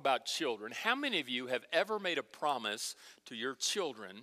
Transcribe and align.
about 0.00 0.24
children. 0.24 0.72
How 0.72 0.94
many 0.94 1.20
of 1.20 1.28
you 1.28 1.46
have 1.46 1.64
ever 1.72 1.98
made 1.98 2.18
a 2.18 2.22
promise 2.22 2.96
to 3.26 3.34
your 3.36 3.54
children? 3.54 4.16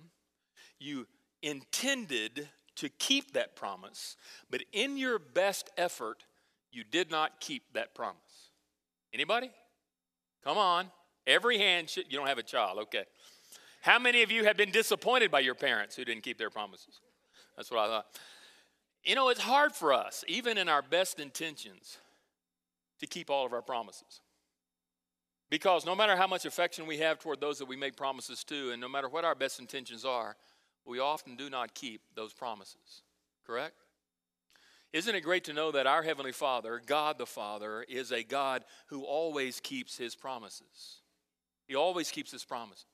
You 0.78 1.06
intended 1.42 2.48
to 2.76 2.88
keep 2.88 3.32
that 3.32 3.56
promise, 3.56 4.16
but 4.50 4.62
in 4.72 4.96
your 4.96 5.18
best 5.18 5.70
effort, 5.76 6.24
you 6.70 6.84
did 6.84 7.10
not 7.10 7.40
keep 7.40 7.72
that 7.72 7.94
promise. 7.94 8.50
Anybody? 9.12 9.50
Come 10.44 10.58
on. 10.58 10.90
Every 11.26 11.58
hand, 11.58 11.94
you 11.96 12.18
don't 12.18 12.26
have 12.26 12.38
a 12.38 12.42
child, 12.42 12.78
okay. 12.78 13.04
How 13.80 13.98
many 13.98 14.22
of 14.22 14.30
you 14.30 14.44
have 14.44 14.56
been 14.56 14.70
disappointed 14.70 15.30
by 15.30 15.40
your 15.40 15.54
parents 15.54 15.96
who 15.96 16.04
didn't 16.04 16.22
keep 16.22 16.38
their 16.38 16.50
promises? 16.50 17.00
That's 17.56 17.70
what 17.70 17.80
I 17.80 17.86
thought. 17.86 18.06
You 19.04 19.14
know, 19.14 19.28
it's 19.28 19.40
hard 19.40 19.74
for 19.74 19.92
us, 19.92 20.24
even 20.28 20.58
in 20.58 20.68
our 20.68 20.82
best 20.82 21.20
intentions, 21.20 21.98
to 23.00 23.06
keep 23.06 23.30
all 23.30 23.46
of 23.46 23.52
our 23.52 23.62
promises. 23.62 24.20
Because 25.50 25.86
no 25.86 25.94
matter 25.94 26.16
how 26.16 26.26
much 26.26 26.44
affection 26.44 26.86
we 26.86 26.98
have 26.98 27.18
toward 27.18 27.40
those 27.40 27.58
that 27.58 27.68
we 27.68 27.76
make 27.76 27.96
promises 27.96 28.44
to, 28.44 28.70
and 28.70 28.80
no 28.80 28.88
matter 28.88 29.08
what 29.08 29.24
our 29.24 29.34
best 29.34 29.60
intentions 29.60 30.04
are, 30.04 30.36
we 30.84 30.98
often 30.98 31.36
do 31.36 31.48
not 31.48 31.74
keep 31.74 32.02
those 32.14 32.32
promises. 32.32 33.02
Correct? 33.46 33.74
Isn't 34.92 35.14
it 35.14 35.20
great 35.20 35.44
to 35.44 35.52
know 35.52 35.70
that 35.72 35.86
our 35.86 36.02
Heavenly 36.02 36.32
Father, 36.32 36.80
God 36.84 37.18
the 37.18 37.26
Father, 37.26 37.84
is 37.88 38.10
a 38.10 38.22
God 38.22 38.64
who 38.86 39.02
always 39.02 39.60
keeps 39.60 39.96
His 39.96 40.14
promises? 40.14 41.02
He 41.66 41.74
always 41.74 42.10
keeps 42.10 42.32
His 42.32 42.44
promises. 42.44 42.86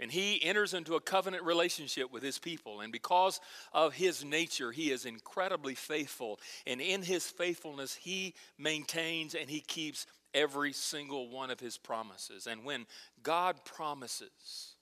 And 0.00 0.10
He 0.10 0.42
enters 0.42 0.74
into 0.74 0.96
a 0.96 1.00
covenant 1.00 1.44
relationship 1.44 2.12
with 2.12 2.24
His 2.24 2.40
people. 2.40 2.80
And 2.80 2.92
because 2.92 3.40
of 3.72 3.94
His 3.94 4.24
nature, 4.24 4.72
He 4.72 4.90
is 4.90 5.06
incredibly 5.06 5.76
faithful. 5.76 6.40
And 6.66 6.80
in 6.80 7.02
His 7.02 7.24
faithfulness, 7.24 7.94
He 7.94 8.34
maintains 8.58 9.36
and 9.36 9.48
He 9.48 9.60
keeps 9.60 10.06
every 10.34 10.72
single 10.72 11.28
one 11.28 11.50
of 11.50 11.60
His 11.60 11.78
promises. 11.78 12.46
And 12.46 12.64
when 12.64 12.86
God 13.22 13.64
promises, 13.64 14.74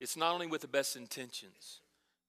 it's 0.00 0.16
not 0.16 0.34
only 0.34 0.46
with 0.46 0.60
the 0.60 0.68
best 0.68 0.96
intentions, 0.96 1.80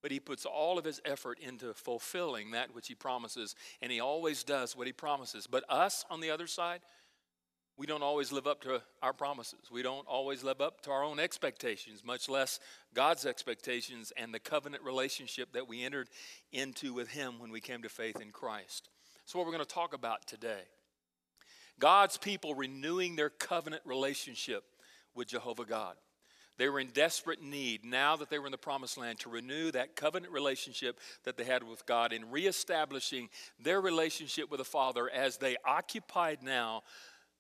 but 0.02 0.12
he 0.12 0.20
puts 0.20 0.46
all 0.46 0.78
of 0.78 0.86
his 0.86 1.02
effort 1.04 1.40
into 1.40 1.74
fulfilling 1.74 2.52
that 2.52 2.76
which 2.76 2.88
he 2.88 2.94
promises, 2.94 3.56
and 3.82 3.92
he 3.92 4.00
always 4.00 4.44
does 4.44 4.76
what 4.76 4.86
he 4.86 4.94
promises. 4.94 5.48
But 5.48 5.64
us, 5.68 6.06
on 6.12 6.20
the 6.20 6.30
other 6.30 6.46
side, 6.46 6.82
we 7.76 7.88
don't 7.88 8.04
always 8.04 8.32
live 8.32 8.46
up 8.46 8.62
to 8.62 8.84
our 9.02 9.14
promises. 9.14 9.72
We 9.72 9.82
don't 9.82 10.08
always 10.08 10.44
live 10.44 10.62
up 10.62 10.82
to 10.82 10.92
our 10.92 11.04
own 11.04 11.20
expectations, 11.20 12.04
much 12.06 12.30
less 12.30 12.60
God's 12.94 13.26
expectations 13.26 14.14
and 14.16 14.32
the 14.32 14.40
covenant 14.40 14.84
relationship 14.84 15.52
that 15.54 15.68
we 15.68 15.84
entered 15.84 16.10
into 16.52 16.94
with 16.94 17.10
him 17.10 17.40
when 17.40 17.52
we 17.52 17.60
came 17.60 17.82
to 17.82 17.90
faith 17.90 18.22
in 18.22 18.30
Christ. 18.30 18.90
So, 19.26 19.40
what 19.40 19.46
we're 19.46 19.54
going 19.54 19.66
to 19.66 19.74
talk 19.74 19.96
about 19.96 20.28
today 20.28 20.66
God's 21.80 22.18
people 22.18 22.56
renewing 22.56 23.16
their 23.16 23.30
covenant 23.30 23.82
relationship 23.86 24.64
with 25.14 25.28
Jehovah 25.28 25.66
God. 25.66 25.96
They 26.58 26.70
were 26.70 26.80
in 26.80 26.88
desperate 26.88 27.42
need 27.42 27.84
now 27.84 28.16
that 28.16 28.30
they 28.30 28.40
were 28.40 28.46
in 28.46 28.52
the 28.52 28.58
promised 28.58 28.98
land 28.98 29.20
to 29.20 29.30
renew 29.30 29.72
that 29.72 29.96
covenant 29.96 30.32
relationship 30.32 31.00
that 31.26 31.36
they 31.36 31.44
had 31.44 31.64
with 31.64 31.86
God 31.86 32.14
and 32.14 32.32
reestablishing 32.32 33.30
their 33.60 33.82
relationship 33.82 34.50
with 34.50 34.60
the 34.60 34.66
Father 34.66 35.10
as 35.10 35.38
they 35.38 35.58
occupied 35.66 36.42
now 36.42 36.84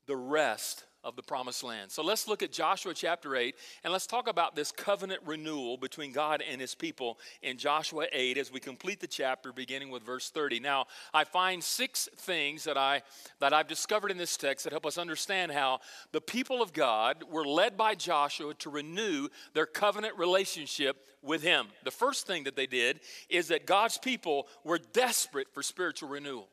the 0.05 0.17
rest 0.17 0.83
of 1.05 1.15
the 1.15 1.21
promised 1.21 1.63
land. 1.63 1.91
So 1.91 2.03
let's 2.03 2.27
look 2.27 2.41
at 2.41 2.51
Joshua 2.51 2.93
chapter 2.95 3.35
8 3.35 3.55
and 3.83 3.93
let's 3.93 4.07
talk 4.07 4.27
about 4.27 4.55
this 4.55 4.71
covenant 4.71 5.21
renewal 5.23 5.77
between 5.77 6.11
God 6.11 6.41
and 6.41 6.59
his 6.59 6.73
people 6.73 7.19
in 7.43 7.57
Joshua 7.57 8.07
8 8.11 8.39
as 8.39 8.51
we 8.51 8.59
complete 8.59 8.99
the 8.99 9.07
chapter 9.07 9.53
beginning 9.53 9.91
with 9.91 10.01
verse 10.01 10.31
30. 10.31 10.59
Now, 10.59 10.87
I 11.13 11.23
find 11.23 11.63
six 11.63 12.09
things 12.17 12.63
that 12.63 12.77
I 12.77 13.03
that 13.39 13.53
I've 13.53 13.67
discovered 13.67 14.09
in 14.09 14.17
this 14.17 14.35
text 14.35 14.63
that 14.63 14.73
help 14.73 14.85
us 14.85 14.97
understand 14.97 15.51
how 15.51 15.79
the 16.11 16.21
people 16.21 16.61
of 16.63 16.73
God 16.73 17.23
were 17.31 17.45
led 17.45 17.77
by 17.77 17.93
Joshua 17.93 18.55
to 18.55 18.69
renew 18.71 19.27
their 19.53 19.67
covenant 19.67 20.17
relationship 20.17 20.97
with 21.21 21.43
him. 21.43 21.67
The 21.83 21.91
first 21.91 22.25
thing 22.25 22.45
that 22.45 22.55
they 22.55 22.67
did 22.67 22.99
is 23.29 23.49
that 23.49 23.67
God's 23.67 23.99
people 23.99 24.47
were 24.63 24.79
desperate 24.79 25.47
for 25.53 25.61
spiritual 25.61 26.09
renewal. 26.09 26.49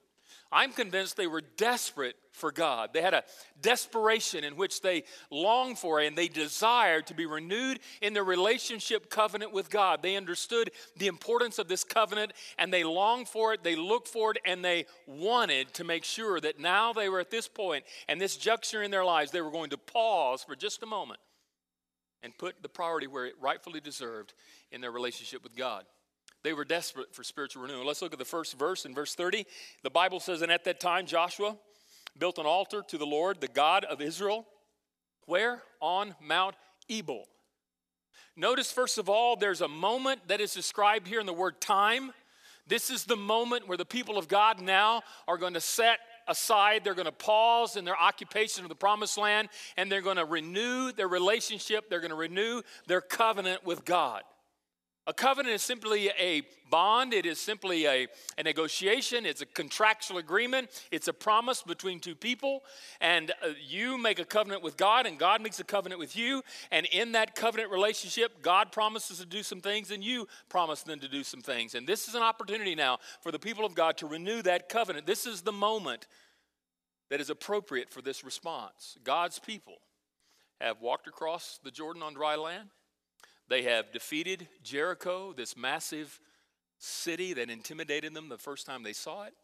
I'm 0.50 0.72
convinced 0.72 1.16
they 1.16 1.26
were 1.26 1.42
desperate 1.56 2.16
for 2.32 2.50
God. 2.50 2.90
They 2.92 3.02
had 3.02 3.14
a 3.14 3.24
desperation 3.60 4.44
in 4.44 4.56
which 4.56 4.80
they 4.80 5.04
longed 5.30 5.78
for 5.78 6.00
and 6.00 6.16
they 6.16 6.28
desired 6.28 7.06
to 7.06 7.14
be 7.14 7.26
renewed 7.26 7.80
in 8.00 8.14
their 8.14 8.24
relationship 8.24 9.10
covenant 9.10 9.52
with 9.52 9.70
God. 9.70 10.02
They 10.02 10.16
understood 10.16 10.70
the 10.96 11.06
importance 11.06 11.58
of 11.58 11.68
this 11.68 11.84
covenant 11.84 12.32
and 12.58 12.72
they 12.72 12.84
longed 12.84 13.28
for 13.28 13.52
it, 13.52 13.62
they 13.62 13.76
looked 13.76 14.08
for 14.08 14.32
it, 14.32 14.38
and 14.44 14.64
they 14.64 14.86
wanted 15.06 15.72
to 15.74 15.84
make 15.84 16.04
sure 16.04 16.40
that 16.40 16.58
now 16.58 16.92
they 16.92 17.08
were 17.08 17.20
at 17.20 17.30
this 17.30 17.48
point 17.48 17.84
and 18.08 18.20
this 18.20 18.36
juncture 18.36 18.82
in 18.82 18.90
their 18.90 19.04
lives, 19.04 19.30
they 19.30 19.40
were 19.40 19.50
going 19.50 19.70
to 19.70 19.78
pause 19.78 20.42
for 20.42 20.56
just 20.56 20.82
a 20.82 20.86
moment 20.86 21.20
and 22.22 22.36
put 22.36 22.62
the 22.62 22.68
priority 22.68 23.06
where 23.06 23.26
it 23.26 23.34
rightfully 23.40 23.80
deserved 23.80 24.32
in 24.70 24.80
their 24.80 24.92
relationship 24.92 25.42
with 25.42 25.56
God. 25.56 25.84
They 26.42 26.52
were 26.52 26.64
desperate 26.64 27.14
for 27.14 27.22
spiritual 27.22 27.62
renewal. 27.62 27.86
Let's 27.86 28.02
look 28.02 28.12
at 28.12 28.18
the 28.18 28.24
first 28.24 28.58
verse 28.58 28.84
in 28.84 28.94
verse 28.94 29.14
30. 29.14 29.46
The 29.82 29.90
Bible 29.90 30.20
says, 30.20 30.42
And 30.42 30.50
at 30.50 30.64
that 30.64 30.80
time 30.80 31.06
Joshua 31.06 31.56
built 32.18 32.38
an 32.38 32.46
altar 32.46 32.82
to 32.88 32.98
the 32.98 33.06
Lord, 33.06 33.40
the 33.40 33.48
God 33.48 33.84
of 33.84 34.00
Israel. 34.00 34.46
Where? 35.26 35.62
On 35.80 36.14
Mount 36.20 36.56
Ebal. 36.88 37.24
Notice, 38.36 38.72
first 38.72 38.98
of 38.98 39.08
all, 39.08 39.36
there's 39.36 39.60
a 39.60 39.68
moment 39.68 40.26
that 40.28 40.40
is 40.40 40.54
described 40.54 41.06
here 41.06 41.20
in 41.20 41.26
the 41.26 41.32
word 41.32 41.60
time. 41.60 42.12
This 42.66 42.90
is 42.90 43.04
the 43.04 43.16
moment 43.16 43.68
where 43.68 43.76
the 43.76 43.84
people 43.84 44.16
of 44.16 44.28
God 44.28 44.60
now 44.60 45.02
are 45.28 45.36
going 45.36 45.54
to 45.54 45.60
set 45.60 45.98
aside, 46.28 46.82
they're 46.82 46.94
going 46.94 47.06
to 47.06 47.12
pause 47.12 47.76
in 47.76 47.84
their 47.84 48.00
occupation 48.00 48.64
of 48.64 48.68
the 48.68 48.74
promised 48.74 49.18
land, 49.18 49.48
and 49.76 49.90
they're 49.90 50.00
going 50.00 50.16
to 50.16 50.24
renew 50.24 50.92
their 50.92 51.08
relationship, 51.08 51.90
they're 51.90 52.00
going 52.00 52.10
to 52.10 52.16
renew 52.16 52.62
their 52.86 53.00
covenant 53.00 53.66
with 53.66 53.84
God. 53.84 54.22
A 55.08 55.12
covenant 55.12 55.56
is 55.56 55.62
simply 55.62 56.10
a 56.10 56.42
bond, 56.70 57.12
it 57.12 57.26
is 57.26 57.40
simply 57.40 57.86
a, 57.86 58.06
a 58.38 58.42
negotiation, 58.44 59.26
it's 59.26 59.40
a 59.40 59.46
contractual 59.46 60.18
agreement, 60.18 60.70
it's 60.92 61.08
a 61.08 61.12
promise 61.12 61.60
between 61.60 61.98
two 61.98 62.14
people. 62.14 62.62
And 63.00 63.32
uh, 63.42 63.48
you 63.60 63.98
make 63.98 64.20
a 64.20 64.24
covenant 64.24 64.62
with 64.62 64.76
God, 64.76 65.06
and 65.06 65.18
God 65.18 65.42
makes 65.42 65.58
a 65.58 65.64
covenant 65.64 65.98
with 65.98 66.16
you. 66.16 66.42
And 66.70 66.86
in 66.92 67.12
that 67.12 67.34
covenant 67.34 67.72
relationship, 67.72 68.42
God 68.42 68.70
promises 68.70 69.18
to 69.18 69.26
do 69.26 69.42
some 69.42 69.60
things, 69.60 69.90
and 69.90 70.04
you 70.04 70.28
promise 70.48 70.82
them 70.82 71.00
to 71.00 71.08
do 71.08 71.24
some 71.24 71.42
things. 71.42 71.74
And 71.74 71.84
this 71.84 72.06
is 72.06 72.14
an 72.14 72.22
opportunity 72.22 72.76
now 72.76 72.98
for 73.22 73.32
the 73.32 73.40
people 73.40 73.64
of 73.64 73.74
God 73.74 73.96
to 73.98 74.06
renew 74.06 74.40
that 74.42 74.68
covenant. 74.68 75.06
This 75.06 75.26
is 75.26 75.42
the 75.42 75.52
moment 75.52 76.06
that 77.10 77.20
is 77.20 77.28
appropriate 77.28 77.90
for 77.90 78.02
this 78.02 78.22
response. 78.22 78.96
God's 79.02 79.40
people 79.40 79.78
have 80.60 80.80
walked 80.80 81.08
across 81.08 81.58
the 81.64 81.72
Jordan 81.72 82.04
on 82.04 82.14
dry 82.14 82.36
land. 82.36 82.68
They 83.52 83.64
have 83.64 83.92
defeated 83.92 84.48
Jericho, 84.62 85.34
this 85.34 85.58
massive 85.58 86.18
city 86.78 87.34
that 87.34 87.50
intimidated 87.50 88.14
them 88.14 88.30
the 88.30 88.38
first 88.38 88.64
time 88.64 88.82
they 88.82 88.94
saw 88.94 89.24
it. 89.24 89.34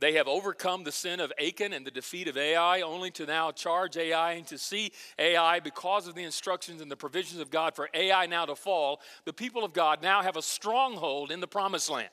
They 0.00 0.14
have 0.14 0.26
overcome 0.26 0.82
the 0.82 0.90
sin 0.90 1.20
of 1.20 1.32
Achan 1.40 1.72
and 1.72 1.86
the 1.86 1.92
defeat 1.92 2.26
of 2.26 2.36
Ai, 2.36 2.80
only 2.80 3.12
to 3.12 3.24
now 3.24 3.52
charge 3.52 3.96
Ai 3.96 4.32
and 4.32 4.46
to 4.48 4.58
see 4.58 4.90
Ai 5.20 5.60
because 5.60 6.08
of 6.08 6.16
the 6.16 6.24
instructions 6.24 6.82
and 6.82 6.90
the 6.90 6.96
provisions 6.96 7.40
of 7.40 7.48
God 7.48 7.76
for 7.76 7.88
Ai 7.94 8.26
now 8.26 8.44
to 8.44 8.56
fall. 8.56 9.00
The 9.24 9.32
people 9.32 9.62
of 9.62 9.72
God 9.72 10.02
now 10.02 10.22
have 10.22 10.36
a 10.36 10.42
stronghold 10.42 11.30
in 11.30 11.38
the 11.38 11.46
promised 11.46 11.90
land. 11.90 12.10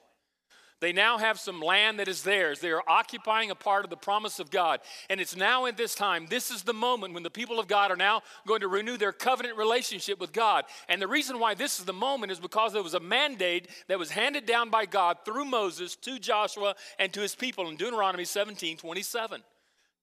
They 0.82 0.94
now 0.94 1.18
have 1.18 1.40
some 1.40 1.60
land 1.62 2.00
that 2.00 2.08
is 2.08 2.24
theirs. 2.24 2.60
They 2.60 2.72
are 2.72 2.84
occupying 2.88 3.52
a 3.52 3.56
part 3.56 3.84
of 3.84 3.90
the 3.90 3.98
promise 3.98 4.40
of 4.40 4.50
God. 4.50 4.80
And 5.10 5.20
it's 5.20 5.36
now 5.36 5.66
at 5.66 5.76
this 5.76 5.94
time, 5.94 6.28
this 6.30 6.52
is 6.52 6.64
the 6.64 6.74
moment 6.74 7.14
when 7.14 7.24
the 7.24 7.30
people 7.30 7.60
of 7.60 7.68
God 7.68 7.92
are 7.92 7.98
now 7.98 8.22
going 8.48 8.62
to 8.62 8.68
renew 8.68 8.96
their 8.96 9.12
covenant 9.12 9.58
relationship 9.58 10.20
with 10.20 10.32
God. 10.32 10.66
And 10.88 11.02
the 11.02 11.08
reason 11.08 11.40
why 11.40 11.54
this 11.54 11.80
is 11.80 11.86
the 11.86 11.94
moment 11.94 12.32
is 12.32 12.40
because 12.40 12.72
there 12.72 12.84
was 12.84 12.94
a 12.94 13.00
mandate 13.00 13.68
that 13.88 14.00
was 14.00 14.12
handed 14.12 14.46
down 14.46 14.70
by 14.70 14.86
God 14.86 15.18
through 15.26 15.46
Moses 15.46 15.96
to 15.98 16.18
Joshua 16.18 16.76
and 16.98 17.12
to 17.14 17.22
his 17.22 17.36
people 17.36 17.70
in 17.70 17.76
Deuteronomy 17.76 18.26
17 18.26 18.78
27 18.78 19.42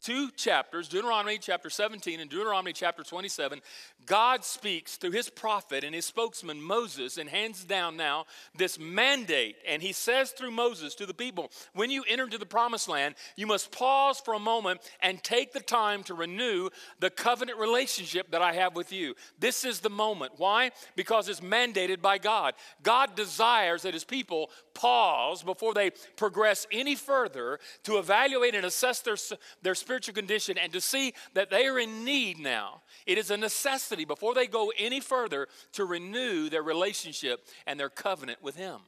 two 0.01 0.31
chapters, 0.37 0.89
Deuteronomy 0.89 1.39
chapter 1.39 1.71
17 1.71 2.21
and 2.21 2.31
Deuteronomy 2.31 2.73
chapter 2.73 3.03
27, 3.03 3.61
God 4.07 4.45
speaks 4.45 4.97
through 4.97 5.11
his 5.11 5.29
prophet 5.29 5.83
and 5.83 5.95
his 5.95 6.07
spokesman 6.07 6.61
Moses 6.63 7.19
and 7.19 7.29
hands 7.29 7.65
down 7.65 7.97
now 7.97 8.27
this 8.57 8.79
mandate. 8.79 9.57
And 9.67 9.83
he 9.83 9.93
says 9.93 10.31
through 10.31 10.53
Moses 10.53 10.95
to 10.97 11.07
the 11.07 11.15
people, 11.15 11.51
when 11.75 11.91
you 11.91 12.05
enter 12.09 12.25
into 12.25 12.39
the 12.39 12.47
promised 12.47 12.89
land, 12.89 13.17
you 13.37 13.47
must 13.47 13.73
pause 13.73 14.21
for 14.21 14.35
a 14.35 14.39
moment 14.39 14.81
and 15.01 15.23
take 15.23 15.53
the 15.53 15.61
time 15.61 16.03
to 16.05 16.15
renew 16.15 16.69
the 17.01 17.11
covenant 17.11 17.59
relationship 17.59 18.31
that 18.31 18.43
I 18.43 18.53
have 18.53 18.77
with 18.77 18.93
you. 18.93 19.15
This 19.39 19.65
is 19.65 19.81
the 19.81 19.91
moment. 19.91 20.33
Why? 20.37 20.71
Because 20.95 21.29
it's 21.29 21.41
mandated 21.41 22.01
by 22.01 22.19
God. 22.19 22.55
God 22.83 23.17
desires 23.17 23.83
that 23.83 23.95
his 23.95 24.05
people 24.05 24.51
pause 24.75 25.43
before 25.43 25.75
they 25.75 25.91
progress 26.17 26.67
any 26.71 26.95
further 26.95 27.59
to 27.85 27.99
evaluate 27.99 28.55
and 28.55 28.67
assess 28.67 29.01
their, 29.01 29.17
their 29.63 29.75
spiritual 29.87 30.15
condition 30.15 30.59
and 30.59 30.73
to 30.73 30.81
see 30.81 31.15
that 31.35 31.49
they 31.49 31.65
are 31.65 31.79
in 31.79 32.05
need 32.05 32.41
now. 32.41 32.83
It 33.07 33.19
is 33.19 33.31
a 33.31 33.37
necessity 33.37 34.05
before 34.05 34.35
they 34.35 34.49
go 34.49 34.73
any 34.77 34.99
further 34.99 35.47
to 35.75 35.85
renew 35.85 36.49
their 36.49 36.65
relationship 36.65 37.47
and 37.69 37.79
their 37.79 37.89
covenant 37.89 38.43
with 38.43 38.57
Him. 38.57 38.81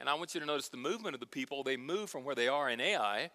And 0.00 0.08
I 0.08 0.14
want 0.14 0.34
you 0.34 0.40
to 0.40 0.46
notice 0.46 0.68
the 0.68 0.76
movement 0.76 1.14
of 1.14 1.20
the 1.20 1.26
people. 1.26 1.62
They 1.62 1.76
move 1.76 2.10
from 2.10 2.24
where 2.24 2.34
they 2.34 2.48
are 2.48 2.68
in 2.68 2.80
Ai. 2.80 3.30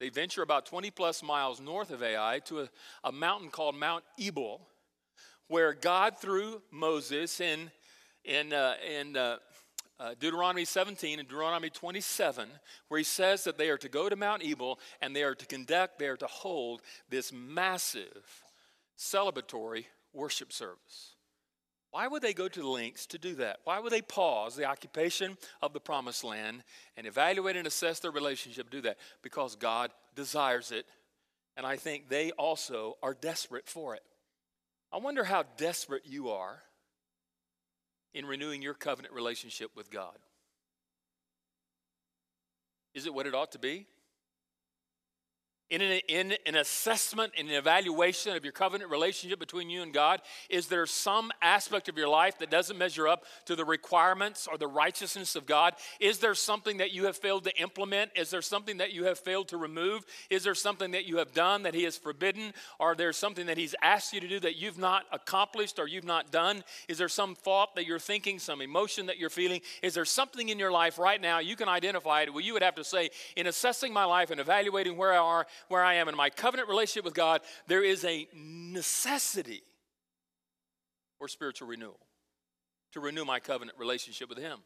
They 0.00 0.08
venture 0.08 0.42
about 0.42 0.66
20 0.66 0.90
plus 0.90 1.22
miles 1.22 1.60
north 1.60 1.92
of 1.92 2.02
Ai 2.02 2.40
to 2.46 2.62
a, 2.62 2.68
a 3.04 3.12
mountain 3.12 3.50
called 3.50 3.76
Mount 3.76 4.02
Ebal, 4.18 4.60
where 5.46 5.72
God, 5.72 6.18
through 6.18 6.62
Moses 6.72 7.40
in, 7.40 7.70
in, 8.24 8.52
uh, 8.52 8.74
in 8.84 9.16
uh, 9.16 9.36
uh, 10.00 10.14
Deuteronomy 10.18 10.64
17 10.64 11.18
and 11.18 11.28
Deuteronomy 11.28 11.70
27, 11.70 12.48
where 12.88 12.98
he 12.98 13.04
says 13.04 13.44
that 13.44 13.58
they 13.58 13.68
are 13.68 13.78
to 13.78 13.88
go 13.88 14.08
to 14.08 14.16
Mount 14.16 14.44
Ebal 14.44 14.78
and 15.00 15.14
they 15.14 15.22
are 15.22 15.34
to 15.34 15.46
conduct, 15.46 15.98
they 15.98 16.06
are 16.06 16.16
to 16.16 16.26
hold 16.26 16.82
this 17.08 17.32
massive 17.32 18.42
celebratory 18.96 19.86
worship 20.12 20.52
service. 20.52 21.14
Why 21.90 22.06
would 22.06 22.22
they 22.22 22.34
go 22.34 22.48
to 22.48 22.60
the 22.60 22.68
lengths 22.68 23.06
to 23.06 23.18
do 23.18 23.34
that? 23.36 23.60
Why 23.64 23.78
would 23.80 23.92
they 23.92 24.02
pause 24.02 24.54
the 24.54 24.66
occupation 24.66 25.38
of 25.62 25.72
the 25.72 25.80
promised 25.80 26.22
land 26.22 26.62
and 26.96 27.06
evaluate 27.06 27.56
and 27.56 27.66
assess 27.66 27.98
their 27.98 28.10
relationship 28.10 28.70
do 28.70 28.82
that? 28.82 28.98
Because 29.22 29.56
God 29.56 29.90
desires 30.14 30.70
it, 30.70 30.86
and 31.56 31.66
I 31.66 31.76
think 31.76 32.08
they 32.08 32.30
also 32.32 32.98
are 33.02 33.14
desperate 33.14 33.68
for 33.68 33.94
it. 33.94 34.02
I 34.92 34.98
wonder 34.98 35.24
how 35.24 35.44
desperate 35.56 36.04
you 36.06 36.30
are 36.30 36.62
in 38.14 38.26
renewing 38.26 38.62
your 38.62 38.74
covenant 38.74 39.14
relationship 39.14 39.70
with 39.76 39.90
God. 39.90 40.18
Is 42.94 43.06
it 43.06 43.14
what 43.14 43.26
it 43.26 43.34
ought 43.34 43.52
to 43.52 43.58
be? 43.58 43.86
In 45.70 45.82
an, 45.82 46.00
in 46.08 46.34
an 46.46 46.56
assessment 46.56 47.32
and 47.36 47.48
an 47.48 47.54
evaluation 47.54 48.34
of 48.34 48.44
your 48.44 48.52
covenant 48.52 48.90
relationship 48.90 49.38
between 49.38 49.68
you 49.68 49.82
and 49.82 49.92
God? 49.92 50.20
Is 50.48 50.68
there 50.68 50.86
some 50.86 51.30
aspect 51.42 51.88
of 51.88 51.98
your 51.98 52.08
life 52.08 52.38
that 52.38 52.50
doesn't 52.50 52.78
measure 52.78 53.06
up 53.06 53.24
to 53.46 53.54
the 53.54 53.64
requirements 53.64 54.48
or 54.50 54.56
the 54.56 54.66
righteousness 54.66 55.36
of 55.36 55.46
God? 55.46 55.74
Is 56.00 56.18
there 56.18 56.34
something 56.34 56.78
that 56.78 56.92
you 56.92 57.04
have 57.04 57.16
failed 57.16 57.44
to 57.44 57.56
implement? 57.60 58.12
Is 58.16 58.30
there 58.30 58.42
something 58.42 58.78
that 58.78 58.92
you 58.92 59.04
have 59.04 59.18
failed 59.18 59.48
to 59.48 59.56
remove? 59.56 60.06
Is 60.30 60.44
there 60.44 60.54
something 60.54 60.92
that 60.92 61.06
you 61.06 61.18
have 61.18 61.32
done 61.34 61.64
that 61.64 61.74
He 61.74 61.84
has 61.84 61.96
forbidden? 61.96 62.54
Or 62.78 62.94
there's 62.94 63.16
something 63.16 63.46
that 63.46 63.58
He's 63.58 63.74
asked 63.82 64.12
you 64.12 64.20
to 64.20 64.28
do 64.28 64.40
that 64.40 64.56
you've 64.56 64.78
not 64.78 65.04
accomplished 65.12 65.78
or 65.78 65.86
you've 65.86 66.04
not 66.04 66.30
done? 66.30 66.64
Is 66.88 66.98
there 66.98 67.08
some 67.08 67.34
thought 67.34 67.74
that 67.74 67.86
you're 67.86 67.98
thinking, 67.98 68.38
some 68.38 68.62
emotion 68.62 69.06
that 69.06 69.18
you're 69.18 69.30
feeling? 69.30 69.60
Is 69.82 69.94
there 69.94 70.04
something 70.04 70.48
in 70.48 70.58
your 70.58 70.72
life 70.72 70.98
right 70.98 71.20
now 71.20 71.40
you 71.40 71.56
can 71.56 71.68
identify 71.68 72.22
it? 72.22 72.32
Well, 72.32 72.40
you 72.40 72.54
would 72.54 72.62
have 72.62 72.76
to 72.76 72.84
say, 72.84 73.10
in 73.36 73.46
assessing 73.46 73.92
my 73.92 74.04
life 74.04 74.30
and 74.30 74.40
evaluating 74.40 74.96
where 74.96 75.12
I 75.12 75.18
are, 75.18 75.46
where 75.68 75.84
I 75.84 75.94
am 75.94 76.08
in 76.08 76.16
my 76.16 76.30
covenant 76.30 76.68
relationship 76.68 77.04
with 77.04 77.14
God, 77.14 77.40
there 77.66 77.82
is 77.82 78.04
a 78.04 78.28
necessity 78.34 79.62
for 81.18 81.28
spiritual 81.28 81.68
renewal, 81.68 81.98
to 82.92 83.00
renew 83.00 83.24
my 83.24 83.40
covenant 83.40 83.76
relationship 83.78 84.28
with 84.28 84.38
Him, 84.38 84.58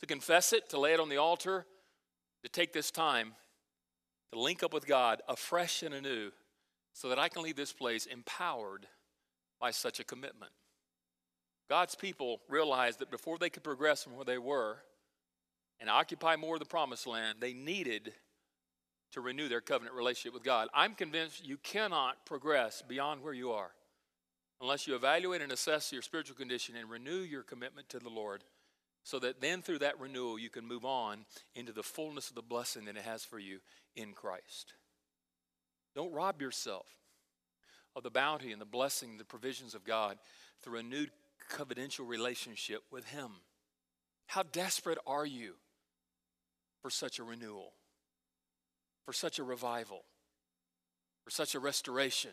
to 0.00 0.06
confess 0.06 0.52
it, 0.52 0.68
to 0.70 0.78
lay 0.78 0.92
it 0.92 1.00
on 1.00 1.08
the 1.08 1.16
altar, 1.16 1.66
to 2.42 2.48
take 2.48 2.72
this 2.72 2.90
time 2.90 3.32
to 4.32 4.40
link 4.40 4.62
up 4.62 4.72
with 4.72 4.86
God 4.86 5.22
afresh 5.28 5.82
and 5.82 5.94
anew 5.94 6.30
so 6.92 7.08
that 7.08 7.18
I 7.18 7.28
can 7.28 7.42
leave 7.42 7.56
this 7.56 7.72
place 7.72 8.06
empowered 8.06 8.86
by 9.60 9.70
such 9.70 10.00
a 10.00 10.04
commitment. 10.04 10.52
God's 11.68 11.94
people 11.94 12.40
realized 12.48 13.00
that 13.00 13.10
before 13.10 13.38
they 13.38 13.50
could 13.50 13.64
progress 13.64 14.04
from 14.04 14.14
where 14.14 14.24
they 14.24 14.38
were 14.38 14.78
and 15.80 15.90
occupy 15.90 16.36
more 16.36 16.54
of 16.54 16.60
the 16.60 16.66
promised 16.66 17.06
land, 17.06 17.38
they 17.40 17.52
needed 17.52 18.12
to 19.16 19.22
renew 19.22 19.48
their 19.48 19.62
covenant 19.62 19.96
relationship 19.96 20.34
with 20.34 20.44
God. 20.44 20.68
I'm 20.74 20.94
convinced 20.94 21.42
you 21.42 21.56
cannot 21.56 22.26
progress 22.26 22.82
beyond 22.86 23.22
where 23.22 23.32
you 23.32 23.50
are 23.50 23.70
unless 24.60 24.86
you 24.86 24.94
evaluate 24.94 25.40
and 25.40 25.50
assess 25.50 25.90
your 25.90 26.02
spiritual 26.02 26.36
condition 26.36 26.76
and 26.76 26.90
renew 26.90 27.20
your 27.20 27.42
commitment 27.42 27.88
to 27.88 27.98
the 27.98 28.10
Lord 28.10 28.44
so 29.04 29.18
that 29.20 29.40
then 29.40 29.62
through 29.62 29.78
that 29.78 29.98
renewal 29.98 30.38
you 30.38 30.50
can 30.50 30.68
move 30.68 30.84
on 30.84 31.24
into 31.54 31.72
the 31.72 31.82
fullness 31.82 32.28
of 32.28 32.34
the 32.34 32.42
blessing 32.42 32.84
that 32.84 32.98
it 32.98 33.04
has 33.04 33.24
for 33.24 33.38
you 33.38 33.60
in 33.94 34.12
Christ. 34.12 34.74
Don't 35.94 36.12
rob 36.12 36.42
yourself 36.42 36.86
of 37.94 38.02
the 38.02 38.10
bounty 38.10 38.52
and 38.52 38.60
the 38.60 38.66
blessing 38.66 39.16
the 39.16 39.24
provisions 39.24 39.74
of 39.74 39.82
God 39.82 40.18
through 40.62 40.74
a 40.74 40.82
renewed 40.82 41.10
covenantal 41.50 42.06
relationship 42.06 42.82
with 42.92 43.06
Him. 43.06 43.30
How 44.26 44.42
desperate 44.42 44.98
are 45.06 45.24
you 45.24 45.54
for 46.82 46.90
such 46.90 47.18
a 47.18 47.24
renewal? 47.24 47.72
For 49.06 49.12
such 49.12 49.38
a 49.38 49.44
revival, 49.44 50.02
for 51.24 51.30
such 51.30 51.54
a 51.54 51.60
restoration, 51.60 52.32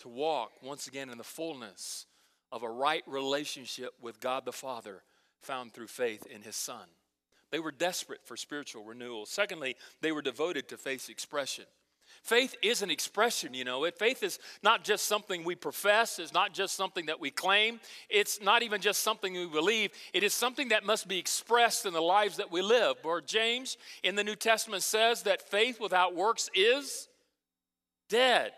to 0.00 0.08
walk 0.08 0.50
once 0.62 0.88
again 0.88 1.10
in 1.10 1.18
the 1.18 1.24
fullness 1.24 2.06
of 2.50 2.62
a 2.62 2.70
right 2.70 3.02
relationship 3.06 3.92
with 4.00 4.18
God 4.18 4.46
the 4.46 4.52
Father 4.52 5.02
found 5.42 5.72
through 5.72 5.88
faith 5.88 6.26
in 6.26 6.42
His 6.42 6.56
Son. 6.56 6.88
They 7.50 7.58
were 7.58 7.70
desperate 7.70 8.20
for 8.24 8.36
spiritual 8.36 8.84
renewal. 8.84 9.26
Secondly, 9.26 9.76
they 10.00 10.12
were 10.12 10.22
devoted 10.22 10.68
to 10.68 10.78
faith's 10.78 11.10
expression. 11.10 11.64
Faith 12.28 12.54
is 12.60 12.82
an 12.82 12.90
expression, 12.90 13.54
you 13.54 13.64
know. 13.64 13.84
It 13.84 13.98
faith 13.98 14.22
is 14.22 14.38
not 14.62 14.84
just 14.84 15.06
something 15.06 15.44
we 15.44 15.54
profess, 15.54 16.18
it's 16.18 16.34
not 16.34 16.52
just 16.52 16.76
something 16.76 17.06
that 17.06 17.18
we 17.18 17.30
claim, 17.30 17.80
it's 18.10 18.42
not 18.42 18.62
even 18.62 18.82
just 18.82 19.02
something 19.02 19.32
we 19.32 19.46
believe. 19.46 19.92
It 20.12 20.22
is 20.22 20.34
something 20.34 20.68
that 20.68 20.84
must 20.84 21.08
be 21.08 21.18
expressed 21.18 21.86
in 21.86 21.94
the 21.94 22.02
lives 22.02 22.36
that 22.36 22.52
we 22.52 22.60
live. 22.60 22.96
Or 23.02 23.22
James 23.22 23.78
in 24.02 24.14
the 24.14 24.24
New 24.24 24.36
Testament 24.36 24.82
says 24.82 25.22
that 25.22 25.40
faith 25.40 25.80
without 25.80 26.14
works 26.14 26.50
is 26.54 27.08
dead. 28.10 28.52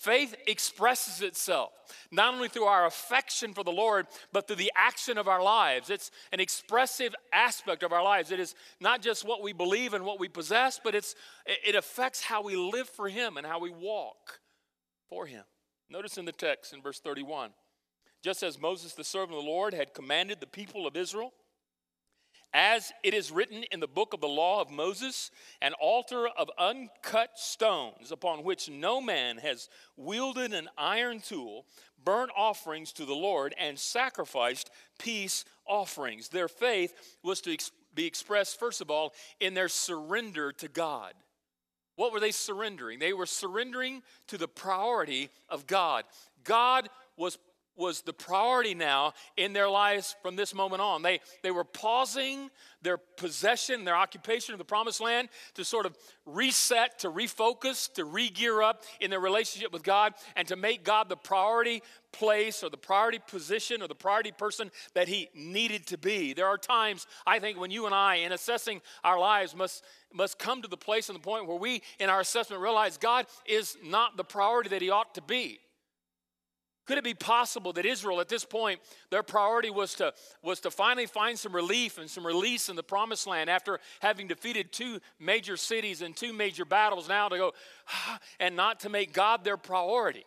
Faith 0.00 0.34
expresses 0.46 1.20
itself 1.20 1.72
not 2.10 2.32
only 2.32 2.48
through 2.48 2.64
our 2.64 2.86
affection 2.86 3.52
for 3.52 3.62
the 3.62 3.70
Lord, 3.70 4.06
but 4.32 4.46
through 4.46 4.56
the 4.56 4.72
action 4.74 5.18
of 5.18 5.28
our 5.28 5.42
lives. 5.42 5.90
It's 5.90 6.10
an 6.32 6.40
expressive 6.40 7.14
aspect 7.34 7.82
of 7.82 7.92
our 7.92 8.02
lives. 8.02 8.30
It 8.30 8.40
is 8.40 8.54
not 8.80 9.02
just 9.02 9.26
what 9.26 9.42
we 9.42 9.52
believe 9.52 9.92
and 9.92 10.06
what 10.06 10.18
we 10.18 10.26
possess, 10.26 10.80
but 10.82 10.94
it's, 10.94 11.14
it 11.44 11.74
affects 11.74 12.22
how 12.22 12.42
we 12.42 12.56
live 12.56 12.88
for 12.88 13.10
Him 13.10 13.36
and 13.36 13.46
how 13.46 13.60
we 13.60 13.68
walk 13.68 14.40
for 15.10 15.26
Him. 15.26 15.44
Notice 15.90 16.16
in 16.16 16.24
the 16.24 16.32
text 16.32 16.72
in 16.72 16.80
verse 16.80 17.00
31 17.00 17.50
just 18.22 18.42
as 18.42 18.60
Moses, 18.60 18.94
the 18.94 19.04
servant 19.04 19.38
of 19.38 19.44
the 19.44 19.50
Lord, 19.50 19.74
had 19.74 19.94
commanded 19.94 20.40
the 20.40 20.46
people 20.46 20.86
of 20.86 20.96
Israel, 20.96 21.32
as 22.52 22.92
it 23.02 23.14
is 23.14 23.30
written 23.30 23.64
in 23.70 23.80
the 23.80 23.86
book 23.86 24.12
of 24.12 24.20
the 24.20 24.28
law 24.28 24.60
of 24.60 24.70
Moses, 24.70 25.30
an 25.62 25.72
altar 25.74 26.26
of 26.28 26.50
uncut 26.58 27.30
stones 27.36 28.10
upon 28.10 28.42
which 28.42 28.68
no 28.68 29.00
man 29.00 29.38
has 29.38 29.68
wielded 29.96 30.52
an 30.52 30.68
iron 30.76 31.20
tool, 31.20 31.66
burnt 32.02 32.30
offerings 32.36 32.92
to 32.92 33.04
the 33.04 33.14
Lord, 33.14 33.54
and 33.58 33.78
sacrificed 33.78 34.70
peace 34.98 35.44
offerings. 35.66 36.28
Their 36.28 36.48
faith 36.48 37.16
was 37.22 37.40
to 37.42 37.56
be 37.94 38.06
expressed, 38.06 38.58
first 38.58 38.80
of 38.80 38.90
all, 38.90 39.12
in 39.38 39.54
their 39.54 39.68
surrender 39.68 40.52
to 40.52 40.68
God. 40.68 41.14
What 41.96 42.12
were 42.12 42.20
they 42.20 42.30
surrendering? 42.30 42.98
They 42.98 43.12
were 43.12 43.26
surrendering 43.26 44.02
to 44.28 44.38
the 44.38 44.48
priority 44.48 45.28
of 45.48 45.66
God. 45.66 46.04
God 46.44 46.88
was 47.16 47.38
was 47.80 48.02
the 48.02 48.12
priority 48.12 48.74
now 48.74 49.14
in 49.36 49.52
their 49.52 49.68
lives 49.68 50.14
from 50.22 50.36
this 50.36 50.54
moment 50.54 50.82
on. 50.82 51.02
They, 51.02 51.20
they 51.42 51.50
were 51.50 51.64
pausing 51.64 52.50
their 52.82 52.98
possession, 52.98 53.84
their 53.84 53.96
occupation 53.96 54.54
of 54.54 54.58
the 54.58 54.64
promised 54.64 55.00
land 55.00 55.28
to 55.54 55.64
sort 55.64 55.86
of 55.86 55.96
reset, 56.26 56.98
to 57.00 57.10
refocus, 57.10 57.92
to 57.94 58.04
re 58.04 58.28
gear 58.28 58.62
up 58.62 58.84
in 59.00 59.10
their 59.10 59.20
relationship 59.20 59.72
with 59.72 59.82
God, 59.82 60.14
and 60.36 60.46
to 60.48 60.56
make 60.56 60.84
God 60.84 61.08
the 61.08 61.16
priority 61.16 61.82
place 62.12 62.62
or 62.62 62.70
the 62.70 62.76
priority 62.76 63.18
position 63.26 63.82
or 63.82 63.88
the 63.88 63.94
priority 63.94 64.32
person 64.32 64.70
that 64.94 65.08
He 65.08 65.30
needed 65.34 65.86
to 65.88 65.98
be. 65.98 66.34
There 66.34 66.46
are 66.46 66.58
times, 66.58 67.06
I 67.26 67.38
think, 67.38 67.58
when 67.58 67.70
you 67.70 67.86
and 67.86 67.94
I, 67.94 68.16
in 68.16 68.32
assessing 68.32 68.82
our 69.02 69.18
lives, 69.18 69.56
must, 69.56 69.84
must 70.12 70.38
come 70.38 70.62
to 70.62 70.68
the 70.68 70.76
place 70.76 71.08
and 71.08 71.16
the 71.16 71.22
point 71.22 71.46
where 71.46 71.56
we, 71.56 71.82
in 71.98 72.10
our 72.10 72.20
assessment, 72.20 72.62
realize 72.62 72.98
God 72.98 73.26
is 73.46 73.76
not 73.82 74.16
the 74.16 74.24
priority 74.24 74.70
that 74.70 74.82
He 74.82 74.90
ought 74.90 75.14
to 75.14 75.22
be. 75.22 75.60
Could 76.90 76.98
it 76.98 77.04
be 77.04 77.14
possible 77.14 77.72
that 77.74 77.86
Israel 77.86 78.20
at 78.20 78.28
this 78.28 78.44
point, 78.44 78.80
their 79.10 79.22
priority 79.22 79.70
was 79.70 79.94
to, 79.94 80.12
was 80.42 80.58
to 80.62 80.72
finally 80.72 81.06
find 81.06 81.38
some 81.38 81.54
relief 81.54 81.98
and 81.98 82.10
some 82.10 82.26
release 82.26 82.68
in 82.68 82.74
the 82.74 82.82
promised 82.82 83.28
land 83.28 83.48
after 83.48 83.78
having 84.00 84.26
defeated 84.26 84.72
two 84.72 84.98
major 85.20 85.56
cities 85.56 86.02
and 86.02 86.16
two 86.16 86.32
major 86.32 86.64
battles 86.64 87.08
now 87.08 87.28
to 87.28 87.36
go 87.36 87.52
and 88.40 88.56
not 88.56 88.80
to 88.80 88.88
make 88.88 89.12
God 89.12 89.44
their 89.44 89.56
priority? 89.56 90.24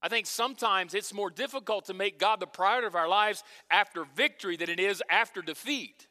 I 0.00 0.08
think 0.08 0.24
sometimes 0.24 0.94
it's 0.94 1.12
more 1.12 1.28
difficult 1.28 1.84
to 1.88 1.92
make 1.92 2.18
God 2.18 2.40
the 2.40 2.46
priority 2.46 2.86
of 2.86 2.94
our 2.94 3.06
lives 3.06 3.44
after 3.70 4.06
victory 4.16 4.56
than 4.56 4.70
it 4.70 4.80
is 4.80 5.02
after 5.10 5.42
defeat. 5.42 6.07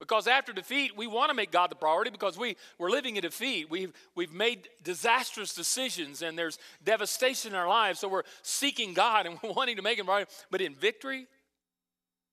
Because 0.00 0.26
after 0.26 0.52
defeat, 0.52 0.96
we 0.96 1.06
want 1.06 1.28
to 1.28 1.34
make 1.34 1.52
God 1.52 1.70
the 1.70 1.76
priority 1.76 2.10
because 2.10 2.38
we, 2.38 2.56
we're 2.78 2.90
living 2.90 3.16
in 3.16 3.22
defeat. 3.22 3.70
We've, 3.70 3.92
we've 4.16 4.32
made 4.32 4.68
disastrous 4.82 5.54
decisions 5.54 6.22
and 6.22 6.36
there's 6.36 6.58
devastation 6.82 7.52
in 7.52 7.58
our 7.58 7.68
lives. 7.68 8.00
So 8.00 8.08
we're 8.08 8.22
seeking 8.42 8.94
God 8.94 9.26
and 9.26 9.38
we're 9.44 9.52
wanting 9.52 9.76
to 9.76 9.82
make 9.82 9.98
Him 9.98 10.08
right. 10.08 10.26
But 10.50 10.62
in 10.62 10.74
victory, 10.74 11.26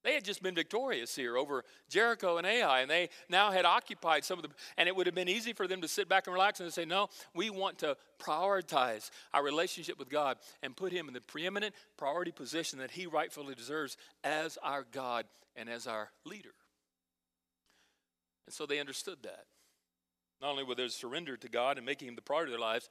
they 0.02 0.14
had 0.14 0.24
just 0.24 0.42
been 0.42 0.54
victorious 0.54 1.14
here 1.14 1.36
over 1.36 1.64
Jericho 1.90 2.38
and 2.38 2.46
Ai, 2.46 2.80
and 2.80 2.90
they 2.90 3.10
now 3.28 3.50
had 3.50 3.66
occupied 3.66 4.24
some 4.24 4.38
of 4.38 4.44
the. 4.44 4.50
And 4.78 4.88
it 4.88 4.96
would 4.96 5.06
have 5.06 5.14
been 5.14 5.28
easy 5.28 5.52
for 5.52 5.66
them 5.66 5.82
to 5.82 5.88
sit 5.88 6.08
back 6.08 6.26
and 6.26 6.32
relax 6.32 6.60
and 6.60 6.72
say, 6.72 6.84
No, 6.84 7.08
we 7.34 7.50
want 7.50 7.80
to 7.80 7.96
prioritize 8.18 9.10
our 9.34 9.42
relationship 9.42 9.98
with 9.98 10.08
God 10.08 10.38
and 10.62 10.76
put 10.76 10.92
Him 10.92 11.08
in 11.08 11.14
the 11.14 11.20
preeminent 11.20 11.74
priority 11.96 12.30
position 12.30 12.78
that 12.78 12.92
He 12.92 13.06
rightfully 13.06 13.54
deserves 13.54 13.96
as 14.22 14.56
our 14.62 14.86
God 14.92 15.26
and 15.56 15.68
as 15.68 15.88
our 15.88 16.10
leader. 16.24 16.54
And 18.48 18.54
so 18.54 18.64
they 18.64 18.80
understood 18.80 19.18
that. 19.24 19.44
Not 20.40 20.52
only 20.52 20.64
were 20.64 20.74
there 20.74 20.88
surrender 20.88 21.36
to 21.36 21.50
God 21.50 21.76
and 21.76 21.84
making 21.84 22.08
Him 22.08 22.14
the 22.14 22.22
priority 22.22 22.50
of 22.50 22.58
their 22.58 22.66
lives, 22.66 22.88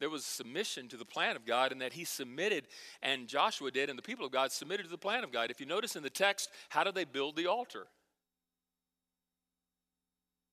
there 0.00 0.08
was 0.08 0.24
submission 0.24 0.88
to 0.88 0.96
the 0.96 1.04
plan 1.04 1.36
of 1.36 1.44
God, 1.44 1.72
and 1.72 1.80
that 1.82 1.92
He 1.92 2.04
submitted, 2.04 2.68
and 3.02 3.28
Joshua 3.28 3.70
did, 3.70 3.90
and 3.90 3.98
the 3.98 4.02
people 4.02 4.24
of 4.24 4.32
God 4.32 4.50
submitted 4.50 4.84
to 4.84 4.88
the 4.88 4.96
plan 4.96 5.22
of 5.22 5.30
God. 5.30 5.50
If 5.50 5.60
you 5.60 5.66
notice 5.66 5.94
in 5.94 6.02
the 6.02 6.08
text, 6.08 6.48
how 6.70 6.84
did 6.84 6.94
they 6.94 7.04
build 7.04 7.36
the 7.36 7.48
altar? 7.48 7.86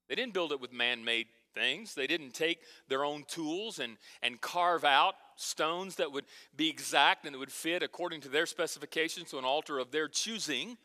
They 0.09 0.15
didn't 0.15 0.33
build 0.33 0.51
it 0.51 0.59
with 0.59 0.73
man 0.73 1.05
made 1.05 1.27
things. 1.55 1.95
They 1.95 2.05
didn't 2.05 2.33
take 2.33 2.59
their 2.89 3.05
own 3.05 3.23
tools 3.29 3.79
and, 3.79 3.95
and 4.21 4.41
carve 4.41 4.83
out 4.83 5.15
stones 5.37 5.95
that 5.95 6.11
would 6.11 6.25
be 6.57 6.69
exact 6.69 7.23
and 7.23 7.33
that 7.33 7.39
would 7.39 7.53
fit 7.53 7.83
according 7.83 8.19
to 8.21 8.27
their 8.27 8.45
specifications 8.45 9.29
to 9.29 9.37
an 9.37 9.45
altar 9.45 9.79
of 9.79 9.91
their 9.91 10.09
choosing. 10.09 10.77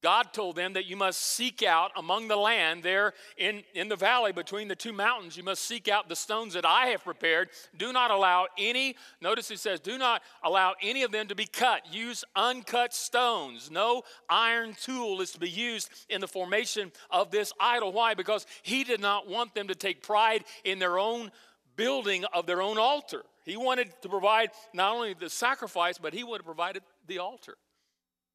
God 0.00 0.32
told 0.32 0.54
them 0.54 0.74
that 0.74 0.86
you 0.86 0.96
must 0.96 1.20
seek 1.20 1.62
out 1.62 1.90
among 1.96 2.28
the 2.28 2.36
land 2.36 2.84
there 2.84 3.14
in, 3.36 3.64
in 3.74 3.88
the 3.88 3.96
valley 3.96 4.30
between 4.30 4.68
the 4.68 4.76
two 4.76 4.92
mountains. 4.92 5.36
You 5.36 5.42
must 5.42 5.64
seek 5.64 5.88
out 5.88 6.08
the 6.08 6.14
stones 6.14 6.54
that 6.54 6.64
I 6.64 6.86
have 6.86 7.02
prepared. 7.02 7.48
Do 7.76 7.92
not 7.92 8.12
allow 8.12 8.46
any, 8.56 8.94
notice 9.20 9.48
he 9.48 9.56
says, 9.56 9.80
do 9.80 9.98
not 9.98 10.22
allow 10.44 10.74
any 10.80 11.02
of 11.02 11.10
them 11.10 11.26
to 11.28 11.34
be 11.34 11.46
cut. 11.46 11.92
Use 11.92 12.24
uncut 12.36 12.94
stones. 12.94 13.70
No 13.72 14.02
iron 14.30 14.76
tool 14.80 15.20
is 15.20 15.32
to 15.32 15.40
be 15.40 15.50
used 15.50 15.90
in 16.08 16.20
the 16.20 16.28
formation 16.28 16.92
of 17.10 17.32
this 17.32 17.52
idol. 17.58 17.92
Why? 17.92 18.14
Because 18.14 18.46
he 18.62 18.84
did 18.84 19.00
not 19.00 19.28
want 19.28 19.54
them 19.54 19.66
to 19.66 19.74
take 19.74 20.02
pride 20.02 20.44
in 20.64 20.78
their 20.78 20.98
own 20.98 21.32
building 21.74 22.24
of 22.32 22.46
their 22.46 22.62
own 22.62 22.78
altar. 22.78 23.24
He 23.44 23.56
wanted 23.56 23.90
to 24.02 24.08
provide 24.08 24.50
not 24.74 24.94
only 24.94 25.14
the 25.14 25.30
sacrifice, 25.30 25.98
but 25.98 26.14
he 26.14 26.22
would 26.22 26.40
have 26.40 26.46
provided 26.46 26.82
the 27.06 27.18
altar. 27.18 27.56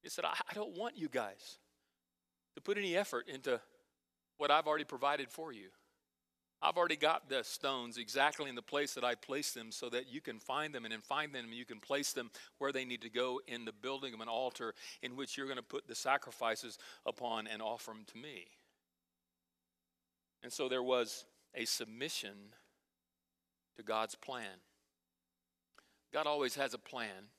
He 0.04 0.10
said, 0.10 0.26
I, 0.26 0.34
I 0.48 0.54
don't 0.54 0.76
want 0.76 0.98
you 0.98 1.08
guys 1.08 1.58
to 2.54 2.60
put 2.60 2.76
any 2.76 2.94
effort 2.94 3.26
into 3.26 3.58
what 4.36 4.50
I've 4.50 4.66
already 4.66 4.84
provided 4.84 5.30
for 5.30 5.50
you. 5.50 5.68
I've 6.60 6.76
already 6.76 6.96
got 6.96 7.28
the 7.28 7.42
stones 7.42 7.96
exactly 7.96 8.48
in 8.48 8.54
the 8.54 8.62
place 8.62 8.94
that 8.94 9.04
I 9.04 9.14
placed 9.14 9.54
them 9.54 9.72
so 9.72 9.88
that 9.90 10.12
you 10.12 10.20
can 10.20 10.38
find 10.38 10.74
them 10.74 10.84
and 10.84 10.92
then 10.92 11.00
find 11.00 11.34
them 11.34 11.46
and 11.46 11.54
you 11.54 11.64
can 11.64 11.80
place 11.80 12.12
them 12.12 12.30
where 12.58 12.70
they 12.70 12.84
need 12.84 13.00
to 13.02 13.10
go 13.10 13.40
in 13.46 13.64
the 13.64 13.72
building 13.72 14.12
of 14.12 14.20
an 14.20 14.28
altar 14.28 14.74
in 15.02 15.16
which 15.16 15.36
you're 15.36 15.46
going 15.46 15.56
to 15.56 15.62
put 15.62 15.88
the 15.88 15.94
sacrifices 15.94 16.78
upon 17.06 17.46
and 17.46 17.62
offer 17.62 17.90
them 17.90 18.04
to 18.12 18.18
me. 18.18 18.46
And 20.42 20.52
so 20.52 20.68
there 20.68 20.82
was 20.82 21.24
a 21.54 21.64
submission 21.64 22.34
to 23.76 23.82
God's 23.82 24.14
plan. 24.14 24.60
God 26.12 26.26
always 26.26 26.56
has 26.56 26.74
a 26.74 26.78
plan. 26.78 27.30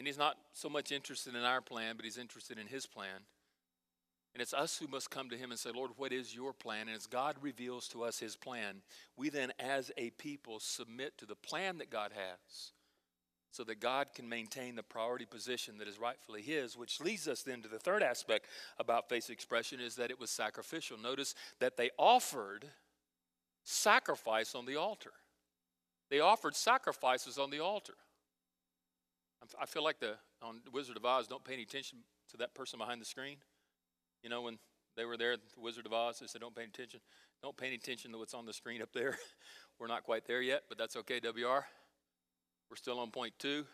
And 0.00 0.06
he's 0.06 0.16
not 0.16 0.38
so 0.54 0.70
much 0.70 0.92
interested 0.92 1.34
in 1.34 1.42
our 1.42 1.60
plan, 1.60 1.94
but 1.94 2.06
he's 2.06 2.16
interested 2.16 2.58
in 2.58 2.68
his 2.68 2.86
plan. 2.86 3.20
And 4.32 4.40
it's 4.40 4.54
us 4.54 4.78
who 4.78 4.86
must 4.86 5.10
come 5.10 5.28
to 5.28 5.36
him 5.36 5.50
and 5.50 5.60
say, 5.60 5.72
Lord, 5.74 5.90
what 5.98 6.10
is 6.10 6.34
your 6.34 6.54
plan? 6.54 6.88
And 6.88 6.96
as 6.96 7.06
God 7.06 7.36
reveals 7.42 7.86
to 7.88 8.04
us 8.04 8.18
his 8.18 8.34
plan, 8.34 8.76
we 9.18 9.28
then, 9.28 9.52
as 9.58 9.92
a 9.98 10.08
people, 10.12 10.58
submit 10.58 11.18
to 11.18 11.26
the 11.26 11.34
plan 11.34 11.76
that 11.76 11.90
God 11.90 12.12
has 12.14 12.72
so 13.50 13.62
that 13.64 13.78
God 13.78 14.06
can 14.14 14.26
maintain 14.26 14.74
the 14.74 14.82
priority 14.82 15.26
position 15.26 15.76
that 15.76 15.86
is 15.86 16.00
rightfully 16.00 16.40
his, 16.40 16.78
which 16.78 16.98
leads 17.02 17.28
us 17.28 17.42
then 17.42 17.60
to 17.60 17.68
the 17.68 17.78
third 17.78 18.02
aspect 18.02 18.46
about 18.78 19.10
faith 19.10 19.28
expression 19.28 19.80
is 19.80 19.96
that 19.96 20.10
it 20.10 20.18
was 20.18 20.30
sacrificial. 20.30 20.96
Notice 20.96 21.34
that 21.58 21.76
they 21.76 21.90
offered 21.98 22.64
sacrifice 23.64 24.54
on 24.54 24.64
the 24.64 24.76
altar. 24.76 25.12
They 26.08 26.20
offered 26.20 26.56
sacrifices 26.56 27.36
on 27.36 27.50
the 27.50 27.60
altar. 27.60 27.96
I 29.60 29.66
feel 29.66 29.82
like 29.82 29.98
the 30.00 30.16
on 30.42 30.60
Wizard 30.72 30.96
of 30.96 31.04
Oz, 31.04 31.26
don't 31.26 31.44
pay 31.44 31.54
any 31.54 31.62
attention 31.62 31.98
to 32.30 32.36
that 32.38 32.54
person 32.54 32.78
behind 32.78 33.00
the 33.00 33.06
screen. 33.06 33.36
You 34.22 34.30
know, 34.30 34.42
when 34.42 34.58
they 34.96 35.04
were 35.04 35.16
there, 35.16 35.36
the 35.36 35.60
Wizard 35.60 35.86
of 35.86 35.92
Oz, 35.92 36.18
they 36.18 36.26
said, 36.26 36.40
don't 36.40 36.54
pay 36.54 36.64
attention. 36.64 37.00
Don't 37.42 37.56
pay 37.56 37.66
any 37.66 37.76
attention 37.76 38.12
to 38.12 38.18
what's 38.18 38.34
on 38.34 38.44
the 38.44 38.52
screen 38.52 38.82
up 38.82 38.92
there. 38.92 39.18
We're 39.78 39.86
not 39.86 40.04
quite 40.04 40.26
there 40.26 40.42
yet, 40.42 40.64
but 40.68 40.76
that's 40.76 40.96
okay, 40.96 41.20
WR. 41.20 41.64
We're 42.70 42.76
still 42.76 43.00
on 43.00 43.10
point 43.10 43.34
two. 43.38 43.64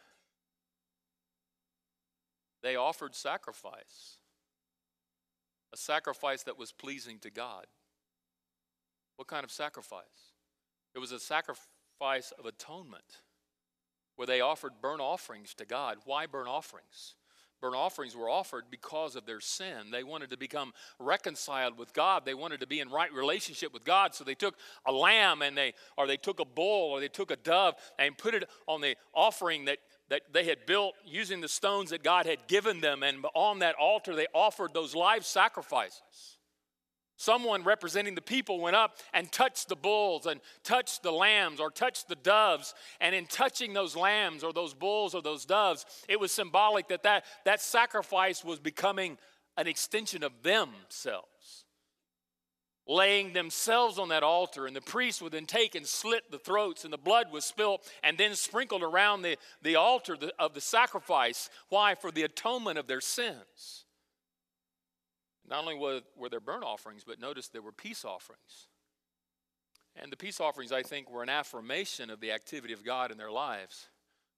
They 2.62 2.76
offered 2.76 3.14
sacrifice, 3.14 4.18
a 5.72 5.76
sacrifice 5.76 6.42
that 6.44 6.58
was 6.58 6.72
pleasing 6.72 7.18
to 7.20 7.30
God. 7.30 7.66
What 9.16 9.28
kind 9.28 9.44
of 9.44 9.50
sacrifice? 9.50 10.32
It 10.94 10.98
was 10.98 11.12
a 11.12 11.20
sacrifice 11.20 12.32
of 12.38 12.46
atonement 12.46 13.20
where 14.16 14.26
they 14.26 14.40
offered 14.40 14.72
burnt 14.80 15.00
offerings 15.00 15.54
to 15.54 15.64
God. 15.64 15.98
Why 16.04 16.26
burnt 16.26 16.48
offerings? 16.48 17.14
Burnt 17.60 17.74
offerings 17.74 18.14
were 18.14 18.28
offered 18.28 18.64
because 18.70 19.16
of 19.16 19.24
their 19.24 19.40
sin. 19.40 19.90
They 19.90 20.02
wanted 20.02 20.30
to 20.30 20.36
become 20.36 20.72
reconciled 20.98 21.78
with 21.78 21.94
God. 21.94 22.24
They 22.26 22.34
wanted 22.34 22.60
to 22.60 22.66
be 22.66 22.80
in 22.80 22.90
right 22.90 23.12
relationship 23.12 23.72
with 23.72 23.82
God. 23.82 24.14
So 24.14 24.24
they 24.24 24.34
took 24.34 24.56
a 24.84 24.92
lamb 24.92 25.40
and 25.40 25.56
they 25.56 25.72
or 25.96 26.06
they 26.06 26.18
took 26.18 26.38
a 26.38 26.44
bull 26.44 26.90
or 26.90 27.00
they 27.00 27.08
took 27.08 27.30
a 27.30 27.36
dove 27.36 27.74
and 27.98 28.16
put 28.16 28.34
it 28.34 28.48
on 28.66 28.82
the 28.82 28.96
offering 29.14 29.64
that 29.66 29.78
that 30.08 30.22
they 30.32 30.44
had 30.44 30.66
built 30.66 30.94
using 31.04 31.40
the 31.40 31.48
stones 31.48 31.90
that 31.90 32.04
God 32.04 32.26
had 32.26 32.46
given 32.46 32.80
them 32.80 33.02
and 33.02 33.24
on 33.34 33.60
that 33.60 33.74
altar 33.76 34.14
they 34.14 34.26
offered 34.34 34.74
those 34.74 34.94
live 34.94 35.24
sacrifices. 35.24 36.35
Someone 37.16 37.64
representing 37.64 38.14
the 38.14 38.20
people 38.20 38.60
went 38.60 38.76
up 38.76 38.98
and 39.14 39.32
touched 39.32 39.68
the 39.68 39.76
bulls 39.76 40.26
and 40.26 40.40
touched 40.62 41.02
the 41.02 41.10
lambs 41.10 41.60
or 41.60 41.70
touched 41.70 42.08
the 42.08 42.14
doves. 42.14 42.74
And 43.00 43.14
in 43.14 43.26
touching 43.26 43.72
those 43.72 43.96
lambs 43.96 44.44
or 44.44 44.52
those 44.52 44.74
bulls 44.74 45.14
or 45.14 45.22
those 45.22 45.46
doves, 45.46 45.86
it 46.08 46.20
was 46.20 46.30
symbolic 46.30 46.88
that 46.88 47.04
that, 47.04 47.24
that 47.46 47.62
sacrifice 47.62 48.44
was 48.44 48.58
becoming 48.58 49.16
an 49.56 49.66
extension 49.66 50.22
of 50.22 50.42
themselves. 50.42 51.64
Laying 52.86 53.32
themselves 53.32 53.98
on 53.98 54.10
that 54.10 54.22
altar, 54.22 54.66
and 54.66 54.76
the 54.76 54.80
priest 54.80 55.20
would 55.20 55.32
then 55.32 55.46
take 55.46 55.74
and 55.74 55.86
slit 55.86 56.30
the 56.30 56.38
throats, 56.38 56.84
and 56.84 56.92
the 56.92 56.98
blood 56.98 57.32
was 57.32 57.44
spilt 57.44 57.82
and 58.04 58.16
then 58.16 58.36
sprinkled 58.36 58.82
around 58.82 59.22
the, 59.22 59.38
the 59.62 59.74
altar 59.74 60.16
of 60.38 60.54
the 60.54 60.60
sacrifice. 60.60 61.50
Why? 61.68 61.96
For 61.96 62.12
the 62.12 62.22
atonement 62.22 62.78
of 62.78 62.86
their 62.86 63.00
sins. 63.00 63.85
Not 65.48 65.60
only 65.60 65.76
were, 65.76 66.00
were 66.16 66.28
there 66.28 66.40
burnt 66.40 66.64
offerings, 66.64 67.04
but 67.06 67.20
notice 67.20 67.48
there 67.48 67.62
were 67.62 67.72
peace 67.72 68.04
offerings. 68.04 68.68
And 69.94 70.12
the 70.12 70.16
peace 70.16 70.40
offerings, 70.40 70.72
I 70.72 70.82
think, 70.82 71.10
were 71.10 71.22
an 71.22 71.28
affirmation 71.28 72.10
of 72.10 72.20
the 72.20 72.32
activity 72.32 72.72
of 72.74 72.84
God 72.84 73.10
in 73.10 73.18
their 73.18 73.30
lives. 73.30 73.88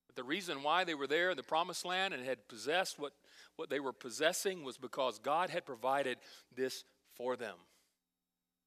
But 0.07 0.17
the 0.17 0.25
reason 0.25 0.63
why 0.63 0.85
they 0.85 0.95
were 0.95 1.07
there 1.07 1.31
in 1.31 1.37
the 1.37 1.43
promised 1.43 1.85
land 1.85 2.15
and 2.15 2.25
had 2.25 2.47
possessed 2.49 2.99
what, 2.99 3.13
what 3.57 3.71
they 3.71 3.81
were 3.81 3.93
possessing 3.93 4.63
was 4.63 4.77
because 4.77 5.19
God 5.19 5.51
had 5.51 5.67
provided 5.67 6.19
this 6.55 6.85
for 7.15 7.37
them. 7.37 7.57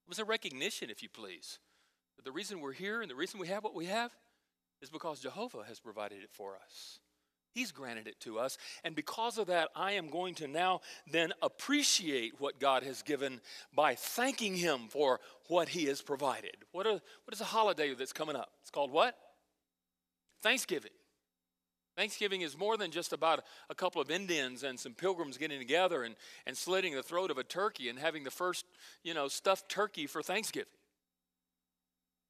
It 0.05 0.09
was 0.09 0.19
a 0.19 0.25
recognition, 0.25 0.89
if 0.89 1.01
you 1.01 1.09
please, 1.09 1.59
that 2.17 2.25
the 2.25 2.31
reason 2.31 2.59
we're 2.59 2.73
here 2.73 3.01
and 3.01 3.09
the 3.09 3.15
reason 3.15 3.39
we 3.39 3.47
have 3.47 3.63
what 3.63 3.75
we 3.75 3.85
have 3.85 4.11
is 4.81 4.89
because 4.89 5.19
Jehovah 5.19 5.63
has 5.67 5.79
provided 5.79 6.23
it 6.23 6.31
for 6.31 6.55
us. 6.55 6.99
He's 7.53 7.71
granted 7.71 8.07
it 8.07 8.19
to 8.21 8.39
us. 8.39 8.57
And 8.83 8.95
because 8.95 9.37
of 9.37 9.47
that, 9.47 9.69
I 9.75 9.93
am 9.93 10.09
going 10.09 10.35
to 10.35 10.47
now 10.47 10.81
then 11.11 11.33
appreciate 11.41 12.39
what 12.39 12.59
God 12.59 12.83
has 12.83 13.01
given 13.01 13.41
by 13.75 13.95
thanking 13.95 14.55
Him 14.55 14.87
for 14.89 15.19
what 15.47 15.69
He 15.69 15.85
has 15.85 16.01
provided. 16.01 16.55
What, 16.71 16.87
are, 16.87 17.01
what 17.25 17.33
is 17.33 17.41
a 17.41 17.45
holiday 17.45 17.93
that's 17.93 18.13
coming 18.13 18.35
up? 18.35 18.51
It's 18.61 18.71
called 18.71 18.91
what? 18.91 19.17
Thanksgiving. 20.41 20.91
Thanksgiving 21.97 22.39
is 22.41 22.57
more 22.57 22.77
than 22.77 22.89
just 22.89 23.11
about 23.11 23.43
a 23.69 23.75
couple 23.75 24.01
of 24.01 24.09
Indians 24.09 24.63
and 24.63 24.79
some 24.79 24.93
pilgrims 24.93 25.37
getting 25.37 25.59
together 25.59 26.03
and, 26.03 26.15
and 26.45 26.55
slitting 26.55 26.95
the 26.95 27.03
throat 27.03 27.31
of 27.31 27.37
a 27.37 27.43
turkey 27.43 27.89
and 27.89 27.99
having 27.99 28.23
the 28.23 28.31
first, 28.31 28.65
you 29.03 29.13
know, 29.13 29.27
stuffed 29.27 29.69
turkey 29.69 30.07
for 30.07 30.23
Thanksgiving. 30.23 30.71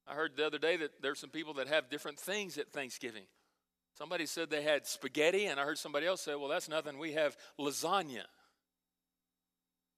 I 0.06 0.14
heard 0.14 0.32
the 0.36 0.46
other 0.46 0.58
day 0.58 0.76
that 0.78 1.00
there's 1.00 1.20
some 1.20 1.30
people 1.30 1.54
that 1.54 1.68
have 1.68 1.88
different 1.88 2.18
things 2.18 2.58
at 2.58 2.72
Thanksgiving. 2.72 3.22
Somebody 3.94 4.26
said 4.26 4.50
they 4.50 4.62
had 4.62 4.86
spaghetti, 4.86 5.46
and 5.46 5.60
I 5.60 5.64
heard 5.64 5.78
somebody 5.78 6.06
else 6.06 6.22
say, 6.22 6.34
well, 6.34 6.48
that's 6.48 6.68
nothing. 6.68 6.98
We 6.98 7.12
have 7.12 7.36
lasagna. 7.58 8.24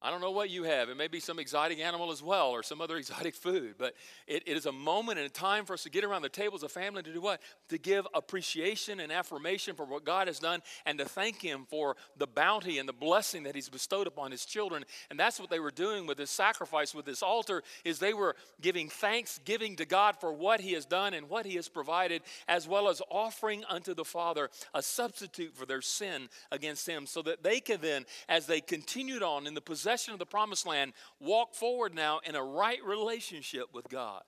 I 0.04 0.10
don't 0.10 0.20
know 0.20 0.32
what 0.32 0.50
you 0.50 0.64
have. 0.64 0.90
It 0.90 0.98
may 0.98 1.08
be 1.08 1.18
some 1.18 1.38
exotic 1.38 1.80
animal 1.80 2.12
as 2.12 2.22
well 2.22 2.50
or 2.50 2.62
some 2.62 2.82
other 2.82 2.96
exotic 2.98 3.34
food, 3.34 3.76
but 3.78 3.94
it, 4.26 4.42
it 4.44 4.54
is 4.54 4.66
a 4.66 4.72
moment 4.72 5.18
and 5.18 5.26
a 5.26 5.30
time 5.30 5.64
for 5.64 5.72
us 5.72 5.84
to 5.84 5.90
get 5.90 6.04
around 6.04 6.20
the 6.20 6.28
table 6.28 6.56
as 6.56 6.62
a 6.62 6.68
family 6.68 7.02
to 7.02 7.12
do 7.12 7.22
what? 7.22 7.40
To 7.70 7.78
give 7.78 8.06
appreciation 8.12 9.00
and 9.00 9.10
affirmation 9.10 9.74
for 9.74 9.86
what 9.86 10.04
God 10.04 10.26
has 10.26 10.38
done 10.38 10.60
and 10.84 10.98
to 10.98 11.06
thank 11.06 11.40
Him 11.40 11.64
for 11.70 11.96
the 12.18 12.26
bounty 12.26 12.78
and 12.78 12.86
the 12.86 12.92
blessing 12.92 13.44
that 13.44 13.54
He's 13.54 13.70
bestowed 13.70 14.06
upon 14.06 14.30
His 14.30 14.44
children. 14.44 14.84
And 15.08 15.18
that's 15.18 15.40
what 15.40 15.48
they 15.48 15.58
were 15.58 15.70
doing 15.70 16.06
with 16.06 16.18
this 16.18 16.30
sacrifice, 16.30 16.94
with 16.94 17.06
this 17.06 17.22
altar, 17.22 17.62
is 17.82 17.98
they 17.98 18.12
were 18.12 18.36
giving 18.60 18.90
thanksgiving 18.90 19.74
to 19.76 19.86
God 19.86 20.16
for 20.20 20.34
what 20.34 20.60
He 20.60 20.74
has 20.74 20.84
done 20.84 21.14
and 21.14 21.30
what 21.30 21.46
He 21.46 21.54
has 21.54 21.70
provided, 21.70 22.20
as 22.46 22.68
well 22.68 22.90
as 22.90 23.00
offering 23.10 23.64
unto 23.70 23.94
the 23.94 24.04
Father 24.04 24.50
a 24.74 24.82
substitute 24.82 25.56
for 25.56 25.64
their 25.64 25.80
sin 25.80 26.28
against 26.52 26.86
Him, 26.86 27.06
so 27.06 27.22
that 27.22 27.42
they 27.42 27.58
can 27.58 27.80
then, 27.80 28.04
as 28.28 28.44
they 28.44 28.60
continued 28.60 29.22
on 29.22 29.46
in 29.46 29.54
the 29.54 29.62
possession 29.62 29.93
possession 29.94 30.12
of 30.12 30.18
the 30.18 30.26
promised 30.26 30.66
land, 30.66 30.92
walk 31.20 31.54
forward 31.54 31.94
now 31.94 32.20
in 32.24 32.34
a 32.34 32.42
right 32.42 32.84
relationship 32.84 33.66
with 33.72 33.88
God. 33.88 34.22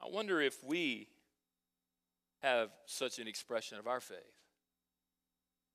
I 0.00 0.06
wonder 0.10 0.40
if 0.40 0.64
we 0.64 1.08
have 2.42 2.70
such 2.86 3.18
an 3.18 3.28
expression 3.28 3.78
of 3.78 3.86
our 3.86 4.00
faith, 4.00 4.16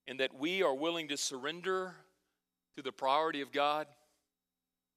in 0.08 0.18
that 0.18 0.34
we 0.38 0.64
are 0.64 0.74
willing 0.74 1.08
to 1.10 1.18
surrender 1.18 1.94
to 2.76 2.82
the 2.82 2.92
priority 2.92 3.42
of 3.42 3.52
God, 3.52 3.86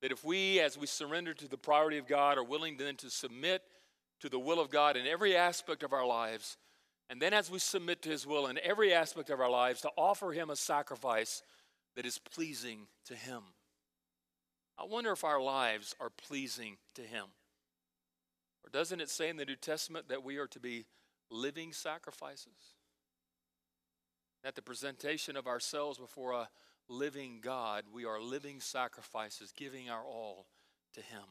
That 0.00 0.12
if 0.12 0.24
we, 0.24 0.60
as 0.60 0.78
we 0.78 0.86
surrender 0.86 1.34
to 1.34 1.48
the 1.48 1.58
priority 1.58 1.98
of 1.98 2.06
God, 2.06 2.38
are 2.38 2.44
willing 2.44 2.78
then 2.78 2.96
to 2.96 3.10
submit 3.10 3.62
to 4.20 4.30
the 4.30 4.38
will 4.38 4.58
of 4.58 4.70
God 4.70 4.96
in 4.96 5.06
every 5.06 5.36
aspect 5.36 5.82
of 5.82 5.92
our 5.92 6.06
lives, 6.06 6.56
and 7.10 7.20
then 7.20 7.34
as 7.34 7.50
we 7.50 7.58
submit 7.58 8.02
to 8.02 8.08
His 8.08 8.26
will 8.26 8.46
in 8.46 8.58
every 8.62 8.94
aspect 8.94 9.30
of 9.30 9.40
our 9.40 9.50
lives, 9.50 9.82
to 9.82 9.90
offer 9.98 10.32
Him 10.32 10.48
a 10.48 10.56
sacrifice 10.56 11.42
that 11.96 12.06
is 12.06 12.18
pleasing 12.18 12.86
to 13.06 13.14
Him. 13.14 13.42
I 14.78 14.84
wonder 14.84 15.12
if 15.12 15.24
our 15.24 15.40
lives 15.40 15.94
are 16.00 16.10
pleasing 16.10 16.78
to 16.94 17.02
Him. 17.02 17.26
Or 18.64 18.70
doesn't 18.70 19.00
it 19.00 19.10
say 19.10 19.28
in 19.28 19.36
the 19.36 19.44
New 19.44 19.56
Testament 19.56 20.08
that 20.08 20.24
we 20.24 20.38
are 20.38 20.46
to 20.48 20.60
be 20.60 20.86
living 21.30 21.72
sacrifices? 21.72 22.74
At 24.42 24.54
the 24.54 24.62
presentation 24.62 25.36
of 25.36 25.46
ourselves 25.46 25.98
before 25.98 26.32
a 26.32 26.48
living 26.88 27.40
God, 27.42 27.84
we 27.92 28.04
are 28.04 28.20
living 28.20 28.60
sacrifices, 28.60 29.52
giving 29.54 29.90
our 29.90 30.02
all 30.02 30.46
to 30.94 31.00
Him. 31.00 31.24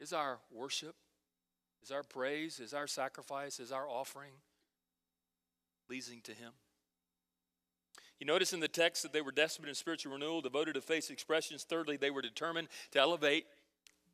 Is 0.00 0.12
our 0.12 0.38
worship, 0.50 0.94
is 1.82 1.90
our 1.90 2.02
praise, 2.02 2.60
is 2.60 2.74
our 2.74 2.86
sacrifice, 2.86 3.58
is 3.58 3.72
our 3.72 3.88
offering 3.88 4.32
pleasing 5.86 6.20
to 6.24 6.32
Him? 6.32 6.52
You 8.20 8.26
notice 8.26 8.52
in 8.52 8.60
the 8.60 8.68
text 8.68 9.02
that 9.02 9.12
they 9.12 9.20
were 9.20 9.30
desperate 9.30 9.68
in 9.68 9.74
spiritual 9.74 10.12
renewal, 10.12 10.40
devoted 10.40 10.74
to 10.74 10.80
faith 10.80 11.10
expressions. 11.10 11.64
Thirdly, 11.64 11.96
they 11.96 12.10
were 12.10 12.22
determined 12.22 12.68
to 12.90 12.98
elevate 12.98 13.46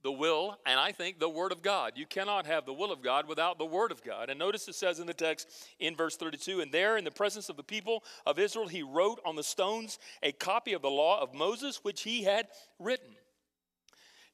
the 0.05 0.13
will 0.13 0.59
and 0.67 0.79
I 0.79 0.93
think 0.93 1.19
the 1.19 1.31
Word 1.31 1.51
of 1.51 1.63
God. 1.63 1.95
You 1.97 2.05
cannot 2.05 2.47
have 2.47 2.67
the 2.67 2.75
will 2.75 2.93
of 2.93 3.03
God 3.03 3.27
without 3.27 3.59
the 3.59 3.65
Word 3.65 3.91
of 3.91 4.05
God. 4.05 4.29
And 4.29 4.39
notice 4.39 4.69
it 4.69 4.75
says 4.75 5.01
in 5.01 5.07
the 5.07 5.15
text 5.15 5.49
in 5.81 5.97
verse 5.97 6.17
32 6.17 6.61
And 6.61 6.71
there, 6.71 6.99
in 6.99 7.05
the 7.05 7.11
presence 7.11 7.49
of 7.49 7.57
the 7.57 7.65
people 7.65 8.05
of 8.27 8.39
Israel, 8.39 8.69
he 8.69 8.83
wrote 8.83 9.21
on 9.25 9.35
the 9.35 9.43
stones 9.43 9.99
a 10.23 10.33
copy 10.33 10.75
of 10.75 10.83
the 10.83 10.91
law 10.91 11.21
of 11.21 11.35
Moses, 11.35 11.81
which 11.83 12.03
he 12.03 12.25
had 12.25 12.49
written. 12.79 13.17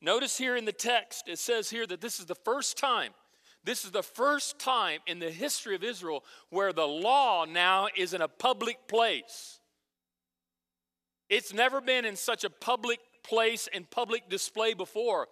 Notice 0.02 0.36
here 0.36 0.56
in 0.56 0.64
the 0.64 0.72
text, 0.72 1.28
it 1.28 1.38
says 1.38 1.70
here 1.70 1.86
that 1.86 2.00
this 2.00 2.18
is 2.18 2.26
the 2.26 2.34
first 2.34 2.76
time. 2.76 3.12
This 3.62 3.84
is 3.84 3.92
the 3.92 4.02
first 4.02 4.58
time 4.58 5.00
in 5.06 5.18
the 5.18 5.30
history 5.30 5.76
of 5.76 5.84
Israel 5.84 6.24
where 6.48 6.72
the 6.72 6.88
law 6.88 7.44
now 7.44 7.88
is 7.96 8.14
in 8.14 8.22
a 8.22 8.28
public 8.28 8.88
place. 8.88 9.59
It's 11.30 11.54
never 11.54 11.80
been 11.80 12.04
in 12.04 12.16
such 12.16 12.42
a 12.42 12.50
public 12.50 12.98
place 13.22 13.68
and 13.72 13.88
public 13.88 14.28
display 14.28 14.74
before. 14.74 15.28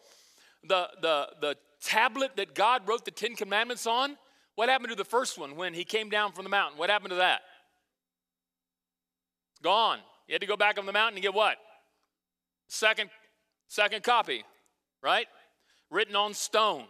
The, 0.62 0.88
the, 1.02 1.28
the 1.40 1.56
tablet 1.82 2.36
that 2.36 2.54
God 2.54 2.88
wrote 2.88 3.04
the 3.04 3.10
Ten 3.10 3.34
Commandments 3.34 3.86
on, 3.86 4.16
what 4.54 4.68
happened 4.68 4.90
to 4.90 4.94
the 4.94 5.04
first 5.04 5.38
one 5.38 5.56
when 5.56 5.74
he 5.74 5.84
came 5.84 6.08
down 6.08 6.32
from 6.32 6.44
the 6.44 6.50
mountain? 6.50 6.78
What 6.78 6.88
happened 6.88 7.10
to 7.10 7.16
that? 7.16 7.40
Gone. 9.62 9.98
You 10.28 10.34
had 10.34 10.40
to 10.40 10.46
go 10.46 10.56
back 10.56 10.78
on 10.78 10.86
the 10.86 10.92
mountain 10.92 11.16
and 11.16 11.22
get 11.22 11.34
what? 11.34 11.56
Second, 12.68 13.11
second 13.66 14.04
copy, 14.04 14.44
right? 15.02 15.26
Written 15.90 16.14
on 16.14 16.32
stone. 16.32 16.84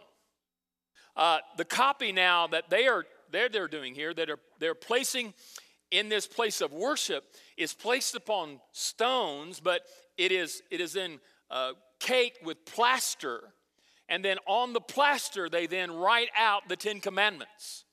Uh, 1.17 1.39
the 1.57 1.65
copy 1.65 2.13
now 2.13 2.47
that 2.49 2.69
they 2.69 2.87
are 2.87 3.05
they're, 3.31 3.49
they're 3.49 3.69
doing 3.69 3.95
here, 3.95 4.13
that 4.15 4.31
are 4.31 4.39
they're 4.59 4.75
placing 4.75 5.35
in 5.91 6.09
this 6.09 6.27
place 6.27 6.61
of 6.61 6.73
worship 6.73 7.25
is 7.59 7.75
placed 7.75 8.15
upon 8.15 8.61
stones, 8.73 9.61
but 9.61 9.83
it 10.17 10.33
is, 10.33 10.63
it 10.71 10.81
is 10.81 10.93
then 10.93 11.19
uh, 11.51 11.73
caked 11.99 12.45
with 12.45 12.65
plaster. 12.65 13.41
And 14.09 14.25
then 14.25 14.39
on 14.47 14.73
the 14.73 14.81
plaster, 14.81 15.49
they 15.49 15.67
then 15.67 15.93
write 15.93 16.31
out 16.37 16.69
the 16.69 16.77
Ten 16.77 17.01
Commandments. 17.01 17.85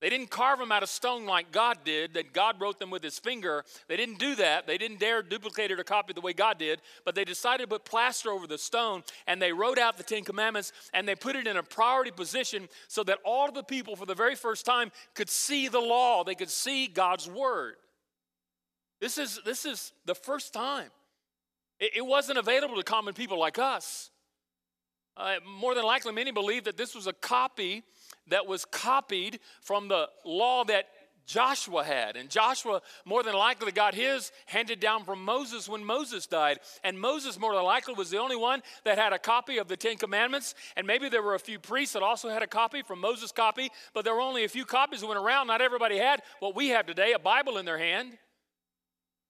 They 0.00 0.08
didn't 0.08 0.30
carve 0.30 0.58
them 0.58 0.72
out 0.72 0.82
of 0.82 0.88
stone 0.88 1.26
like 1.26 1.52
God 1.52 1.78
did, 1.84 2.14
that 2.14 2.32
God 2.32 2.58
wrote 2.58 2.78
them 2.78 2.88
with 2.88 3.02
his 3.02 3.18
finger. 3.18 3.64
They 3.86 3.98
didn't 3.98 4.18
do 4.18 4.34
that. 4.36 4.66
They 4.66 4.78
didn't 4.78 4.98
dare 4.98 5.22
duplicate 5.22 5.70
it 5.70 5.78
or 5.78 5.84
copy 5.84 6.12
it 6.12 6.14
the 6.14 6.22
way 6.22 6.32
God 6.32 6.58
did, 6.58 6.80
but 7.04 7.14
they 7.14 7.24
decided 7.24 7.64
to 7.64 7.68
put 7.68 7.84
plaster 7.84 8.30
over 8.30 8.46
the 8.46 8.56
stone 8.56 9.02
and 9.26 9.42
they 9.42 9.52
wrote 9.52 9.78
out 9.78 9.98
the 9.98 10.02
Ten 10.02 10.24
Commandments 10.24 10.72
and 10.94 11.06
they 11.06 11.14
put 11.14 11.36
it 11.36 11.46
in 11.46 11.58
a 11.58 11.62
priority 11.62 12.10
position 12.10 12.66
so 12.88 13.04
that 13.04 13.18
all 13.26 13.46
of 13.46 13.54
the 13.54 13.62
people, 13.62 13.94
for 13.94 14.06
the 14.06 14.14
very 14.14 14.36
first 14.36 14.64
time, 14.64 14.90
could 15.14 15.28
see 15.28 15.68
the 15.68 15.80
law. 15.80 16.24
They 16.24 16.34
could 16.34 16.50
see 16.50 16.86
God's 16.86 17.28
word. 17.28 17.74
This 19.00 19.18
is, 19.18 19.40
this 19.44 19.64
is 19.64 19.92
the 20.04 20.14
first 20.14 20.52
time. 20.52 20.90
It, 21.78 21.92
it 21.96 22.06
wasn't 22.06 22.38
available 22.38 22.76
to 22.76 22.82
common 22.82 23.14
people 23.14 23.38
like 23.38 23.58
us. 23.58 24.10
Uh, 25.16 25.36
more 25.58 25.74
than 25.74 25.84
likely, 25.84 26.12
many 26.12 26.30
believe 26.30 26.64
that 26.64 26.76
this 26.76 26.94
was 26.94 27.06
a 27.06 27.12
copy 27.12 27.82
that 28.28 28.46
was 28.46 28.64
copied 28.64 29.40
from 29.62 29.88
the 29.88 30.08
law 30.24 30.64
that 30.64 30.86
Joshua 31.26 31.84
had. 31.84 32.16
And 32.16 32.28
Joshua 32.28 32.82
more 33.04 33.22
than 33.22 33.34
likely 33.34 33.70
got 33.70 33.94
his 33.94 34.32
handed 34.46 34.80
down 34.80 35.04
from 35.04 35.24
Moses 35.24 35.68
when 35.68 35.84
Moses 35.84 36.26
died. 36.26 36.58
And 36.82 36.98
Moses 36.98 37.38
more 37.38 37.54
than 37.54 37.64
likely 37.64 37.94
was 37.94 38.10
the 38.10 38.18
only 38.18 38.36
one 38.36 38.62
that 38.84 38.98
had 38.98 39.12
a 39.12 39.18
copy 39.18 39.58
of 39.58 39.68
the 39.68 39.76
Ten 39.76 39.96
Commandments. 39.96 40.54
And 40.76 40.86
maybe 40.86 41.08
there 41.08 41.22
were 41.22 41.34
a 41.34 41.40
few 41.40 41.58
priests 41.58 41.92
that 41.92 42.02
also 42.02 42.30
had 42.30 42.42
a 42.42 42.48
copy 42.48 42.82
from 42.82 43.00
Moses' 43.00 43.30
copy, 43.32 43.70
but 43.94 44.04
there 44.04 44.14
were 44.14 44.20
only 44.20 44.44
a 44.44 44.48
few 44.48 44.64
copies 44.64 45.00
that 45.00 45.06
went 45.06 45.20
around. 45.20 45.46
Not 45.46 45.60
everybody 45.60 45.98
had 45.98 46.22
what 46.40 46.56
we 46.56 46.68
have 46.68 46.86
today, 46.86 47.12
a 47.12 47.18
Bible 47.18 47.58
in 47.58 47.64
their 47.64 47.78
hand. 47.78 48.18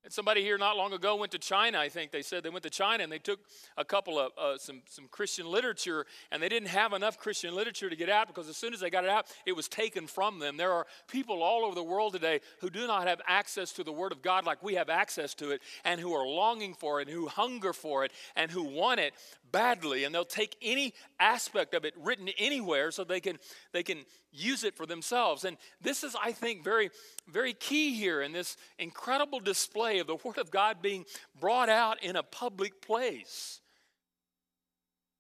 And 0.03 0.13
somebody 0.13 0.43
here 0.43 0.57
not 0.57 0.79
long 0.79 0.95
ago 0.95 1.17
went 1.17 1.33
to 1.33 1.39
China, 1.39 1.79
I 1.79 1.91
think 1.91 2.11
they 2.11 2.23
said 2.23 2.43
they 2.43 2.49
went 2.49 2.63
to 2.63 2.71
China 2.71 3.03
and 3.05 3.13
they 3.13 3.19
took 3.19 3.41
a 3.77 3.85
couple 3.85 4.19
of 4.19 4.33
uh, 4.39 4.57
some, 4.57 4.81
some 4.87 5.09
Christian 5.11 5.47
literature 5.47 6.07
and 6.33 6.43
they 6.43 6.49
didn't 6.49 6.71
have 6.71 6.95
enough 6.95 7.19
Christian 7.19 7.55
literature 7.55 7.91
to 7.91 7.97
get 7.97 8.09
out 8.09 8.27
because 8.27 8.49
as 8.49 8.57
soon 8.57 8.73
as 8.73 8.81
they 8.81 8.89
got 8.89 9.05
it 9.05 9.11
out, 9.11 9.27
it 9.45 9.55
was 9.55 9.69
taken 9.69 10.07
from 10.07 10.39
them. 10.39 10.57
There 10.57 10.73
are 10.73 10.87
people 11.07 11.43
all 11.43 11.67
over 11.67 11.75
the 11.75 11.83
world 11.83 12.15
today 12.15 12.41
who 12.61 12.71
do 12.71 12.87
not 12.87 13.09
have 13.09 13.21
access 13.27 13.73
to 13.73 13.85
the 13.85 13.93
Word 13.93 14.13
of 14.13 14.23
God 14.23 14.47
like 14.47 14.63
we 14.63 14.75
have 14.75 14.89
access 14.89 15.35
to 15.35 15.51
it 15.51 15.61
and 15.85 16.01
who 16.01 16.15
are 16.15 16.27
longing 16.27 16.73
for 16.73 17.01
it, 17.01 17.09
and 17.09 17.17
who 17.17 17.29
hunger 17.29 17.73
for 17.73 18.05
it, 18.05 18.13
and 18.37 18.51
who 18.51 18.65
want 18.65 19.01
it 19.01 19.13
badly. 19.53 20.05
And 20.05 20.15
they'll 20.15 20.25
take 20.25 20.57
any 20.63 20.95
aspect 21.19 21.75
of 21.75 21.85
it 21.85 21.95
written 21.97 22.29
anywhere 22.39 22.91
so 22.91 23.05
they 23.05 23.21
can, 23.21 23.39
they 23.73 23.83
can 23.83 24.05
use 24.33 24.65
it 24.65 24.77
for 24.77 24.87
themselves. 24.87 25.45
And 25.45 25.57
this 25.81 26.05
is, 26.05 26.17
I 26.23 26.33
think, 26.33 26.65
very, 26.65 26.91
very 27.29 27.53
key 27.53 27.95
here 27.95 28.23
in 28.23 28.33
this 28.33 28.57
incredible 28.79 29.41
display 29.41 29.99
of 29.99 30.07
the 30.07 30.17
Word 30.17 30.39
of 30.39 30.51
God 30.51 30.83
being 30.83 31.05
brought 31.39 31.69
out 31.69 32.03
in 32.03 32.17
a 32.17 32.23
public 32.23 32.81
place. 32.81 33.61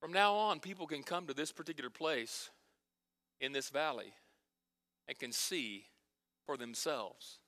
From 0.00 0.12
now 0.12 0.34
on, 0.34 0.60
people 0.60 0.86
can 0.86 1.02
come 1.02 1.26
to 1.26 1.34
this 1.34 1.52
particular 1.52 1.90
place 1.90 2.48
in 3.40 3.52
this 3.52 3.68
valley 3.68 4.12
and 5.08 5.18
can 5.18 5.32
see 5.32 5.84
for 6.46 6.56
themselves. 6.56 7.39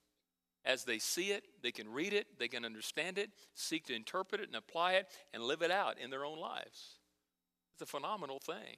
As 0.64 0.85
they 0.85 0.98
see 0.98 1.33
it, 1.33 1.44
they 1.62 1.72
can 1.72 1.88
read 1.88 2.12
it, 2.12 2.38
they 2.38 2.48
can 2.48 2.64
understand 2.64 3.18
it, 3.18 3.31
seek 3.55 3.87
to 3.87 3.94
interpret 3.94 4.40
it 4.40 4.46
and 4.48 4.57
apply 4.57 4.92
it, 4.92 5.09
and 5.35 5.42
live 5.42 5.62
it 5.62 5.70
out 5.70 5.98
in 5.98 6.11
their 6.11 6.25
own 6.25 6.38
lives. 6.38 6.98
It's 7.75 7.83
a 7.83 7.87
phenomenal 7.87 8.38
thing. 8.38 8.77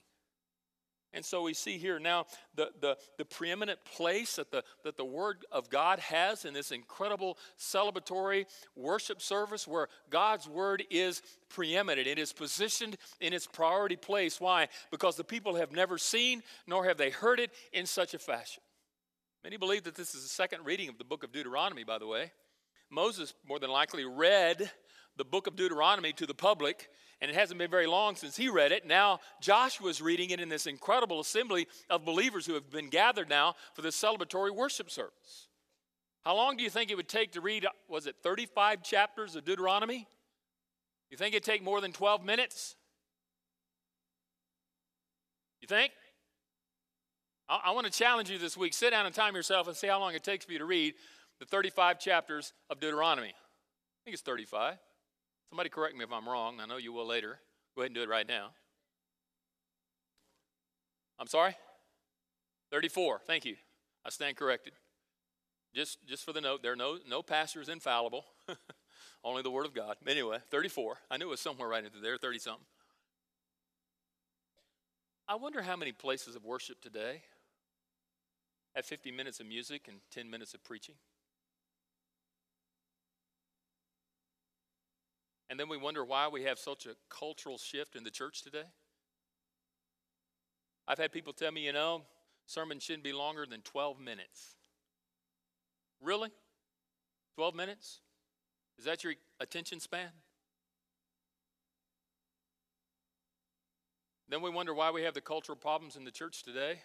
And 1.14 1.24
so 1.24 1.42
we 1.42 1.54
see 1.54 1.78
here 1.78 2.00
now 2.00 2.26
the, 2.56 2.70
the, 2.80 2.96
the 3.18 3.24
preeminent 3.24 3.78
place 3.84 4.34
that 4.36 4.50
the, 4.50 4.64
that 4.82 4.96
the 4.96 5.04
Word 5.04 5.46
of 5.52 5.70
God 5.70 6.00
has 6.00 6.44
in 6.44 6.52
this 6.52 6.72
incredible 6.72 7.38
celebratory 7.56 8.46
worship 8.74 9.22
service 9.22 9.66
where 9.68 9.88
God's 10.10 10.48
Word 10.48 10.82
is 10.90 11.22
preeminent. 11.48 12.08
It 12.08 12.18
is 12.18 12.32
positioned 12.32 12.96
in 13.20 13.32
its 13.32 13.46
priority 13.46 13.94
place. 13.94 14.40
Why? 14.40 14.66
Because 14.90 15.14
the 15.14 15.22
people 15.22 15.54
have 15.54 15.70
never 15.70 15.98
seen 15.98 16.42
nor 16.66 16.84
have 16.86 16.96
they 16.96 17.10
heard 17.10 17.38
it 17.38 17.52
in 17.72 17.86
such 17.86 18.12
a 18.14 18.18
fashion. 18.18 18.63
Many 19.44 19.58
believe 19.58 19.84
that 19.84 19.94
this 19.94 20.14
is 20.14 20.22
the 20.22 20.28
second 20.28 20.64
reading 20.64 20.88
of 20.88 20.96
the 20.96 21.04
book 21.04 21.22
of 21.22 21.30
Deuteronomy, 21.30 21.84
by 21.84 21.98
the 21.98 22.06
way. 22.06 22.32
Moses 22.90 23.34
more 23.46 23.58
than 23.58 23.68
likely 23.68 24.06
read 24.06 24.70
the 25.18 25.24
book 25.24 25.46
of 25.46 25.54
Deuteronomy 25.54 26.14
to 26.14 26.26
the 26.26 26.34
public 26.34 26.88
and 27.20 27.30
it 27.30 27.36
hasn't 27.36 27.58
been 27.58 27.70
very 27.70 27.86
long 27.86 28.16
since 28.16 28.36
he 28.36 28.48
read 28.48 28.72
it. 28.72 28.86
Now 28.86 29.20
Joshua's 29.42 30.00
reading 30.00 30.30
it 30.30 30.40
in 30.40 30.48
this 30.48 30.66
incredible 30.66 31.20
assembly 31.20 31.66
of 31.90 32.06
believers 32.06 32.46
who 32.46 32.54
have 32.54 32.70
been 32.70 32.88
gathered 32.88 33.28
now 33.28 33.54
for 33.74 33.82
this 33.82 34.00
celebratory 34.00 34.54
worship 34.54 34.90
service. 34.90 35.48
How 36.24 36.34
long 36.34 36.56
do 36.56 36.64
you 36.64 36.70
think 36.70 36.90
it 36.90 36.96
would 36.96 37.08
take 37.08 37.32
to 37.32 37.42
read, 37.42 37.66
was 37.86 38.06
it 38.06 38.16
35 38.22 38.82
chapters 38.82 39.36
of 39.36 39.44
Deuteronomy? 39.44 40.08
You 41.10 41.18
think 41.18 41.34
it'd 41.34 41.44
take 41.44 41.62
more 41.62 41.82
than 41.82 41.92
12 41.92 42.24
minutes? 42.24 42.76
You 45.60 45.68
think? 45.68 45.92
I, 47.48 47.60
I 47.66 47.70
want 47.72 47.86
to 47.86 47.92
challenge 47.92 48.30
you 48.30 48.38
this 48.38 48.56
week. 48.56 48.74
Sit 48.74 48.90
down 48.90 49.06
and 49.06 49.14
time 49.14 49.34
yourself 49.34 49.68
and 49.68 49.76
see 49.76 49.86
how 49.86 50.00
long 50.00 50.14
it 50.14 50.24
takes 50.24 50.44
for 50.44 50.52
you 50.52 50.58
to 50.58 50.64
read 50.64 50.94
the 51.40 51.46
35 51.46 51.98
chapters 51.98 52.52
of 52.70 52.80
Deuteronomy. 52.80 53.28
I 53.28 54.00
think 54.04 54.14
it's 54.14 54.22
35. 54.22 54.76
Somebody 55.50 55.68
correct 55.68 55.96
me 55.96 56.04
if 56.04 56.12
I'm 56.12 56.28
wrong. 56.28 56.58
I 56.60 56.66
know 56.66 56.76
you 56.76 56.92
will 56.92 57.06
later. 57.06 57.38
Go 57.74 57.82
ahead 57.82 57.90
and 57.90 57.94
do 57.94 58.02
it 58.02 58.08
right 58.08 58.26
now. 58.26 58.50
I'm 61.18 61.26
sorry? 61.26 61.56
34. 62.70 63.20
Thank 63.26 63.44
you. 63.44 63.56
I 64.04 64.10
stand 64.10 64.36
corrected. 64.36 64.72
Just, 65.74 65.98
just 66.06 66.24
for 66.24 66.32
the 66.32 66.40
note, 66.40 66.62
there 66.62 66.72
are 66.72 66.76
no, 66.76 66.98
no 67.08 67.22
pastors 67.22 67.68
infallible, 67.68 68.24
only 69.24 69.42
the 69.42 69.50
Word 69.50 69.66
of 69.66 69.74
God. 69.74 69.96
Anyway, 70.06 70.38
34. 70.50 70.96
I 71.10 71.16
knew 71.16 71.26
it 71.26 71.30
was 71.30 71.40
somewhere 71.40 71.68
right 71.68 71.84
into 71.84 71.98
there, 71.98 72.16
30 72.16 72.38
something. 72.38 72.64
I 75.26 75.36
wonder 75.36 75.62
how 75.62 75.76
many 75.76 75.92
places 75.92 76.36
of 76.36 76.44
worship 76.44 76.80
today 76.80 77.22
have 78.74 78.84
50 78.84 79.10
minutes 79.10 79.40
of 79.40 79.46
music 79.46 79.86
and 79.88 79.98
10 80.10 80.28
minutes 80.28 80.54
of 80.54 80.62
preaching. 80.64 80.96
And 85.48 85.60
then 85.60 85.68
we 85.68 85.76
wonder 85.76 86.04
why 86.04 86.28
we 86.28 86.42
have 86.44 86.58
such 86.58 86.86
a 86.86 86.96
cultural 87.08 87.58
shift 87.58 87.94
in 87.94 88.02
the 88.02 88.10
church 88.10 88.42
today. 88.42 88.64
I've 90.88 90.98
had 90.98 91.12
people 91.12 91.32
tell 91.32 91.52
me, 91.52 91.64
you 91.64 91.72
know, 91.72 92.02
sermon 92.46 92.80
shouldn't 92.80 93.04
be 93.04 93.12
longer 93.12 93.46
than 93.46 93.60
12 93.60 94.00
minutes. 94.00 94.56
Really? 96.02 96.30
12 97.36 97.54
minutes? 97.54 98.00
Is 98.78 98.84
that 98.84 99.04
your 99.04 99.14
attention 99.40 99.80
span? 99.80 100.10
Then 104.28 104.42
we 104.42 104.50
wonder 104.50 104.74
why 104.74 104.90
we 104.90 105.02
have 105.02 105.14
the 105.14 105.20
cultural 105.20 105.56
problems 105.56 105.96
in 105.96 106.04
the 106.04 106.10
church 106.10 106.42
today. 106.42 106.80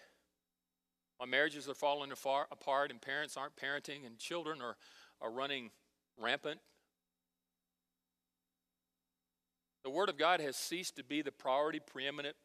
Why 1.19 1.25
marriages 1.25 1.67
are 1.67 1.73
falling 1.73 2.11
apart 2.11 2.91
and 2.91 3.01
parents 3.01 3.35
aren't 3.35 3.57
parenting 3.57 4.05
and 4.05 4.17
children 4.17 4.61
are, 4.61 4.77
are 5.21 5.29
running 5.29 5.71
rampant. 6.17 6.61
The 9.83 9.89
Word 9.89 10.07
of 10.07 10.17
God 10.17 10.39
has 10.39 10.55
ceased 10.55 10.95
to 10.95 11.03
be 11.03 11.21
the 11.21 11.33
priority, 11.33 11.81
preeminent 11.85 12.37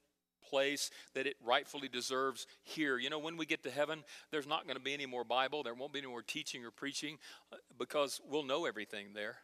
place 0.45 0.91
that 1.15 1.27
it 1.27 1.37
rightfully 1.45 1.89
deserves 1.89 2.49
here. 2.65 2.99
You 2.99 3.11
know, 3.11 3.19
when 3.21 3.37
we 3.37 3.47
get 3.47 3.63
to 3.63 3.71
heaven, 3.71 4.03
there's 4.33 4.47
not 4.47 4.65
going 4.65 4.77
to 4.77 4.83
be 4.83 4.93
any 4.93 5.07
more 5.07 5.23
Bible, 5.23 5.63
there 5.63 5.75
won't 5.75 5.93
be 5.93 6.01
any 6.01 6.09
more 6.09 6.23
teaching 6.23 6.65
or 6.65 6.73
preaching 6.73 7.19
uh, 7.53 7.57
because 7.79 8.21
we'll 8.29 8.43
know 8.43 8.67
everything 8.67 9.09
there. 9.15 9.37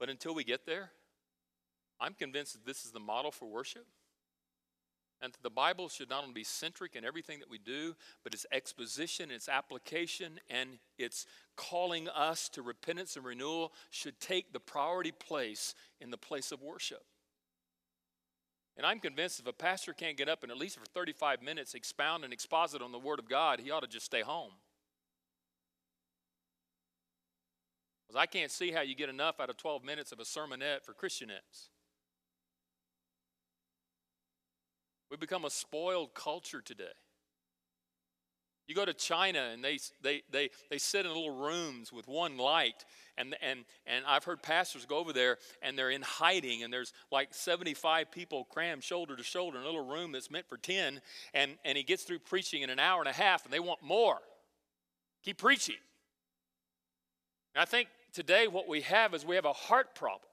But 0.00 0.08
until 0.08 0.34
we 0.34 0.44
get 0.44 0.64
there, 0.64 0.92
I'm 2.00 2.14
convinced 2.14 2.54
that 2.54 2.64
this 2.64 2.86
is 2.86 2.90
the 2.90 3.00
model 3.00 3.30
for 3.30 3.46
worship. 3.46 3.86
And 5.24 5.32
the 5.42 5.48
Bible 5.48 5.88
should 5.88 6.10
not 6.10 6.22
only 6.22 6.34
be 6.34 6.44
centric 6.44 6.96
in 6.96 7.04
everything 7.04 7.38
that 7.38 7.48
we 7.48 7.56
do, 7.56 7.94
but 8.22 8.34
its 8.34 8.44
exposition, 8.52 9.30
its 9.30 9.48
application, 9.48 10.38
and 10.50 10.78
its 10.98 11.24
calling 11.56 12.10
us 12.10 12.50
to 12.50 12.60
repentance 12.60 13.16
and 13.16 13.24
renewal 13.24 13.72
should 13.90 14.20
take 14.20 14.52
the 14.52 14.60
priority 14.60 15.12
place 15.12 15.74
in 15.98 16.10
the 16.10 16.18
place 16.18 16.52
of 16.52 16.60
worship. 16.60 17.02
And 18.76 18.84
I'm 18.84 19.00
convinced 19.00 19.40
if 19.40 19.46
a 19.46 19.52
pastor 19.54 19.94
can't 19.94 20.18
get 20.18 20.28
up 20.28 20.42
and 20.42 20.52
at 20.52 20.58
least 20.58 20.78
for 20.78 20.84
35 20.84 21.40
minutes 21.40 21.72
expound 21.72 22.24
and 22.24 22.32
exposit 22.32 22.82
on 22.82 22.92
the 22.92 22.98
Word 22.98 23.18
of 23.18 23.26
God, 23.26 23.60
he 23.60 23.70
ought 23.70 23.80
to 23.80 23.88
just 23.88 24.04
stay 24.04 24.20
home. 24.20 24.52
Because 28.06 28.20
I 28.20 28.26
can't 28.26 28.50
see 28.50 28.72
how 28.72 28.82
you 28.82 28.94
get 28.94 29.08
enough 29.08 29.40
out 29.40 29.48
of 29.48 29.56
12 29.56 29.84
minutes 29.84 30.12
of 30.12 30.20
a 30.20 30.24
sermonette 30.24 30.84
for 30.84 30.92
Christianettes. 30.92 31.70
We 35.10 35.16
become 35.16 35.44
a 35.44 35.50
spoiled 35.50 36.14
culture 36.14 36.60
today. 36.60 36.84
You 38.66 38.74
go 38.74 38.84
to 38.84 38.94
China 38.94 39.50
and 39.52 39.62
they, 39.62 39.78
they, 40.02 40.22
they, 40.30 40.50
they 40.70 40.78
sit 40.78 41.04
in 41.04 41.12
little 41.12 41.36
rooms 41.36 41.92
with 41.92 42.08
one 42.08 42.38
light. 42.38 42.84
And, 43.18 43.36
and, 43.42 43.64
and 43.86 44.04
I've 44.06 44.24
heard 44.24 44.42
pastors 44.42 44.86
go 44.86 44.98
over 44.98 45.12
there 45.12 45.36
and 45.60 45.78
they're 45.78 45.90
in 45.90 46.02
hiding, 46.02 46.62
and 46.62 46.72
there's 46.72 46.92
like 47.12 47.34
75 47.34 48.10
people 48.10 48.44
crammed 48.44 48.82
shoulder 48.82 49.16
to 49.16 49.22
shoulder 49.22 49.58
in 49.58 49.64
a 49.64 49.66
little 49.66 49.86
room 49.86 50.12
that's 50.12 50.30
meant 50.30 50.48
for 50.48 50.56
10. 50.56 51.00
And, 51.34 51.52
and 51.64 51.76
he 51.76 51.84
gets 51.84 52.04
through 52.04 52.20
preaching 52.20 52.62
in 52.62 52.70
an 52.70 52.78
hour 52.78 53.00
and 53.00 53.08
a 53.08 53.12
half, 53.12 53.44
and 53.44 53.52
they 53.52 53.60
want 53.60 53.82
more. 53.82 54.18
Keep 55.24 55.38
preaching. 55.38 55.76
And 57.54 57.62
I 57.62 57.66
think 57.66 57.88
today 58.12 58.48
what 58.48 58.66
we 58.66 58.80
have 58.80 59.12
is 59.14 59.24
we 59.26 59.36
have 59.36 59.44
a 59.44 59.52
heart 59.52 59.94
problem. 59.94 60.30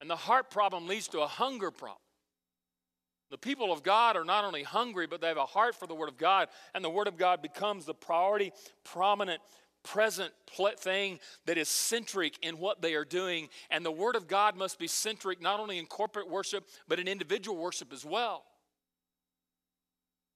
And 0.00 0.08
the 0.08 0.16
heart 0.16 0.50
problem 0.50 0.88
leads 0.88 1.08
to 1.08 1.20
a 1.20 1.26
hunger 1.26 1.70
problem. 1.70 1.98
The 3.30 3.38
people 3.38 3.72
of 3.72 3.82
God 3.82 4.16
are 4.16 4.24
not 4.24 4.44
only 4.44 4.62
hungry, 4.62 5.06
but 5.06 5.20
they 5.20 5.28
have 5.28 5.36
a 5.36 5.46
heart 5.46 5.74
for 5.74 5.86
the 5.86 5.94
Word 5.94 6.08
of 6.08 6.18
God, 6.18 6.48
and 6.74 6.84
the 6.84 6.90
Word 6.90 7.08
of 7.08 7.16
God 7.16 7.42
becomes 7.42 7.84
the 7.84 7.94
priority, 7.94 8.52
prominent, 8.84 9.40
present 9.82 10.32
thing 10.78 11.20
that 11.46 11.58
is 11.58 11.68
centric 11.68 12.38
in 12.42 12.58
what 12.58 12.80
they 12.82 12.94
are 12.94 13.04
doing. 13.04 13.48
And 13.70 13.84
the 13.84 13.92
Word 13.92 14.16
of 14.16 14.28
God 14.28 14.56
must 14.56 14.78
be 14.78 14.86
centric 14.86 15.40
not 15.40 15.60
only 15.60 15.78
in 15.78 15.86
corporate 15.86 16.28
worship, 16.28 16.64
but 16.88 16.98
in 16.98 17.08
individual 17.08 17.56
worship 17.56 17.92
as 17.92 18.04
well. 18.04 18.44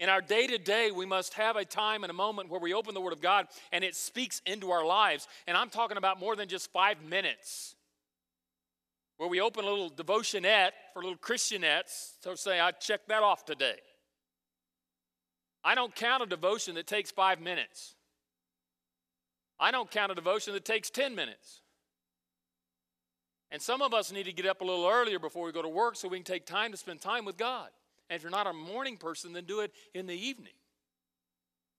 In 0.01 0.09
our 0.09 0.21
day 0.21 0.47
to 0.47 0.59
day, 0.59 0.91
we 0.93 1.07
must 1.07 1.35
have 1.35 1.57
a 1.57 1.65
time 1.65 2.05
and 2.05 2.11
a 2.11 2.15
moment 2.15 2.51
where 2.51 2.61
we 2.61 2.73
open 2.73 2.95
the 2.95 3.01
Word 3.01 3.13
of 3.13 3.21
God 3.21 3.49
and 3.73 3.83
it 3.83 3.97
speaks 3.97 4.41
into 4.47 4.71
our 4.71 4.87
lives. 4.87 5.27
And 5.49 5.57
I'm 5.57 5.71
talking 5.71 5.97
about 5.97 6.21
more 6.21 6.37
than 6.37 6.49
just 6.49 6.73
five 6.73 7.03
minutes 7.03 7.75
where 9.19 9.29
we 9.29 9.41
open 9.41 9.65
a 9.65 9.69
little 9.69 9.91
devotionette 9.91 10.71
for 10.95 11.03
little 11.03 11.19
Christianettes 11.19 12.19
to 12.23 12.37
say, 12.37 12.61
I 12.61 12.71
checked 12.71 13.09
that 13.09 13.23
off 13.23 13.45
today. 13.45 13.77
I 15.65 15.75
don't 15.75 15.95
count 15.95 16.23
a 16.23 16.27
devotion 16.27 16.77
that 16.77 16.87
takes 16.87 17.11
five 17.11 17.41
minutes. 17.41 17.95
I 19.61 19.73
don't 19.73 19.91
count 19.91 20.13
a 20.13 20.15
devotion 20.15 20.55
that 20.55 20.65
takes 20.65 20.89
10 20.89 21.17
minutes. 21.17 21.63
And 23.51 23.61
some 23.61 23.83
of 23.83 23.93
us 23.93 24.13
need 24.13 24.25
to 24.25 24.33
get 24.33 24.47
up 24.47 24.61
a 24.61 24.65
little 24.65 24.87
earlier 24.87 25.19
before 25.19 25.45
we 25.45 25.53
go 25.53 25.63
to 25.63 25.69
work 25.69 25.97
so 25.97 26.07
we 26.07 26.19
can 26.19 26.25
take 26.25 26.47
time 26.47 26.71
to 26.71 26.77
spend 26.77 27.01
time 27.01 27.25
with 27.25 27.37
God. 27.37 27.71
And 28.09 28.17
if 28.17 28.23
you're 28.23 28.31
not 28.31 28.47
a 28.47 28.53
morning 28.53 28.97
person, 28.97 29.33
then 29.33 29.45
do 29.45 29.61
it 29.61 29.73
in 29.95 30.07
the 30.07 30.15
evening. 30.15 30.53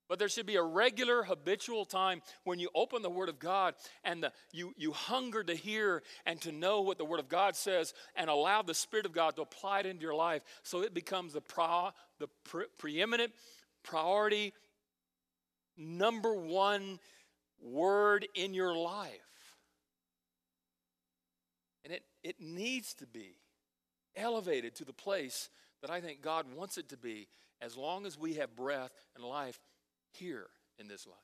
But 0.10 0.18
there 0.18 0.28
should 0.28 0.48
be 0.48 0.56
a 0.56 0.64
regular, 0.64 1.22
habitual 1.22 1.86
time 1.86 2.24
when 2.44 2.60
you 2.60 2.70
open 2.74 3.04
the 3.04 3.12
Word 3.12 3.30
of 3.30 3.38
God 3.38 3.76
and 4.04 4.24
the, 4.24 4.32
you, 4.52 4.74
you 4.76 4.92
hunger 4.92 5.44
to 5.44 5.54
hear 5.54 6.02
and 6.26 6.42
to 6.42 6.52
know 6.52 6.82
what 6.82 6.98
the 6.98 7.06
Word 7.06 7.20
of 7.20 7.30
God 7.30 7.56
says 7.56 7.94
and 8.16 8.28
allow 8.28 8.64
the 8.64 8.74
Spirit 8.74 9.06
of 9.06 9.14
God 9.14 9.36
to 9.36 9.44
apply 9.44 9.82
it 9.82 9.86
into 9.86 10.02
your 10.02 10.16
life 10.16 10.42
so 10.64 10.82
it 10.82 10.96
becomes 10.96 11.34
the, 11.34 11.42
pro, 11.42 11.92
the 12.18 12.28
pre- 12.44 12.66
preeminent 12.80 13.32
priority, 13.84 14.52
number 15.78 16.34
one 16.34 17.00
word 17.62 18.28
in 18.36 18.56
your 18.56 18.76
life. 18.76 19.12
And 21.84 21.94
it, 21.94 22.04
it 22.24 22.36
needs 22.40 22.96
to 22.96 23.06
be 23.06 23.36
elevated 24.16 24.76
to 24.76 24.86
the 24.86 24.94
place 24.94 25.50
that 25.82 25.92
I 25.92 26.02
think 26.02 26.22
God 26.22 26.46
wants 26.56 26.78
it 26.78 26.90
to 26.90 26.98
be 26.98 27.28
as 27.62 27.78
long 27.78 28.06
as 28.06 28.18
we 28.18 28.36
have 28.36 28.56
breath 28.56 28.92
and 29.16 29.24
life 29.24 29.60
here 30.20 30.48
in 30.78 30.88
this 30.88 31.08
life. 31.08 31.18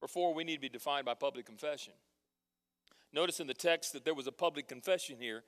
Before, 0.00 0.34
we 0.34 0.44
need 0.44 0.56
to 0.56 0.60
be 0.60 0.68
defined 0.68 1.06
by 1.06 1.14
public 1.14 1.46
confession. 1.46 1.94
Notice 3.12 3.40
in 3.40 3.46
the 3.46 3.54
text 3.54 3.92
that 3.92 4.04
there 4.04 4.14
was 4.14 4.26
a 4.26 4.32
public 4.32 4.68
confession 4.68 5.16
here. 5.18 5.42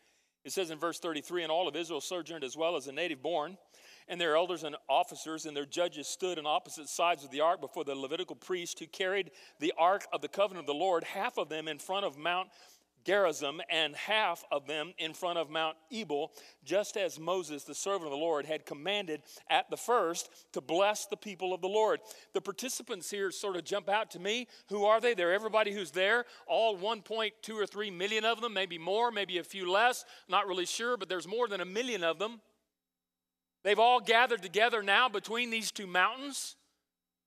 It 0.44 0.52
says 0.52 0.70
in 0.70 0.78
verse 0.78 0.98
33 0.98 1.42
And 1.42 1.52
all 1.52 1.68
of 1.68 1.76
Israel 1.76 2.00
sojourned 2.00 2.44
as 2.44 2.57
well 2.57 2.76
as 2.76 2.87
the 2.87 2.92
native 2.92 3.22
born, 3.22 3.59
and 4.09 4.20
their 4.20 4.37
elders 4.37 4.64
and 4.64 4.76
officers 4.88 5.44
and 5.44 5.57
their 5.57 5.66
judges 5.66 6.09
stood 6.09 6.38
on 6.38 6.46
opposite 6.46 6.88
sides 6.88 7.24
of 7.24 7.31
the 7.31 7.40
ark 7.40 7.61
before 7.61 7.85
the 7.85 7.94
Levitical 7.94 8.37
priest 8.37 8.78
who 8.78 8.87
carried 8.87 9.31
the 9.61 9.74
ark 9.76 10.07
of 10.12 10.22
the 10.22 10.28
covenant 10.28 10.61
of 10.61 10.66
the 10.66 10.78
Lord, 10.78 11.04
half 11.04 11.37
of 11.37 11.48
them 11.48 11.68
in 11.68 11.78
front 11.78 12.07
of 12.07 12.16
Mount 12.16 12.48
Gerizim, 13.04 13.61
and 13.70 13.96
half 13.96 14.44
of 14.50 14.66
them 14.66 14.92
in 14.98 15.14
front 15.14 15.38
of 15.38 15.50
Mount 15.50 15.76
Ebal, 15.90 16.32
just 16.64 16.96
as 16.96 17.18
Moses, 17.18 17.64
the 17.64 17.74
servant 17.74 18.04
of 18.04 18.11
the 18.11 18.16
Lord, 18.16 18.46
had 18.46 18.66
commanded 18.66 19.22
at 19.48 19.70
the 19.70 19.76
first 19.76 20.30
to 20.52 20.61
bless 20.61 21.06
the 21.06 21.16
people 21.16 21.54
of 21.54 21.61
the 21.61 21.68
Lord. 21.68 22.00
The 22.34 22.40
participants 22.40 23.11
here 23.11 23.30
sort 23.30 23.56
of 23.56 23.64
jump 23.64 23.88
out 23.88 24.11
to 24.12 24.18
me. 24.18 24.46
Who 24.68 24.84
are 24.84 25.00
they? 25.00 25.14
They're 25.14 25.32
everybody 25.32 25.72
who's 25.72 25.90
there, 25.90 26.24
all 26.46 26.76
1.2 26.76 27.32
or 27.54 27.66
3 27.66 27.90
million 27.90 28.24
of 28.24 28.40
them, 28.40 28.52
maybe 28.52 28.78
more, 28.78 29.11
maybe 29.11 29.38
a 29.38 29.44
few 29.44 29.70
less, 29.70 30.04
not 30.28 30.46
really 30.46 30.66
sure, 30.66 30.96
but 30.96 31.08
there's 31.08 31.26
more 31.26 31.48
than 31.48 31.61
a 31.61 31.64
million 31.64 32.04
of 32.04 32.18
them. 32.18 32.40
They've 33.64 33.78
all 33.78 34.00
gathered 34.00 34.42
together 34.42 34.82
now 34.82 35.08
between 35.08 35.50
these 35.50 35.70
two 35.70 35.87
mountains. 35.87 36.56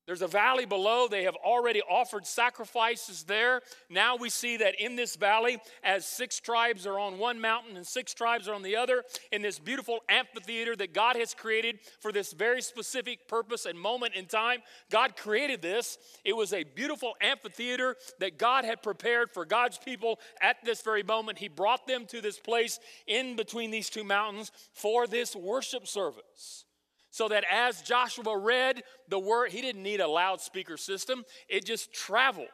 There's 0.07 0.23
a 0.23 0.27
valley 0.27 0.65
below. 0.65 1.07
They 1.07 1.23
have 1.23 1.35
already 1.35 1.81
offered 1.81 2.25
sacrifices 2.25 3.23
there. 3.23 3.61
Now 3.89 4.15
we 4.15 4.29
see 4.29 4.57
that 4.57 4.81
in 4.81 4.95
this 4.95 5.15
valley, 5.15 5.59
as 5.83 6.05
six 6.05 6.39
tribes 6.39 6.87
are 6.87 6.97
on 6.97 7.19
one 7.19 7.39
mountain 7.39 7.77
and 7.77 7.85
six 7.85 8.13
tribes 8.13 8.47
are 8.47 8.55
on 8.55 8.63
the 8.63 8.75
other, 8.75 9.03
in 9.31 9.41
this 9.43 9.59
beautiful 9.59 9.99
amphitheater 10.09 10.75
that 10.75 10.93
God 10.93 11.15
has 11.17 11.35
created 11.35 11.79
for 11.99 12.11
this 12.11 12.33
very 12.33 12.61
specific 12.63 13.27
purpose 13.27 13.65
and 13.65 13.79
moment 13.79 14.15
in 14.15 14.25
time, 14.25 14.61
God 14.89 15.15
created 15.15 15.61
this. 15.61 15.99
It 16.25 16.35
was 16.35 16.51
a 16.51 16.63
beautiful 16.63 17.13
amphitheater 17.21 17.95
that 18.19 18.39
God 18.39 18.65
had 18.65 18.81
prepared 18.81 19.29
for 19.29 19.45
God's 19.45 19.77
people 19.77 20.19
at 20.41 20.57
this 20.65 20.81
very 20.81 21.03
moment. 21.03 21.37
He 21.37 21.47
brought 21.47 21.85
them 21.85 22.07
to 22.07 22.21
this 22.21 22.39
place 22.39 22.79
in 23.05 23.35
between 23.35 23.69
these 23.69 23.89
two 23.89 24.03
mountains 24.03 24.51
for 24.73 25.05
this 25.05 25.35
worship 25.35 25.87
service 25.87 26.65
so 27.12 27.28
that 27.28 27.43
as 27.52 27.82
Joshua 27.82 28.38
read 28.38 28.82
the 29.10 29.19
word, 29.19 29.52
he 29.52 29.62
didn't 29.62 29.84
need 29.84 30.00
a 30.00 30.08
loudspeaker 30.08 30.78
system, 30.78 31.24
it 31.47 31.65
just 31.65 31.93
traveled 31.93 32.47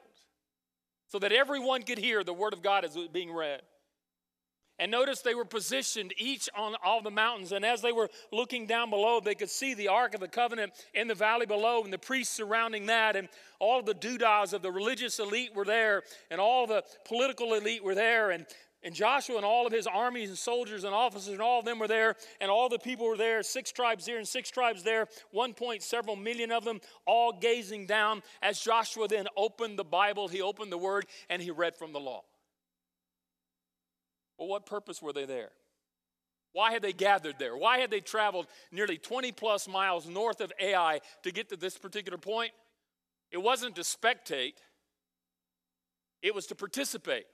so 1.07 1.19
that 1.19 1.31
everyone 1.31 1.83
could 1.83 1.99
hear 1.99 2.23
the 2.23 2.33
word 2.33 2.53
of 2.53 2.61
God 2.61 2.83
as 2.83 2.95
it 2.95 2.99
was 2.99 3.07
being 3.07 3.31
read. 3.31 3.61
And 4.79 4.91
notice 4.91 5.21
they 5.21 5.33
were 5.33 5.45
positioned 5.45 6.13
each 6.17 6.49
on 6.55 6.75
all 6.83 7.01
the 7.01 7.09
mountains. 7.09 7.51
And 7.51 7.65
as 7.65 7.81
they 7.81 7.91
were 7.91 8.09
looking 8.31 8.67
down 8.67 8.91
below, 8.91 9.19
they 9.19 9.33
could 9.33 9.49
see 9.49 9.73
the 9.73 9.87
Ark 9.87 10.13
of 10.13 10.19
the 10.19 10.27
Covenant 10.27 10.73
in 10.93 11.07
the 11.07 11.15
valley 11.15 11.47
below 11.47 11.83
and 11.83 11.91
the 11.91 11.97
priests 11.97 12.35
surrounding 12.35 12.85
that. 12.85 13.15
And 13.15 13.27
all 13.59 13.81
the 13.81 13.95
doodahs 13.95 14.53
of 14.53 14.61
the 14.61 14.71
religious 14.71 15.17
elite 15.17 15.55
were 15.55 15.65
there, 15.65 16.03
and 16.29 16.39
all 16.39 16.67
the 16.67 16.83
political 17.05 17.55
elite 17.55 17.83
were 17.83 17.95
there. 17.95 18.29
And 18.29 18.45
And 18.87 18.95
Joshua 18.95 19.35
and 19.35 19.43
all 19.43 19.67
of 19.67 19.73
his 19.73 19.85
armies 19.85 20.29
and 20.29 20.37
soldiers 20.37 20.85
and 20.85 20.95
officers 20.95 21.33
and 21.33 21.41
all 21.41 21.59
of 21.59 21.65
them 21.65 21.77
were 21.77 21.89
there, 21.89 22.15
and 22.39 22.49
all 22.49 22.69
the 22.69 22.79
people 22.79 23.05
were 23.05 23.17
there, 23.17 23.43
six 23.43 23.69
tribes 23.69 24.05
here 24.05 24.17
and 24.17 24.25
six 24.25 24.49
tribes 24.49 24.81
there, 24.81 25.09
one 25.31 25.53
point 25.53 25.83
several 25.83 26.15
million 26.15 26.53
of 26.53 26.63
them, 26.63 26.79
all 27.05 27.33
gazing 27.33 27.85
down. 27.85 28.23
As 28.41 28.61
Joshua 28.61 29.09
then 29.09 29.27
opened 29.35 29.77
the 29.77 29.83
Bible, 29.83 30.29
he 30.29 30.41
opened 30.41 30.71
the 30.71 30.77
word, 30.77 31.05
and 31.29 31.41
he 31.41 31.51
read 31.51 31.75
from 31.75 31.91
the 31.91 31.99
law. 31.99 32.23
Well, 34.37 34.47
what 34.47 34.65
purpose 34.65 35.01
were 35.01 35.11
they 35.11 35.25
there? 35.25 35.49
Why 36.53 36.71
had 36.71 36.81
they 36.81 36.93
gathered 36.93 37.39
there? 37.39 37.57
Why 37.57 37.79
had 37.79 37.91
they 37.91 37.99
traveled 37.99 38.47
nearly 38.71 38.97
20 38.97 39.33
plus 39.33 39.67
miles 39.67 40.07
north 40.07 40.39
of 40.39 40.53
Ai 40.61 41.01
to 41.23 41.31
get 41.33 41.49
to 41.49 41.57
this 41.57 41.77
particular 41.77 42.17
point? 42.17 42.53
It 43.33 43.39
wasn't 43.39 43.75
to 43.75 43.81
spectate, 43.81 44.53
it 46.21 46.33
was 46.33 46.47
to 46.47 46.55
participate. 46.55 47.25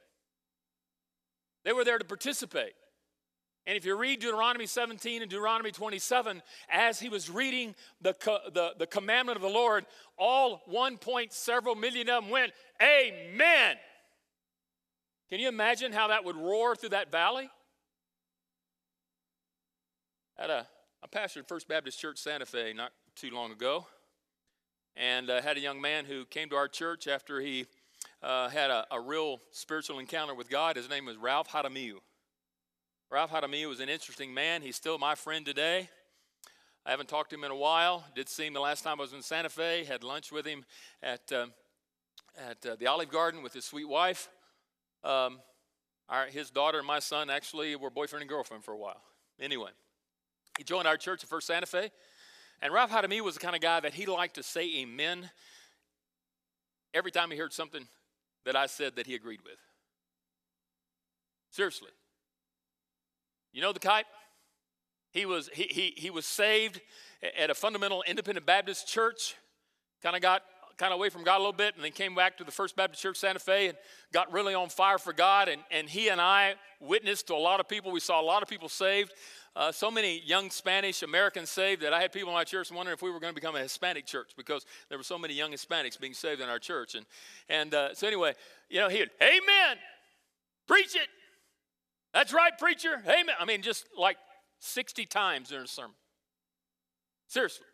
They 1.64 1.74
were 1.74 1.84
there 1.84 1.98
to 1.98 2.06
participate. 2.06 2.74
And 3.66 3.78
if 3.78 3.86
you 3.86 3.96
read 3.96 4.20
Deuteronomy 4.20 4.66
17 4.66 5.22
and 5.22 5.32
Deuteronomy 5.32 5.72
27, 5.72 6.42
as 6.70 7.00
he 7.00 7.08
was 7.08 7.30
reading 7.30 7.76
the, 8.02 8.14
the, 8.54 8.74
the 8.78 8.88
commandment 8.88 9.38
of 9.38 9.42
the 9.42 9.48
Lord, 9.48 9.86
all 10.18 10.62
one 10.66 10.98
point 10.98 11.32
several 11.32 11.76
million 11.76 12.10
of 12.10 12.24
them 12.24 12.32
went, 12.32 12.52
Amen. 12.82 13.78
Can 15.30 15.40
you 15.40 15.48
imagine 15.48 15.94
how 15.94 16.10
that 16.10 16.26
would 16.26 16.36
roar 16.36 16.76
through 16.76 16.90
that 16.90 17.10
valley? 17.10 17.50
I 20.38 20.42
had 20.42 20.50
a, 20.50 20.68
I 21.02 21.08
pastored 21.08 21.48
First 21.48 21.68
Baptist 21.70 22.00
Church 22.00 22.18
Santa 22.18 22.46
Fe 22.46 22.74
not 22.74 22.92
too 23.16 23.30
long 23.32 23.52
ago, 23.52 23.88
and 24.98 25.30
uh, 25.30 25.42
had 25.42 25.56
a 25.56 25.62
young 25.62 25.80
man 25.80 26.04
who 26.06 26.26
came 26.26 26.50
to 26.50 26.56
our 26.56 26.68
church 26.68 27.08
after 27.08 27.40
he 27.40 27.66
uh, 28.24 28.50
had 28.50 28.72
a, 28.72 28.86
a, 28.90 29.00
real 29.00 29.42
spiritual 29.52 30.00
encounter 30.00 30.34
with 30.34 30.50
God. 30.50 30.78
His 30.78 30.90
name 30.90 31.06
was 31.06 31.18
Ralph 31.18 31.50
Hadamiu. 31.50 31.96
Ralph 33.12 33.32
Hadamiu 33.32 33.68
was 33.68 33.82
an 33.82 33.90
interesting 33.90 34.34
man. 34.34 34.62
He's 34.62 34.78
still 34.78 34.98
my 34.98 35.14
friend 35.14 35.46
today. 35.46 35.90
I 36.86 36.92
haven't 36.92 37.10
talked 37.10 37.32
to 37.32 37.36
him 37.36 37.44
in 37.44 37.52
a 37.52 37.56
while. 37.56 38.06
Did 38.16 38.30
see 38.30 38.48
him 38.48 38.54
the 38.54 38.62
last 38.62 38.84
time 38.84 39.00
I 39.00 39.04
was 39.04 39.14
in 39.14 39.22
Santa 39.22 39.50
Fe. 39.50 39.84
Had 39.84 40.04
lunch 40.04 40.32
with 40.32 40.46
him 40.46 40.64
at 41.02 41.32
uh, 41.32 41.48
at 42.38 42.66
uh, 42.66 42.76
the 42.78 42.88
Olive 42.88 43.10
Garden 43.10 43.44
with 43.44 43.54
his 43.54 43.66
sweet 43.66 43.88
wife. 43.88 44.30
Um, 45.04 45.40
our, 46.10 46.26
his 46.28 46.50
daughter 46.50 46.78
and 46.78 46.88
my 46.88 47.00
son 47.00 47.30
actually 47.30 47.76
were 47.76 47.90
boyfriend 47.90 48.22
and 48.22 48.30
girlfriend 48.30 48.64
for 48.64 48.72
a 48.72 48.78
while. 48.78 49.02
Anyway, 49.40 49.70
he 50.58 50.64
joined 50.64 50.88
our 50.88 50.98
church 50.98 51.24
at 51.24 51.30
First 51.30 51.48
Santa 51.48 51.66
Fe. 51.66 51.92
And 52.62 52.74
Ralph 52.74 52.92
Hadami 52.92 53.22
was 53.22 53.36
the 53.36 53.42
kind 53.42 53.56
of 53.56 53.62
guy 53.62 53.82
that 53.82 53.94
he 53.94 54.06
liked 54.06 54.36
to 54.36 54.44
say 54.44 54.80
amen 54.80 55.30
every 56.94 57.12
time 57.12 57.30
he 57.30 57.38
heard 57.38 57.52
something 57.52 57.86
that 58.46 58.56
I 58.56 58.66
said 58.66 58.96
that 58.96 59.08
he 59.08 59.16
agreed 59.16 59.42
with. 59.44 59.58
Seriously. 61.52 61.92
You 63.52 63.62
know 63.62 63.72
the 63.72 63.80
type? 63.80 64.08
He 65.12 65.26
was, 65.26 65.50
he, 65.54 65.64
he, 65.64 65.94
he 65.96 66.10
was 66.10 66.26
saved 66.26 66.82
at 67.38 67.50
a 67.50 67.54
fundamental 67.54 68.04
independent 68.08 68.46
Baptist 68.46 68.88
church, 68.88 69.36
kind 70.02 70.16
of 70.16 70.22
got 70.22 70.42
kind 70.78 70.94
of 70.94 71.00
away 71.00 71.10
from 71.10 71.24
God 71.24 71.38
a 71.38 71.40
little 71.40 71.54
bit, 71.54 71.76
and 71.76 71.84
then 71.84 71.92
came 71.92 72.16
back 72.16 72.38
to 72.38 72.44
the 72.44 72.52
First 72.52 72.76
Baptist 72.76 73.02
Church 73.02 73.18
Santa 73.18 73.40
Fe 73.40 73.70
and 73.70 73.78
got 74.12 74.32
really 74.32 74.54
on 74.54 74.70
fire 74.70 74.98
for 74.98 75.14
God. 75.14 75.48
And, 75.50 75.62
and 75.72 75.90
he 75.90 76.10
and 76.10 76.20
I 76.20 76.56
witnessed 76.80 77.28
to 77.28 77.34
a 77.34 77.36
lot 77.36 77.60
of 77.60 77.68
people. 77.68 77.92
We 77.92 78.00
saw 78.00 78.20
a 78.20 78.24
lot 78.24 78.44
of 78.44 78.50
people 78.50 78.70
saved. 78.70 79.14
Uh, 79.56 79.72
so 79.72 79.92
many 79.92 80.22
young 80.26 80.50
Spanish 80.50 81.04
Americans 81.04 81.50
saved 81.50 81.84
that 81.84 81.94
I 81.94 82.02
had 82.02 82.12
people 82.12 82.30
in 82.30 82.34
my 82.34 82.44
church 82.44 82.72
wondering 82.72 82.96
if 82.96 83.04
we 83.04 83.12
were 83.12 83.20
going 83.20 83.32
to 83.32 83.40
become 83.40 83.56
a 83.56 83.60
Hispanic 83.60 84.08
church 84.08 84.32
because 84.36 84.66
there 84.90 84.98
were 84.98 85.04
so 85.04 85.20
many 85.20 85.36
young 85.36 85.52
Hispanics 85.52 86.00
being 86.00 86.16
saved 86.16 86.42
in 86.42 86.50
our 86.50 86.58
church. 86.58 86.96
And, 86.96 87.06
and 87.50 87.74
uh, 87.74 87.94
so, 87.94 88.08
anyway, 88.08 88.34
you 88.70 88.80
know, 88.80 88.90
he 88.90 89.00
would, 89.00 89.12
Amen, 89.22 89.78
preach 90.68 90.96
it. 90.96 91.08
That's 92.14 92.34
right, 92.34 92.58
preacher. 92.58 93.02
Amen. 93.06 93.36
I 93.40 93.46
mean, 93.46 93.62
just 93.62 93.86
like 93.98 94.18
60 94.60 95.06
times 95.06 95.50
during 95.50 95.66
a 95.66 95.68
sermon. 95.68 95.96
Seriously. 97.28 97.66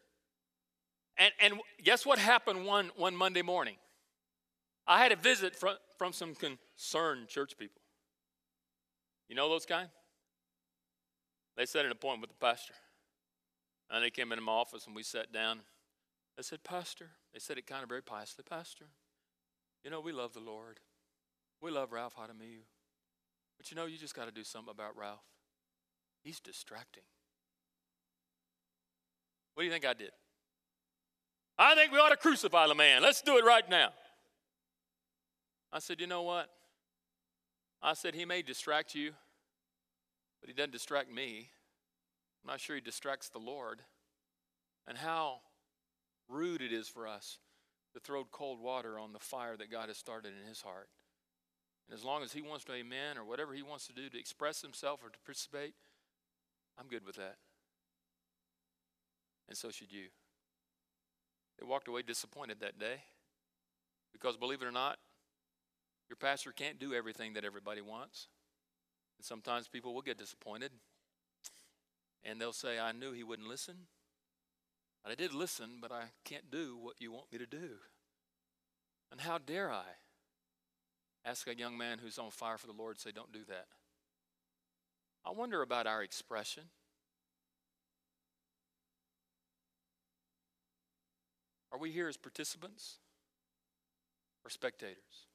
And, 1.19 1.33
and 1.41 1.53
guess 1.83 2.05
what 2.05 2.17
happened 2.17 2.65
one, 2.65 2.91
one 2.95 3.15
Monday 3.15 3.41
morning? 3.41 3.75
I 4.87 5.03
had 5.03 5.11
a 5.11 5.17
visit 5.17 5.55
from, 5.55 5.75
from 5.97 6.13
some 6.13 6.33
concerned 6.33 7.27
church 7.27 7.57
people. 7.59 7.81
You 9.27 9.35
know 9.35 9.49
those 9.49 9.65
kind? 9.65 9.89
They 11.57 11.65
set 11.65 11.85
an 11.85 11.91
appointment 11.91 12.21
with 12.21 12.39
the 12.39 12.45
pastor. 12.45 12.73
And 13.91 14.03
they 14.03 14.09
came 14.09 14.31
into 14.31 14.43
my 14.43 14.53
office 14.53 14.87
and 14.87 14.95
we 14.95 15.03
sat 15.03 15.33
down. 15.33 15.59
They 16.37 16.43
said, 16.43 16.63
Pastor, 16.63 17.09
they 17.33 17.39
said 17.39 17.57
it 17.57 17.67
kind 17.67 17.83
of 17.83 17.89
very 17.89 18.01
piously, 18.01 18.45
Pastor, 18.49 18.85
you 19.83 19.91
know, 19.91 19.99
we 19.99 20.13
love 20.13 20.33
the 20.33 20.39
Lord. 20.39 20.79
We 21.61 21.69
love 21.69 21.91
Ralph 21.91 22.15
Hadamiu. 22.15 22.61
But 23.57 23.69
you 23.69 23.75
know, 23.75 23.85
you 23.87 23.97
just 23.97 24.15
got 24.15 24.25
to 24.25 24.31
do 24.31 24.45
something 24.45 24.71
about 24.71 24.97
Ralph. 24.97 25.19
He's 26.23 26.39
distracting. 26.39 27.03
What 29.53 29.63
do 29.63 29.67
you 29.67 29.71
think 29.71 29.85
I 29.85 29.93
did? 29.93 30.11
I 31.61 31.75
think 31.75 31.91
we 31.91 31.97
ought 31.97 32.09
to 32.09 32.17
crucify 32.17 32.67
the 32.67 32.75
man. 32.75 33.01
Let's 33.01 33.21
do 33.21 33.37
it 33.37 33.43
right 33.43 33.69
now. 33.69 33.89
I 35.73 35.79
said, 35.79 35.99
You 35.99 36.07
know 36.07 36.21
what? 36.21 36.49
I 37.81 37.93
said, 37.93 38.15
He 38.15 38.23
may 38.23 38.41
distract 38.41 38.95
you, 38.95 39.11
but 40.39 40.49
He 40.49 40.55
doesn't 40.55 40.71
distract 40.71 41.11
me. 41.11 41.49
I'm 42.41 42.51
not 42.51 42.61
sure 42.61 42.75
He 42.77 42.81
distracts 42.81 43.27
the 43.27 43.39
Lord. 43.39 43.81
And 44.87 44.97
how 44.97 45.41
rude 46.29 46.61
it 46.61 46.71
is 46.71 46.87
for 46.87 47.05
us 47.05 47.39
to 47.93 47.99
throw 47.99 48.23
cold 48.23 48.61
water 48.61 48.97
on 48.97 49.11
the 49.11 49.19
fire 49.19 49.57
that 49.57 49.69
God 49.69 49.89
has 49.89 49.97
started 49.97 50.31
in 50.41 50.47
His 50.47 50.61
heart. 50.61 50.87
And 51.89 51.97
as 51.97 52.05
long 52.05 52.23
as 52.23 52.31
He 52.31 52.41
wants 52.41 52.63
to 52.65 52.73
amen 52.73 53.17
or 53.17 53.25
whatever 53.25 53.53
He 53.53 53.63
wants 53.63 53.85
to 53.87 53.93
do 53.93 54.09
to 54.09 54.17
express 54.17 54.61
Himself 54.61 55.01
or 55.03 55.09
to 55.09 55.19
participate, 55.25 55.73
I'm 56.79 56.87
good 56.87 57.05
with 57.05 57.17
that. 57.17 57.35
And 59.49 59.57
so 59.57 59.71
should 59.71 59.91
you. 59.91 60.07
They 61.59 61.65
walked 61.65 61.87
away 61.87 62.01
disappointed 62.01 62.59
that 62.61 62.79
day 62.79 63.01
because, 64.13 64.37
believe 64.37 64.61
it 64.61 64.65
or 64.65 64.71
not, 64.71 64.97
your 66.09 66.17
pastor 66.17 66.51
can't 66.51 66.79
do 66.79 66.93
everything 66.93 67.33
that 67.33 67.45
everybody 67.45 67.81
wants. 67.81 68.27
And 69.17 69.25
sometimes 69.25 69.67
people 69.67 69.93
will 69.93 70.01
get 70.01 70.17
disappointed 70.17 70.71
and 72.23 72.39
they'll 72.39 72.53
say, 72.53 72.79
I 72.79 72.91
knew 72.91 73.11
he 73.11 73.23
wouldn't 73.23 73.47
listen. 73.47 73.87
I 75.05 75.15
did 75.15 75.33
listen, 75.33 75.77
but 75.81 75.91
I 75.91 76.05
can't 76.25 76.51
do 76.51 76.77
what 76.79 76.95
you 76.99 77.11
want 77.11 77.31
me 77.31 77.37
to 77.37 77.45
do. 77.45 77.77
And 79.11 79.21
how 79.21 79.37
dare 79.37 79.71
I 79.71 79.85
ask 81.25 81.47
a 81.47 81.57
young 81.57 81.77
man 81.77 81.99
who's 81.99 82.19
on 82.19 82.31
fire 82.31 82.57
for 82.57 82.67
the 82.67 82.73
Lord, 82.73 82.99
say, 82.99 83.11
Don't 83.11 83.31
do 83.31 83.43
that. 83.47 83.67
I 85.25 85.31
wonder 85.31 85.61
about 85.61 85.87
our 85.87 86.03
expression. 86.03 86.63
Are 91.71 91.77
we 91.77 91.91
here 91.91 92.07
as 92.07 92.17
participants 92.17 92.97
or 94.43 94.49
spectators? 94.49 95.27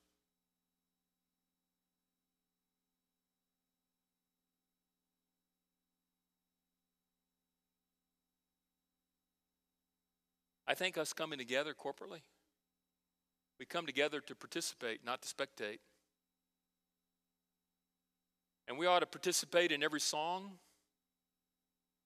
I 10.66 10.74
think 10.74 10.96
us 10.96 11.12
coming 11.12 11.38
together 11.38 11.74
corporately, 11.74 12.22
we 13.58 13.66
come 13.66 13.86
together 13.86 14.20
to 14.20 14.34
participate, 14.34 15.04
not 15.04 15.22
to 15.22 15.28
spectate. 15.28 15.78
And 18.66 18.78
we 18.78 18.86
ought 18.86 19.00
to 19.00 19.06
participate 19.06 19.72
in 19.72 19.82
every 19.82 20.00
song, 20.00 20.52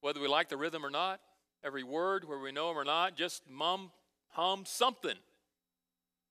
whether 0.01 0.21
we 0.21 0.27
like 0.27 0.49
the 0.49 0.57
rhythm 0.57 0.85
or 0.85 0.91
not, 0.91 1.21
every 1.63 1.85
word, 1.85 2.25
whether 2.25 2.43
we 2.43 2.53
know 2.53 2.69
them 2.69 2.77
or 2.77 2.85
not, 2.85 3.17
just 3.17 3.49
mum, 3.49 3.93
hum 4.31 4.65
something. 4.67 5.17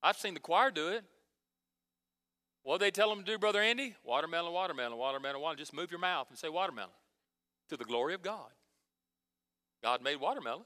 I've 0.04 0.18
seen 0.18 0.34
the 0.34 0.40
choir 0.40 0.72
do 0.72 0.90
it. 0.90 1.04
What 2.64 2.80
they 2.80 2.92
tell 2.92 3.10
them 3.10 3.20
to 3.20 3.26
do, 3.26 3.38
Brother 3.38 3.62
Andy? 3.62 3.96
Watermelon, 4.04 4.52
watermelon, 4.52 4.98
watermelon, 4.98 5.40
watermelon. 5.40 5.58
Just 5.58 5.74
move 5.74 5.90
your 5.90 6.00
mouth 6.00 6.28
and 6.30 6.38
say 6.38 6.50
watermelon 6.50 6.92
to 7.70 7.78
the 7.78 7.86
glory 7.86 8.14
of 8.14 8.22
God. 8.22 8.52
God 9.82 10.02
made 10.02 10.18
watermelon. 10.18 10.66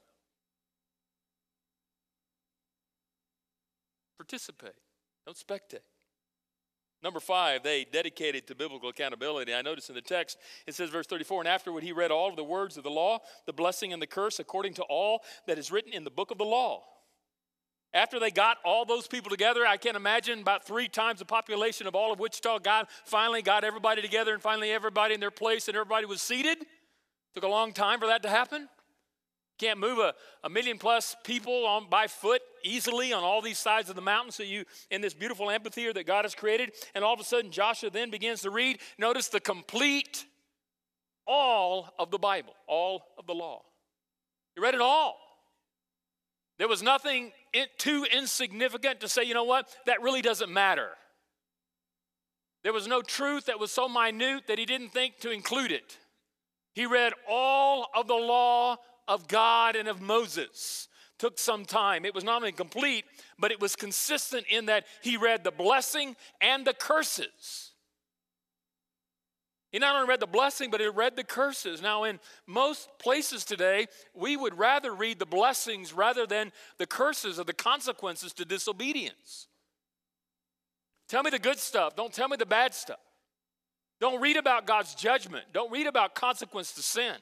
Participate, 4.18 4.74
don't 5.26 5.36
spectate. 5.36 5.80
Number 7.02 7.18
five, 7.18 7.64
they 7.64 7.84
dedicated 7.84 8.46
to 8.46 8.54
biblical 8.54 8.88
accountability. 8.88 9.52
I 9.52 9.62
notice 9.62 9.88
in 9.88 9.96
the 9.96 10.00
text, 10.00 10.38
it 10.66 10.74
says, 10.74 10.90
verse 10.90 11.06
34, 11.08 11.40
and 11.40 11.48
afterward 11.48 11.82
he 11.82 11.90
read 11.90 12.12
all 12.12 12.30
of 12.30 12.36
the 12.36 12.44
words 12.44 12.76
of 12.76 12.84
the 12.84 12.90
law, 12.90 13.18
the 13.44 13.52
blessing 13.52 13.92
and 13.92 14.00
the 14.00 14.06
curse, 14.06 14.38
according 14.38 14.74
to 14.74 14.82
all 14.82 15.22
that 15.48 15.58
is 15.58 15.72
written 15.72 15.92
in 15.92 16.04
the 16.04 16.10
book 16.10 16.30
of 16.30 16.38
the 16.38 16.44
law. 16.44 16.84
After 17.94 18.18
they 18.18 18.30
got 18.30 18.56
all 18.64 18.86
those 18.86 19.06
people 19.06 19.28
together, 19.30 19.66
I 19.66 19.76
can 19.76 19.96
imagine 19.96 20.40
about 20.40 20.66
three 20.66 20.88
times 20.88 21.18
the 21.18 21.26
population 21.26 21.86
of 21.86 21.94
all 21.94 22.12
of 22.12 22.18
Wichita, 22.18 22.60
God 22.60 22.86
finally 23.04 23.42
got 23.42 23.64
everybody 23.64 24.00
together 24.00 24.32
and 24.32 24.42
finally 24.42 24.70
everybody 24.70 25.12
in 25.12 25.20
their 25.20 25.30
place 25.30 25.68
and 25.68 25.76
everybody 25.76 26.06
was 26.06 26.22
seated. 26.22 26.58
Took 27.34 27.44
a 27.44 27.48
long 27.48 27.72
time 27.72 28.00
for 28.00 28.06
that 28.06 28.22
to 28.22 28.30
happen. 28.30 28.68
can't 29.58 29.78
move 29.78 29.98
a, 29.98 30.14
a 30.42 30.48
million 30.48 30.78
plus 30.78 31.14
people 31.22 31.66
on 31.66 31.88
by 31.90 32.06
foot 32.06 32.40
easily 32.64 33.12
on 33.12 33.22
all 33.22 33.42
these 33.42 33.58
sides 33.58 33.90
of 33.90 33.96
the 33.96 34.02
mountain. 34.02 34.32
So 34.32 34.42
you 34.42 34.64
in 34.90 35.02
this 35.02 35.12
beautiful 35.12 35.50
amphitheater 35.50 35.92
that 35.92 36.06
God 36.06 36.24
has 36.24 36.34
created, 36.34 36.72
and 36.94 37.04
all 37.04 37.12
of 37.12 37.20
a 37.20 37.24
sudden 37.24 37.50
Joshua 37.50 37.90
then 37.90 38.10
begins 38.10 38.40
to 38.42 38.50
read. 38.50 38.78
Notice 38.98 39.28
the 39.28 39.40
complete 39.40 40.24
all 41.26 41.92
of 41.98 42.10
the 42.10 42.18
Bible, 42.18 42.54
all 42.66 43.04
of 43.18 43.26
the 43.26 43.34
law. 43.34 43.62
He 44.54 44.62
read 44.62 44.74
it 44.74 44.80
all. 44.80 45.18
There 46.58 46.68
was 46.68 46.82
nothing 46.82 47.32
too 47.78 48.04
insignificant 48.04 49.00
to 49.00 49.08
say, 49.08 49.24
you 49.24 49.34
know 49.34 49.44
what, 49.44 49.68
that 49.86 50.02
really 50.02 50.22
doesn't 50.22 50.52
matter. 50.52 50.88
There 52.62 52.72
was 52.72 52.86
no 52.86 53.02
truth 53.02 53.46
that 53.46 53.58
was 53.58 53.72
so 53.72 53.88
minute 53.88 54.44
that 54.46 54.58
he 54.58 54.64
didn't 54.64 54.90
think 54.90 55.18
to 55.20 55.30
include 55.30 55.72
it. 55.72 55.98
He 56.74 56.86
read 56.86 57.12
all 57.28 57.88
of 57.94 58.06
the 58.06 58.14
law 58.14 58.76
of 59.08 59.28
God 59.28 59.76
and 59.76 59.88
of 59.88 60.00
Moses. 60.00 60.88
Took 61.18 61.38
some 61.38 61.64
time. 61.64 62.04
It 62.04 62.14
was 62.14 62.24
not 62.24 62.36
only 62.36 62.52
complete, 62.52 63.04
but 63.38 63.52
it 63.52 63.60
was 63.60 63.76
consistent 63.76 64.46
in 64.48 64.66
that 64.66 64.86
he 65.02 65.16
read 65.16 65.44
the 65.44 65.50
blessing 65.50 66.16
and 66.40 66.64
the 66.64 66.74
curses. 66.74 67.71
He 69.72 69.78
not 69.78 69.96
only 69.96 70.06
read 70.06 70.20
the 70.20 70.26
blessing, 70.26 70.70
but 70.70 70.82
he 70.82 70.86
read 70.86 71.16
the 71.16 71.24
curses. 71.24 71.80
Now, 71.80 72.04
in 72.04 72.20
most 72.46 72.90
places 72.98 73.42
today, 73.42 73.86
we 74.14 74.36
would 74.36 74.58
rather 74.58 74.94
read 74.94 75.18
the 75.18 75.26
blessings 75.26 75.94
rather 75.94 76.26
than 76.26 76.52
the 76.76 76.86
curses 76.86 77.40
or 77.40 77.44
the 77.44 77.54
consequences 77.54 78.34
to 78.34 78.44
disobedience. 78.44 79.48
Tell 81.08 81.22
me 81.22 81.30
the 81.30 81.38
good 81.38 81.58
stuff, 81.58 81.96
don't 81.96 82.12
tell 82.12 82.28
me 82.28 82.36
the 82.36 82.46
bad 82.46 82.74
stuff. 82.74 83.00
Don't 83.98 84.20
read 84.20 84.36
about 84.36 84.66
God's 84.66 84.94
judgment, 84.94 85.46
don't 85.54 85.72
read 85.72 85.86
about 85.86 86.14
consequence 86.14 86.72
to 86.72 86.82
sin. 86.82 87.14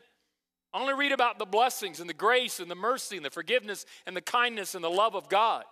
Only 0.72 0.94
read 0.94 1.10
about 1.10 1.38
the 1.38 1.46
blessings 1.46 1.98
and 1.98 2.08
the 2.08 2.14
grace 2.14 2.60
and 2.60 2.70
the 2.70 2.76
mercy 2.76 3.16
and 3.16 3.24
the 3.24 3.30
forgiveness 3.30 3.86
and 4.06 4.16
the 4.16 4.20
kindness 4.20 4.76
and 4.76 4.84
the 4.84 4.90
love 4.90 5.16
of 5.16 5.28
God. 5.28 5.64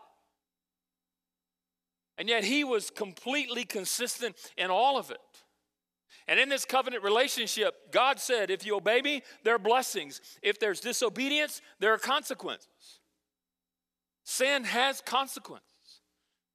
And 2.17 2.29
yet 2.29 2.43
he 2.43 2.65
was 2.65 2.91
completely 2.91 3.65
consistent 3.65 4.35
in 4.57 4.71
all 4.71 4.99
of 4.99 5.13
it. 5.13 5.21
And 6.27 6.39
in 6.39 6.49
this 6.49 6.65
covenant 6.65 7.03
relationship, 7.03 7.91
God 7.91 8.21
said, 8.21 8.51
if 8.51 8.67
you 8.67 8.77
obey 8.77 9.01
me, 9.01 9.23
there 9.45 9.55
are 9.55 9.59
blessings. 9.59 10.21
If 10.43 10.59
there's 10.59 10.81
disobedience, 10.81 11.63
there 11.79 11.93
are 11.93 11.99
consequences. 11.99 13.01
Sin 14.25 14.65
has 14.65 15.01
consequences. 15.01 15.65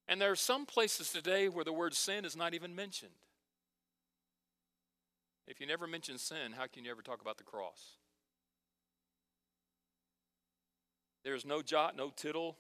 And 0.07 0.21
there 0.21 0.31
are 0.31 0.35
some 0.35 0.65
places 0.65 1.11
today 1.11 1.49
where 1.49 1.65
the 1.65 1.73
word 1.73 1.93
sin 1.93 2.25
is 2.25 2.35
not 2.35 2.53
even 2.53 2.75
mentioned. 2.75 3.11
If 5.47 5.59
you 5.59 5.65
never 5.65 5.87
mention 5.87 6.17
sin, 6.17 6.53
how 6.55 6.67
can 6.67 6.85
you 6.85 6.91
ever 6.91 7.01
talk 7.01 7.21
about 7.21 7.37
the 7.37 7.43
cross? 7.43 7.97
There's 11.23 11.45
no 11.45 11.61
jot, 11.61 11.95
no 11.95 12.09
tittle 12.09 12.57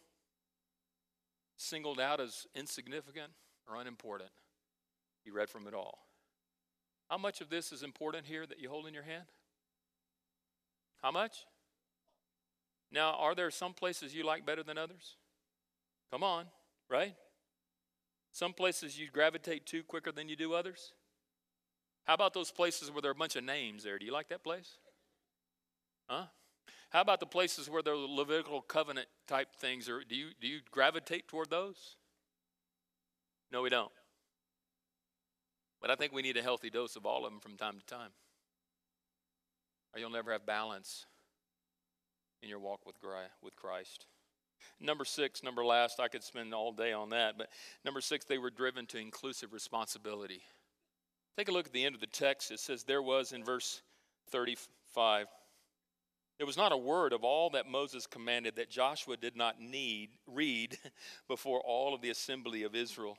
singled 1.57 1.99
out 1.99 2.19
as 2.19 2.47
insignificant 2.55 3.31
or 3.67 3.79
unimportant. 3.79 4.31
You 5.25 5.33
read 5.33 5.49
from 5.49 5.67
it 5.67 5.73
all. 5.73 5.99
How 7.13 7.19
much 7.19 7.41
of 7.41 7.49
this 7.51 7.71
is 7.71 7.83
important 7.83 8.25
here 8.25 8.47
that 8.47 8.59
you 8.59 8.69
hold 8.69 8.87
in 8.87 8.93
your 8.95 9.03
hand? 9.03 9.25
How 11.03 11.11
much? 11.11 11.45
Now, 12.91 13.11
are 13.19 13.35
there 13.35 13.51
some 13.51 13.75
places 13.75 14.15
you 14.15 14.25
like 14.25 14.47
better 14.47 14.63
than 14.63 14.79
others? 14.79 15.17
Come 16.09 16.23
on, 16.23 16.45
right? 16.89 17.13
Some 18.31 18.51
places 18.51 18.97
you 18.97 19.11
gravitate 19.11 19.67
to 19.67 19.83
quicker 19.83 20.11
than 20.11 20.27
you 20.27 20.35
do 20.35 20.55
others? 20.55 20.93
How 22.05 22.15
about 22.15 22.33
those 22.33 22.49
places 22.49 22.89
where 22.89 23.03
there 23.03 23.11
are 23.11 23.13
a 23.13 23.15
bunch 23.15 23.35
of 23.35 23.43
names 23.43 23.83
there? 23.83 23.99
Do 23.99 24.07
you 24.07 24.11
like 24.11 24.29
that 24.29 24.43
place? 24.43 24.77
Huh? 26.09 26.25
How 26.89 27.01
about 27.01 27.19
the 27.19 27.27
places 27.27 27.69
where 27.69 27.83
there 27.83 27.93
are 27.93 27.97
Levitical 27.97 28.61
covenant 28.61 29.07
type 29.27 29.49
things? 29.55 29.87
Or 29.87 30.01
do 30.03 30.15
you 30.15 30.29
do 30.41 30.47
you 30.47 30.61
gravitate 30.71 31.27
toward 31.27 31.51
those? 31.51 31.95
No, 33.51 33.61
we 33.61 33.69
don't. 33.69 33.91
But 35.83 35.91
I 35.91 35.95
think 35.95 36.13
we 36.13 36.21
need 36.21 36.37
a 36.37 36.41
healthy 36.41 36.69
dose 36.69 36.95
of 36.95 37.05
all 37.05 37.25
of 37.25 37.31
them 37.31 37.41
from 37.41 37.57
time 37.57 37.77
to 37.77 37.85
time. 37.85 38.11
Or 39.93 39.99
you'll 39.99 40.09
never 40.09 40.31
have 40.31 40.45
balance 40.45 41.05
in 42.41 42.47
your 42.47 42.59
walk 42.59 42.85
with 42.85 42.95
Christ. 43.57 44.05
Number 44.79 45.03
six, 45.03 45.43
number 45.43 45.63
last, 45.65 45.99
I 45.99 46.07
could 46.07 46.23
spend 46.23 46.53
all 46.53 46.71
day 46.71 46.93
on 46.93 47.09
that, 47.09 47.37
but 47.37 47.49
number 47.83 47.99
six, 47.99 48.23
they 48.23 48.37
were 48.37 48.49
driven 48.49 48.85
to 48.87 48.97
inclusive 48.97 49.51
responsibility. 49.51 50.41
Take 51.37 51.49
a 51.49 51.51
look 51.51 51.67
at 51.67 51.73
the 51.73 51.85
end 51.85 51.95
of 51.95 52.01
the 52.01 52.07
text. 52.07 52.49
It 52.49 52.61
says, 52.61 52.83
There 52.83 53.01
was 53.01 53.33
in 53.33 53.43
verse 53.43 53.81
35, 54.31 55.27
there 56.37 56.47
was 56.47 56.55
not 56.55 56.71
a 56.71 56.77
word 56.77 57.11
of 57.11 57.25
all 57.25 57.49
that 57.49 57.67
Moses 57.67 58.07
commanded 58.07 58.55
that 58.55 58.69
Joshua 58.69 59.17
did 59.17 59.35
not 59.35 59.59
need 59.59 60.11
read 60.27 60.77
before 61.27 61.59
all 61.59 61.93
of 61.93 62.01
the 62.01 62.09
assembly 62.09 62.63
of 62.63 62.73
Israel. 62.73 63.17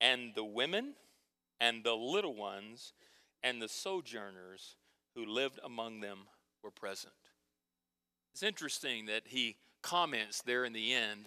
And 0.00 0.34
the 0.34 0.44
women 0.44 0.94
and 1.62 1.84
the 1.84 1.94
little 1.94 2.34
ones 2.34 2.92
and 3.44 3.62
the 3.62 3.68
sojourners 3.68 4.76
who 5.14 5.24
lived 5.24 5.60
among 5.64 6.00
them 6.00 6.18
were 6.62 6.72
present. 6.72 7.14
It's 8.34 8.42
interesting 8.42 9.06
that 9.06 9.22
he 9.26 9.56
comments 9.80 10.42
there 10.42 10.64
in 10.64 10.72
the 10.72 10.92
end, 10.92 11.26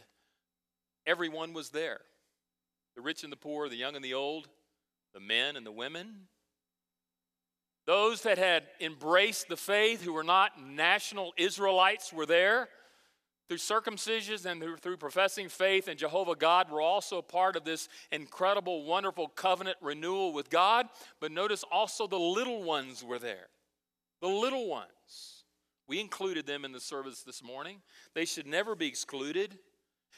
everyone 1.07 1.53
was 1.53 1.69
there 1.69 2.01
the 2.95 3.01
rich 3.01 3.23
and 3.23 3.31
the 3.31 3.37
poor, 3.37 3.67
the 3.67 3.75
young 3.75 3.95
and 3.95 4.05
the 4.05 4.13
old, 4.13 4.47
the 5.13 5.19
men 5.19 5.57
and 5.57 5.65
the 5.65 5.71
women. 5.71 6.27
Those 7.85 8.21
that 8.21 8.37
had 8.37 8.63
embraced 8.79 9.49
the 9.49 9.57
faith, 9.57 10.01
who 10.01 10.13
were 10.13 10.23
not 10.23 10.61
national 10.61 11.33
Israelites, 11.35 12.13
were 12.13 12.25
there. 12.25 12.69
Through 13.47 13.57
circumcisions 13.57 14.45
and 14.45 14.81
through 14.81 14.97
professing 14.97 15.49
faith 15.49 15.87
in 15.87 15.97
Jehovah 15.97 16.35
God, 16.35 16.71
we're 16.71 16.81
also 16.81 17.21
part 17.21 17.55
of 17.55 17.63
this 17.63 17.89
incredible, 18.11 18.85
wonderful 18.85 19.27
covenant 19.27 19.77
renewal 19.81 20.33
with 20.33 20.49
God. 20.49 20.87
But 21.19 21.31
notice 21.31 21.63
also 21.71 22.07
the 22.07 22.17
little 22.17 22.63
ones 22.63 23.03
were 23.03 23.19
there. 23.19 23.47
The 24.21 24.27
little 24.27 24.67
ones. 24.67 24.89
We 25.87 25.99
included 25.99 26.47
them 26.47 26.65
in 26.65 26.71
the 26.71 26.79
service 26.79 27.21
this 27.21 27.43
morning. 27.43 27.81
They 28.15 28.25
should 28.25 28.47
never 28.47 28.73
be 28.73 28.87
excluded. 28.87 29.59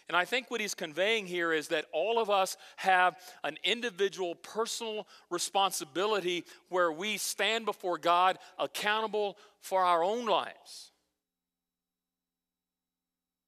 And 0.07 0.15
I 0.15 0.23
think 0.23 0.49
what 0.49 0.61
he's 0.61 0.73
conveying 0.73 1.25
here 1.25 1.51
is 1.51 1.67
that 1.67 1.85
all 1.91 2.19
of 2.19 2.29
us 2.29 2.55
have 2.77 3.17
an 3.43 3.57
individual 3.65 4.35
personal 4.35 5.05
responsibility 5.29 6.45
where 6.69 6.93
we 6.93 7.17
stand 7.17 7.65
before 7.65 7.97
God 7.97 8.39
accountable 8.57 9.37
for 9.59 9.83
our 9.83 10.01
own 10.01 10.25
lives. 10.25 10.91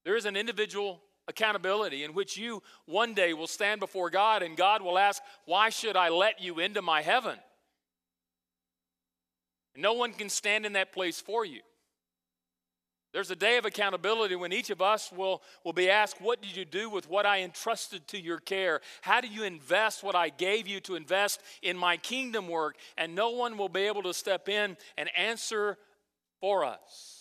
There 0.04 0.16
is 0.16 0.26
an 0.26 0.36
individual 0.36 1.02
accountability 1.28 2.04
in 2.04 2.14
which 2.14 2.38
you 2.38 2.64
one 2.86 3.14
day 3.14 3.34
will 3.34 3.48
stand 3.48 3.80
before 3.80 4.10
God 4.10 4.42
and 4.42 4.58
God 4.58 4.82
will 4.82 4.98
ask, 4.98 5.22
Why 5.46 5.70
should 5.70 5.96
I 5.96 6.10
let 6.10 6.42
you 6.42 6.60
into 6.60 6.82
my 6.82 7.02
heaven? 7.02 7.38
no 9.76 9.94
one 9.94 10.12
can 10.12 10.30
stand 10.30 10.66
in 10.66 10.74
that 10.74 10.92
place 10.92 11.22
for 11.22 11.46
you. 11.46 11.62
There's 13.12 13.32
a 13.32 13.36
day 13.36 13.58
of 13.58 13.66
accountability 13.66 14.36
when 14.36 14.54
each 14.54 14.70
of 14.70 14.82
us 14.82 15.12
will, 15.12 15.42
will 15.66 15.74
be 15.74 15.90
asked, 15.90 16.22
What 16.22 16.42
did 16.42 16.56
you 16.56 16.64
do 16.64 16.90
with 16.90 17.10
what 17.10 17.26
I 17.26 17.42
entrusted 17.42 18.08
to 18.10 18.22
your 18.22 18.40
care? 18.40 18.82
How 19.02 19.20
do 19.20 19.28
you 19.28 19.44
invest 19.44 20.04
what 20.04 20.16
I 20.16 20.30
gave 20.30 20.68
you 20.68 20.80
to 20.82 20.96
invest 20.96 21.42
in 21.64 21.76
my 21.76 21.98
kingdom 21.98 22.48
work? 22.48 22.76
And 22.98 23.16
no 23.16 23.32
one 23.32 23.58
will 23.58 23.70
be 23.70 23.82
able 23.82 24.04
to 24.04 24.14
step 24.14 24.48
in 24.48 24.78
and 24.96 25.10
answer 25.18 25.78
for 26.40 26.64
us. 26.64 27.19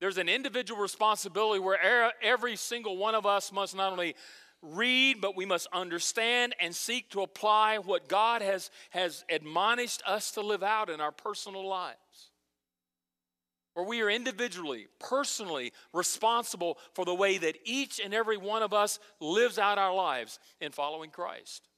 There's 0.00 0.18
an 0.18 0.28
individual 0.28 0.80
responsibility 0.80 1.60
where 1.60 1.78
er, 1.82 2.12
every 2.22 2.56
single 2.56 2.96
one 2.96 3.14
of 3.14 3.26
us 3.26 3.52
must 3.52 3.76
not 3.76 3.92
only 3.92 4.14
read, 4.62 5.20
but 5.20 5.36
we 5.36 5.46
must 5.46 5.66
understand 5.72 6.54
and 6.60 6.74
seek 6.74 7.10
to 7.10 7.22
apply 7.22 7.78
what 7.78 8.08
God 8.08 8.42
has, 8.42 8.70
has 8.90 9.24
admonished 9.28 10.02
us 10.06 10.32
to 10.32 10.40
live 10.40 10.62
out 10.62 10.90
in 10.90 11.00
our 11.00 11.12
personal 11.12 11.66
lives 11.66 12.30
where 13.74 13.86
we 13.86 14.02
are 14.02 14.10
individually, 14.10 14.88
personally 14.98 15.72
responsible 15.94 16.76
for 16.94 17.06
the 17.06 17.14
way 17.14 17.38
that 17.38 17.56
each 17.64 17.98
and 17.98 18.12
every 18.12 18.36
one 18.36 18.62
of 18.62 18.74
us 18.74 18.98
lives 19.20 19.58
out 19.58 19.78
our 19.78 19.94
lives 19.94 20.38
in 20.60 20.70
following 20.72 21.10
Christ. 21.10 21.69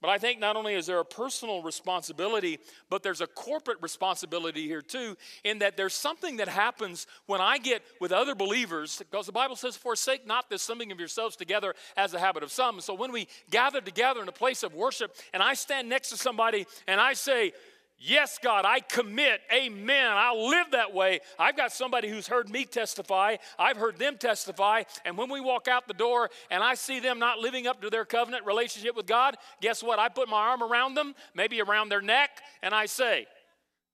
But 0.00 0.10
I 0.10 0.18
think 0.18 0.38
not 0.38 0.54
only 0.54 0.74
is 0.74 0.86
there 0.86 1.00
a 1.00 1.04
personal 1.04 1.62
responsibility, 1.62 2.60
but 2.88 3.02
there's 3.02 3.20
a 3.20 3.26
corporate 3.26 3.78
responsibility 3.80 4.66
here 4.66 4.80
too, 4.80 5.16
in 5.42 5.58
that 5.58 5.76
there's 5.76 5.94
something 5.94 6.36
that 6.36 6.48
happens 6.48 7.06
when 7.26 7.40
I 7.40 7.58
get 7.58 7.82
with 8.00 8.12
other 8.12 8.36
believers, 8.36 8.98
because 8.98 9.26
the 9.26 9.32
Bible 9.32 9.56
says, 9.56 9.76
Forsake 9.76 10.26
not 10.26 10.48
the 10.48 10.54
assembling 10.54 10.92
of 10.92 11.00
yourselves 11.00 11.34
together 11.34 11.74
as 11.96 12.12
the 12.12 12.20
habit 12.20 12.44
of 12.44 12.52
some. 12.52 12.80
So 12.80 12.94
when 12.94 13.10
we 13.10 13.26
gather 13.50 13.80
together 13.80 14.22
in 14.22 14.28
a 14.28 14.32
place 14.32 14.62
of 14.62 14.72
worship 14.72 15.16
and 15.32 15.42
I 15.42 15.54
stand 15.54 15.88
next 15.88 16.10
to 16.10 16.16
somebody 16.16 16.66
and 16.86 17.00
I 17.00 17.14
say, 17.14 17.52
Yes, 18.00 18.38
God, 18.40 18.64
I 18.64 18.78
commit. 18.78 19.40
Amen. 19.52 20.12
I'll 20.12 20.48
live 20.48 20.70
that 20.70 20.94
way. 20.94 21.18
I've 21.36 21.56
got 21.56 21.72
somebody 21.72 22.08
who's 22.08 22.28
heard 22.28 22.48
me 22.48 22.64
testify. 22.64 23.36
I've 23.58 23.76
heard 23.76 23.98
them 23.98 24.16
testify. 24.16 24.84
And 25.04 25.18
when 25.18 25.28
we 25.28 25.40
walk 25.40 25.66
out 25.66 25.88
the 25.88 25.94
door 25.94 26.30
and 26.48 26.62
I 26.62 26.74
see 26.74 27.00
them 27.00 27.18
not 27.18 27.40
living 27.40 27.66
up 27.66 27.82
to 27.82 27.90
their 27.90 28.04
covenant 28.04 28.46
relationship 28.46 28.94
with 28.94 29.06
God, 29.06 29.36
guess 29.60 29.82
what? 29.82 29.98
I 29.98 30.08
put 30.08 30.28
my 30.28 30.36
arm 30.36 30.62
around 30.62 30.94
them, 30.94 31.16
maybe 31.34 31.60
around 31.60 31.88
their 31.88 32.00
neck, 32.00 32.30
and 32.62 32.72
I 32.72 32.86
say, 32.86 33.26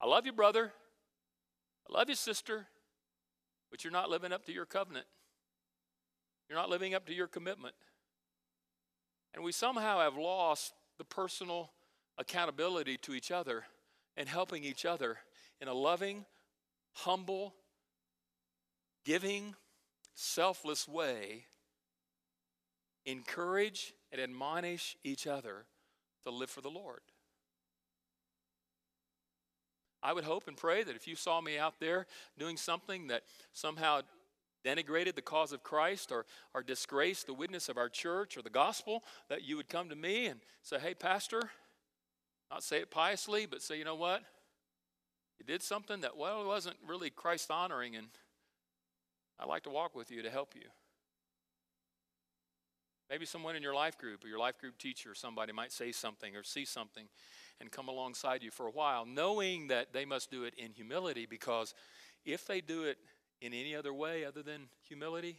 I 0.03 0.07
love 0.07 0.27
you, 0.27 0.33
brother. 0.33 0.71
I 1.89 1.99
love 1.99 2.11
you, 2.11 2.15
sister. 2.15 2.67
but 3.71 3.85
you're 3.85 3.93
not 3.93 4.11
living 4.11 4.33
up 4.33 4.45
to 4.47 4.53
your 4.53 4.67
covenant. 4.67 5.07
You're 6.51 6.59
not 6.59 6.69
living 6.69 6.95
up 6.95 7.07
to 7.07 7.15
your 7.15 7.27
commitment. 7.27 7.75
And 9.33 9.43
we 9.43 9.51
somehow 9.51 10.01
have 10.01 10.15
lost 10.15 10.75
the 10.99 11.05
personal 11.05 11.73
accountability 12.19 12.99
to 12.99 13.15
each 13.15 13.31
other 13.31 13.65
and 14.17 14.29
helping 14.29 14.65
each 14.65 14.85
other 14.85 15.19
in 15.61 15.69
a 15.69 15.75
loving, 15.75 16.25
humble, 16.93 17.55
giving, 19.05 19.55
selfless 20.15 20.89
way. 20.89 21.45
Encourage 23.07 23.93
and 24.13 24.21
admonish 24.21 24.97
each 25.05 25.27
other 25.27 25.67
to 26.25 26.31
live 26.31 26.51
for 26.51 26.61
the 26.61 26.71
Lord. 26.71 27.01
I 30.03 30.13
would 30.13 30.25
hope 30.25 30.49
and 30.49 30.57
pray 30.57 30.85
that 30.85 30.97
if 30.97 31.09
you 31.09 31.17
saw 31.17 31.41
me 31.41 31.59
out 31.59 31.81
there 31.81 32.07
doing 32.39 32.57
something 32.57 33.09
that 33.09 33.23
somehow 33.53 34.03
denigrated 34.65 35.15
the 35.15 35.23
cause 35.23 35.53
of 35.53 35.63
Christ 35.63 36.13
or, 36.13 36.27
or 36.55 36.63
disgraced 36.63 37.27
the 37.27 37.35
witness 37.35 37.69
of 37.69 37.77
our 37.77 37.89
church 37.89 38.37
or 38.37 38.43
the 38.43 38.51
gospel, 38.51 39.03
that 39.29 39.43
you 39.43 39.57
would 39.57 39.69
come 39.69 39.89
to 39.89 39.97
me 39.97 40.27
and 40.27 40.41
say, 40.63 40.79
Hey, 40.79 40.95
Pastor, 40.95 41.41
not 42.51 42.63
say 42.63 42.79
it 42.79 42.91
piously, 42.91 43.47
but 43.47 43.63
say, 43.63 43.79
You 43.79 43.85
know 43.85 43.95
what? 43.95 44.23
You 45.39 45.45
did 45.45 45.63
something 45.63 46.01
that, 46.03 46.17
well, 46.17 46.47
wasn't 46.47 46.77
really 46.87 47.11
Christ 47.11 47.51
honoring, 47.51 47.97
and 47.97 48.07
I'd 49.39 49.49
like 49.49 49.65
to 49.65 49.71
walk 49.71 49.95
with 49.95 50.11
you 50.11 50.23
to 50.23 50.31
help 50.31 50.55
you. 50.55 50.67
Maybe 53.11 53.27
someone 53.27 53.55
in 53.55 53.63
your 53.63 53.75
life 53.75 53.99
group 53.99 54.25
or 54.25 54.29
your 54.29 54.39
life 54.39 54.59
group 54.59 54.79
teacher 54.79 55.11
or 55.11 55.15
somebody 55.15 55.53
might 55.53 55.73
say 55.73 55.93
something 55.93 56.35
or 56.37 56.43
see 56.43 56.65
something 56.65 57.07
and 57.61 57.71
come 57.71 57.89
alongside 57.89 58.43
you 58.43 58.51
for 58.51 58.67
a 58.67 58.71
while, 58.71 59.05
knowing 59.05 59.69
that 59.69 59.93
they 59.93 60.05
must 60.05 60.31
do 60.31 60.45
it 60.45 60.55
in 60.57 60.73
humility 60.73 61.27
because 61.27 61.75
if 62.25 62.47
they 62.47 62.61
do 62.61 62.85
it 62.85 62.99
in 63.41 63.53
any 63.53 63.77
other 63.77 63.93
way 63.93 64.25
other 64.25 64.43
than 64.43 64.69
humility, 64.89 65.37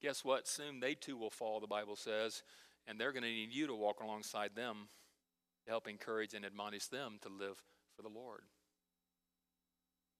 guess 0.00 0.24
what? 0.24 0.48
Soon 0.48 0.80
they 0.80 0.94
too 0.94 1.16
will 1.16 1.30
fall, 1.30 1.60
the 1.60 1.66
Bible 1.66 1.96
says, 1.96 2.42
and 2.86 2.98
they're 2.98 3.12
going 3.12 3.24
to 3.24 3.28
need 3.28 3.52
you 3.52 3.66
to 3.66 3.74
walk 3.74 4.00
alongside 4.00 4.54
them 4.54 4.88
help 5.70 5.88
encourage 5.88 6.34
and 6.34 6.44
admonish 6.44 6.86
them 6.86 7.18
to 7.22 7.28
live 7.28 7.62
for 7.96 8.02
the 8.02 8.08
Lord. 8.08 8.42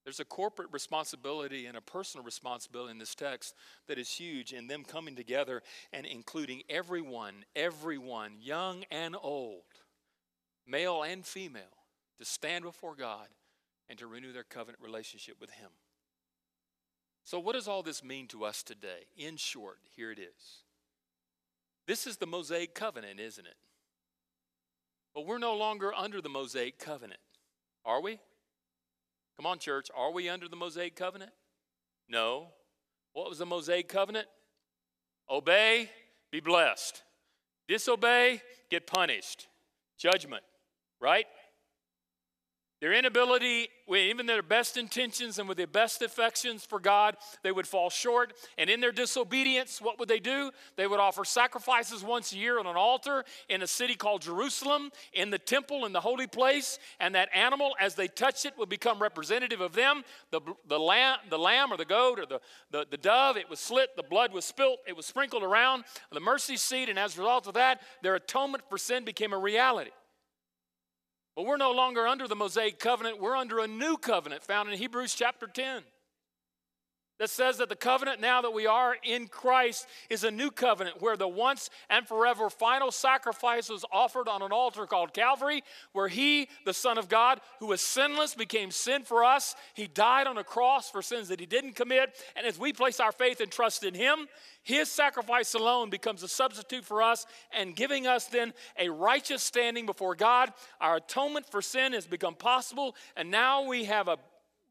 There's 0.04 0.20
a 0.20 0.24
corporate 0.24 0.68
responsibility 0.72 1.66
and 1.66 1.76
a 1.76 1.82
personal 1.82 2.24
responsibility 2.24 2.92
in 2.92 2.98
this 2.98 3.14
text 3.14 3.54
that 3.86 3.98
is 3.98 4.10
huge 4.10 4.52
in 4.52 4.66
them 4.66 4.84
coming 4.84 5.14
together 5.14 5.62
and 5.92 6.06
including 6.06 6.62
everyone, 6.70 7.44
everyone, 7.54 8.36
young 8.40 8.84
and 8.90 9.14
old, 9.20 9.64
male 10.66 11.02
and 11.02 11.26
female, 11.26 11.84
to 12.18 12.24
stand 12.24 12.64
before 12.64 12.94
God 12.94 13.26
and 13.88 13.98
to 13.98 14.06
renew 14.06 14.32
their 14.32 14.44
covenant 14.44 14.82
relationship 14.82 15.36
with 15.40 15.50
Him. 15.50 15.70
So, 17.24 17.38
what 17.38 17.52
does 17.52 17.68
all 17.68 17.82
this 17.82 18.02
mean 18.02 18.26
to 18.28 18.44
us 18.44 18.62
today? 18.62 19.06
In 19.18 19.36
short, 19.36 19.80
here 19.94 20.10
it 20.10 20.18
is. 20.18 20.64
This 21.86 22.06
is 22.06 22.16
the 22.16 22.26
Mosaic 22.26 22.74
covenant, 22.74 23.20
isn't 23.20 23.46
it? 23.46 23.56
But 25.14 25.26
we're 25.26 25.38
no 25.38 25.56
longer 25.56 25.92
under 25.92 26.20
the 26.20 26.28
Mosaic 26.28 26.78
covenant, 26.78 27.20
are 27.84 28.00
we? 28.00 28.20
Come 29.36 29.46
on, 29.46 29.58
church. 29.58 29.88
Are 29.96 30.12
we 30.12 30.28
under 30.28 30.48
the 30.48 30.56
Mosaic 30.56 30.94
covenant? 30.94 31.32
No. 32.08 32.48
What 33.12 33.28
was 33.28 33.38
the 33.38 33.46
Mosaic 33.46 33.88
covenant? 33.88 34.28
Obey, 35.28 35.90
be 36.30 36.40
blessed. 36.40 37.02
Disobey, 37.68 38.42
get 38.70 38.86
punished. 38.86 39.48
Judgment, 39.98 40.42
right? 41.00 41.26
Their 42.80 42.94
inability, 42.94 43.68
even 43.94 44.24
their 44.24 44.42
best 44.42 44.78
intentions 44.78 45.38
and 45.38 45.46
with 45.46 45.58
their 45.58 45.66
best 45.66 46.00
affections 46.00 46.64
for 46.64 46.80
God, 46.80 47.18
they 47.42 47.52
would 47.52 47.66
fall 47.68 47.90
short. 47.90 48.32
And 48.56 48.70
in 48.70 48.80
their 48.80 48.90
disobedience, 48.90 49.82
what 49.82 49.98
would 49.98 50.08
they 50.08 50.18
do? 50.18 50.50
They 50.76 50.86
would 50.86 50.98
offer 50.98 51.26
sacrifices 51.26 52.02
once 52.02 52.32
a 52.32 52.38
year 52.38 52.58
on 52.58 52.66
an 52.66 52.76
altar 52.76 53.24
in 53.50 53.62
a 53.62 53.66
city 53.66 53.96
called 53.96 54.22
Jerusalem, 54.22 54.92
in 55.12 55.28
the 55.28 55.38
temple, 55.38 55.84
in 55.84 55.92
the 55.92 56.00
holy 56.00 56.26
place. 56.26 56.78
And 57.00 57.14
that 57.14 57.28
animal, 57.34 57.74
as 57.78 57.96
they 57.96 58.08
touched 58.08 58.46
it, 58.46 58.56
would 58.56 58.70
become 58.70 58.98
representative 58.98 59.60
of 59.60 59.74
them. 59.74 60.02
The, 60.30 60.40
the, 60.66 60.78
lamb, 60.78 61.18
the 61.28 61.38
lamb 61.38 61.70
or 61.72 61.76
the 61.76 61.84
goat 61.84 62.18
or 62.18 62.24
the, 62.24 62.40
the, 62.70 62.86
the 62.90 62.96
dove, 62.96 63.36
it 63.36 63.50
was 63.50 63.60
slit, 63.60 63.94
the 63.94 64.02
blood 64.02 64.32
was 64.32 64.46
spilt, 64.46 64.78
it 64.86 64.96
was 64.96 65.04
sprinkled 65.04 65.42
around 65.42 65.84
the 66.10 66.20
mercy 66.20 66.56
seat. 66.56 66.88
And 66.88 66.98
as 66.98 67.18
a 67.18 67.20
result 67.20 67.46
of 67.46 67.54
that, 67.54 67.82
their 68.02 68.14
atonement 68.14 68.64
for 68.70 68.78
sin 68.78 69.04
became 69.04 69.34
a 69.34 69.38
reality. 69.38 69.90
We're 71.42 71.56
no 71.56 71.72
longer 71.72 72.06
under 72.06 72.28
the 72.28 72.36
Mosaic 72.36 72.78
covenant, 72.78 73.20
we're 73.20 73.36
under 73.36 73.60
a 73.60 73.66
new 73.66 73.96
covenant 73.96 74.42
found 74.42 74.70
in 74.70 74.78
Hebrews 74.78 75.14
chapter 75.14 75.46
10 75.46 75.82
that 77.20 77.28
says 77.28 77.58
that 77.58 77.68
the 77.68 77.76
covenant 77.76 78.18
now 78.18 78.40
that 78.40 78.54
we 78.54 78.66
are 78.66 78.96
in 79.04 79.28
Christ 79.28 79.86
is 80.08 80.24
a 80.24 80.30
new 80.30 80.50
covenant 80.50 81.02
where 81.02 81.18
the 81.18 81.28
once 81.28 81.68
and 81.90 82.08
forever 82.08 82.48
final 82.48 82.90
sacrifice 82.90 83.68
was 83.68 83.84
offered 83.92 84.26
on 84.26 84.40
an 84.40 84.52
altar 84.52 84.86
called 84.86 85.12
Calvary, 85.12 85.62
where 85.92 86.08
He, 86.08 86.48
the 86.64 86.72
Son 86.72 86.96
of 86.96 87.10
God, 87.10 87.42
who 87.58 87.66
was 87.66 87.82
sinless, 87.82 88.34
became 88.34 88.70
sin 88.70 89.02
for 89.02 89.22
us. 89.22 89.54
He 89.74 89.86
died 89.86 90.26
on 90.26 90.38
a 90.38 90.44
cross 90.44 90.90
for 90.90 91.02
sins 91.02 91.28
that 91.28 91.40
He 91.40 91.46
didn't 91.46 91.76
commit. 91.76 92.16
And 92.36 92.46
as 92.46 92.58
we 92.58 92.72
place 92.72 93.00
our 93.00 93.12
faith 93.12 93.42
and 93.42 93.52
trust 93.52 93.84
in 93.84 93.92
Him, 93.92 94.26
His 94.62 94.90
sacrifice 94.90 95.52
alone 95.52 95.90
becomes 95.90 96.22
a 96.22 96.28
substitute 96.28 96.86
for 96.86 97.02
us 97.02 97.26
and 97.52 97.76
giving 97.76 98.06
us 98.06 98.24
then 98.28 98.54
a 98.78 98.88
righteous 98.88 99.42
standing 99.42 99.84
before 99.84 100.14
God. 100.14 100.54
Our 100.80 100.96
atonement 100.96 101.50
for 101.50 101.60
sin 101.60 101.92
has 101.92 102.06
become 102.06 102.34
possible, 102.34 102.96
and 103.14 103.30
now 103.30 103.66
we 103.66 103.84
have 103.84 104.08
a 104.08 104.16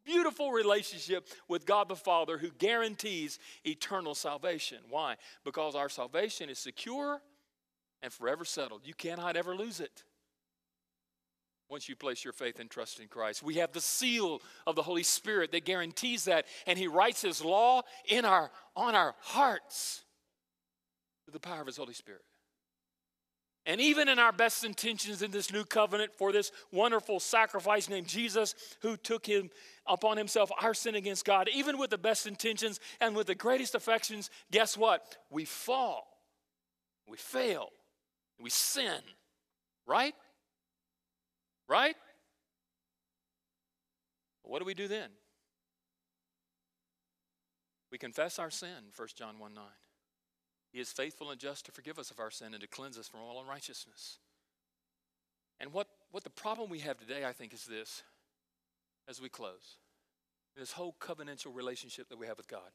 beautiful 0.09 0.51
relationship 0.51 1.27
with 1.47 1.67
God 1.67 1.87
the 1.87 1.95
Father 1.95 2.39
who 2.39 2.49
guarantees 2.57 3.37
eternal 3.63 4.15
salvation. 4.15 4.79
Why? 4.89 5.17
Because 5.45 5.75
our 5.75 5.89
salvation 5.89 6.49
is 6.49 6.57
secure 6.57 7.21
and 8.01 8.11
forever 8.11 8.43
settled. 8.43 8.81
You 8.85 8.95
cannot 8.95 9.35
ever 9.35 9.55
lose 9.55 9.79
it 9.79 10.03
once 11.69 11.87
you 11.87 11.95
place 11.95 12.23
your 12.23 12.33
faith 12.33 12.59
and 12.59 12.71
trust 12.71 12.99
in 12.99 13.07
Christ. 13.07 13.43
We 13.43 13.55
have 13.55 13.71
the 13.71 13.81
seal 13.81 14.41
of 14.65 14.75
the 14.75 14.81
Holy 14.81 15.03
Spirit 15.03 15.51
that 15.51 15.65
guarantees 15.65 16.25
that, 16.25 16.45
and 16.65 16.79
He 16.79 16.87
writes 16.87 17.21
His 17.21 17.43
law 17.45 17.83
in 18.07 18.25
our, 18.25 18.49
on 18.75 18.95
our 18.95 19.13
hearts 19.21 20.03
through 21.23 21.33
the 21.33 21.39
power 21.39 21.61
of 21.61 21.67
His 21.67 21.77
Holy 21.77 21.93
Spirit. 21.93 22.23
And 23.65 23.79
even 23.81 24.07
in 24.07 24.19
our 24.19 24.31
best 24.31 24.63
intentions 24.63 25.21
in 25.21 25.31
this 25.31 25.51
new 25.51 25.63
covenant 25.63 26.13
for 26.15 26.31
this 26.31 26.51
wonderful 26.71 27.19
sacrifice 27.19 27.89
named 27.89 28.07
Jesus, 28.07 28.55
who 28.81 28.97
took 28.97 29.25
him 29.25 29.49
upon 29.85 30.17
himself 30.17 30.49
our 30.61 30.73
sin 30.73 30.95
against 30.95 31.25
God, 31.25 31.49
even 31.53 31.77
with 31.77 31.89
the 31.89 31.97
best 31.97 32.25
intentions 32.25 32.79
and 32.99 33.15
with 33.15 33.27
the 33.27 33.35
greatest 33.35 33.75
affections, 33.75 34.29
guess 34.51 34.77
what? 34.77 35.17
We 35.29 35.45
fall, 35.45 36.07
we 37.07 37.17
fail, 37.17 37.69
we 38.39 38.49
sin. 38.49 39.01
Right? 39.85 40.13
Right? 41.67 41.95
What 44.43 44.59
do 44.59 44.65
we 44.65 44.73
do 44.73 44.87
then? 44.87 45.09
We 47.91 47.97
confess 47.97 48.39
our 48.39 48.51
sin, 48.51 48.91
1 48.95 49.07
John 49.15 49.39
1 49.39 49.53
9. 49.53 49.63
He 50.71 50.79
is 50.79 50.91
faithful 50.91 51.31
and 51.31 51.39
just 51.39 51.65
to 51.65 51.71
forgive 51.71 51.97
us 51.97 52.11
of 52.11 52.19
our 52.19 52.31
sin 52.31 52.53
and 52.53 52.61
to 52.61 52.67
cleanse 52.67 52.97
us 52.97 53.07
from 53.07 53.21
all 53.21 53.41
unrighteousness. 53.41 54.19
And 55.59 55.73
what, 55.73 55.87
what 56.11 56.23
the 56.23 56.29
problem 56.29 56.69
we 56.69 56.79
have 56.79 56.97
today, 56.97 57.25
I 57.25 57.33
think, 57.33 57.53
is 57.53 57.65
this 57.65 58.03
as 59.07 59.21
we 59.21 59.29
close 59.29 59.77
this 60.59 60.71
whole 60.73 60.95
covenantal 60.99 61.55
relationship 61.55 62.09
that 62.09 62.19
we 62.19 62.27
have 62.27 62.37
with 62.37 62.47
God. 62.47 62.71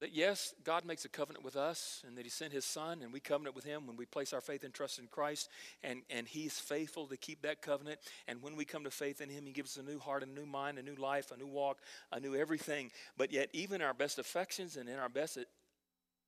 That 0.00 0.14
yes, 0.14 0.54
God 0.62 0.84
makes 0.84 1.06
a 1.06 1.08
covenant 1.08 1.42
with 1.42 1.56
us 1.56 2.02
and 2.06 2.18
that 2.18 2.24
He 2.24 2.30
sent 2.30 2.52
His 2.52 2.66
Son 2.66 3.00
and 3.02 3.12
we 3.12 3.20
covenant 3.20 3.56
with 3.56 3.64
Him 3.64 3.86
when 3.86 3.96
we 3.96 4.04
place 4.04 4.34
our 4.34 4.42
faith 4.42 4.62
and 4.62 4.74
trust 4.74 4.98
in 4.98 5.06
Christ 5.06 5.48
and, 5.82 6.02
and 6.10 6.28
He's 6.28 6.58
faithful 6.58 7.06
to 7.06 7.16
keep 7.16 7.42
that 7.42 7.62
covenant. 7.62 8.00
And 8.28 8.42
when 8.42 8.56
we 8.56 8.66
come 8.66 8.84
to 8.84 8.90
faith 8.90 9.22
in 9.22 9.30
Him, 9.30 9.46
He 9.46 9.52
gives 9.52 9.78
us 9.78 9.84
a 9.84 9.90
new 9.90 9.98
heart, 9.98 10.22
a 10.22 10.26
new 10.26 10.44
mind, 10.44 10.78
a 10.78 10.82
new 10.82 10.96
life, 10.96 11.30
a 11.30 11.38
new 11.38 11.46
walk, 11.46 11.78
a 12.12 12.20
new 12.20 12.34
everything. 12.34 12.90
But 13.16 13.32
yet, 13.32 13.48
even 13.54 13.80
our 13.80 13.94
best 13.94 14.18
affections 14.18 14.76
and 14.76 14.88
in 14.88 14.98
our 14.98 15.08
best 15.08 15.38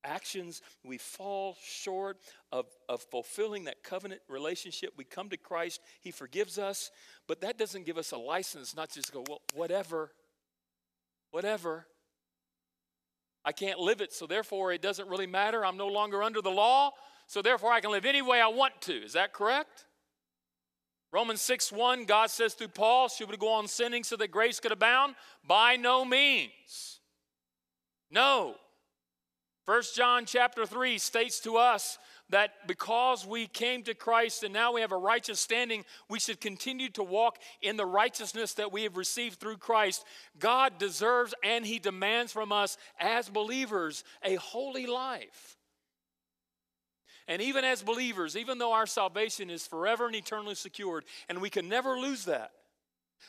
actions, 0.04 0.62
we 0.84 0.98
fall 0.98 1.56
short 1.62 2.18
of, 2.52 2.66
of 2.88 3.02
fulfilling 3.02 3.64
that 3.64 3.82
covenant 3.82 4.20
relationship. 4.28 4.92
We 4.96 5.04
come 5.04 5.28
to 5.30 5.36
Christ, 5.36 5.80
He 6.00 6.10
forgives 6.10 6.58
us, 6.58 6.90
but 7.26 7.40
that 7.40 7.58
doesn't 7.58 7.86
give 7.86 7.98
us 7.98 8.12
a 8.12 8.18
license 8.18 8.74
not 8.74 8.90
just 8.90 9.12
go, 9.12 9.24
well, 9.28 9.40
whatever, 9.54 10.12
whatever. 11.30 11.86
I 13.44 13.52
can't 13.52 13.78
live 13.78 14.00
it, 14.00 14.12
so 14.12 14.26
therefore 14.26 14.72
it 14.72 14.82
doesn't 14.82 15.08
really 15.08 15.26
matter. 15.26 15.64
I'm 15.64 15.76
no 15.76 15.88
longer 15.88 16.22
under 16.22 16.42
the 16.42 16.50
law, 16.50 16.92
so 17.26 17.42
therefore 17.42 17.72
I 17.72 17.80
can 17.80 17.90
live 17.90 18.04
any 18.04 18.22
way 18.22 18.40
I 18.40 18.48
want 18.48 18.80
to. 18.82 18.92
Is 18.92 19.14
that 19.14 19.32
correct? 19.32 19.86
Romans 21.10 21.40
6 21.40 21.72
1, 21.72 22.04
God 22.04 22.30
says 22.30 22.54
through 22.54 22.68
Paul, 22.68 23.08
should 23.08 23.30
we 23.30 23.36
go 23.36 23.52
on 23.52 23.66
sinning 23.66 24.04
so 24.04 24.16
that 24.16 24.30
grace 24.30 24.60
could 24.60 24.72
abound? 24.72 25.14
By 25.46 25.76
no 25.76 26.04
means. 26.04 27.00
No. 28.10 28.56
First 29.68 29.94
John 29.94 30.24
chapter 30.24 30.64
3 30.64 30.96
states 30.96 31.40
to 31.40 31.58
us 31.58 31.98
that 32.30 32.66
because 32.66 33.26
we 33.26 33.46
came 33.46 33.82
to 33.82 33.92
Christ 33.92 34.42
and 34.42 34.54
now 34.54 34.72
we 34.72 34.80
have 34.80 34.92
a 34.92 34.96
righteous 34.96 35.40
standing, 35.40 35.84
we 36.08 36.18
should 36.18 36.40
continue 36.40 36.88
to 36.92 37.02
walk 37.02 37.36
in 37.60 37.76
the 37.76 37.84
righteousness 37.84 38.54
that 38.54 38.72
we 38.72 38.84
have 38.84 38.96
received 38.96 39.38
through 39.38 39.58
Christ. 39.58 40.06
God 40.38 40.78
deserves 40.78 41.34
and 41.44 41.66
He 41.66 41.78
demands 41.78 42.32
from 42.32 42.50
us 42.50 42.78
as 42.98 43.28
believers 43.28 44.04
a 44.24 44.36
holy 44.36 44.86
life. 44.86 45.58
And 47.26 47.42
even 47.42 47.62
as 47.62 47.82
believers, 47.82 48.38
even 48.38 48.56
though 48.56 48.72
our 48.72 48.86
salvation 48.86 49.50
is 49.50 49.66
forever 49.66 50.06
and 50.06 50.16
eternally 50.16 50.54
secured, 50.54 51.04
and 51.28 51.42
we 51.42 51.50
can 51.50 51.68
never 51.68 51.98
lose 51.98 52.24
that, 52.24 52.52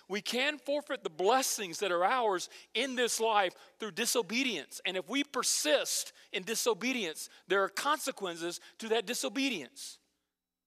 we 0.08 0.22
can 0.22 0.58
forfeit 0.58 1.04
the 1.04 1.10
blessings 1.10 1.80
that 1.80 1.92
are 1.92 2.04
ours 2.04 2.50
in 2.74 2.96
this 2.96 3.20
life 3.20 3.54
through 3.80 3.92
disobedience. 3.92 4.82
And 4.86 4.98
if 4.98 5.10
we 5.10 5.24
persist 5.24 6.14
in 6.32 6.44
disobedience, 6.44 7.30
there 7.48 7.64
are 7.64 7.70
consequences 7.70 8.60
to 8.80 8.90
that 8.90 9.06
disobedience. 9.06 9.98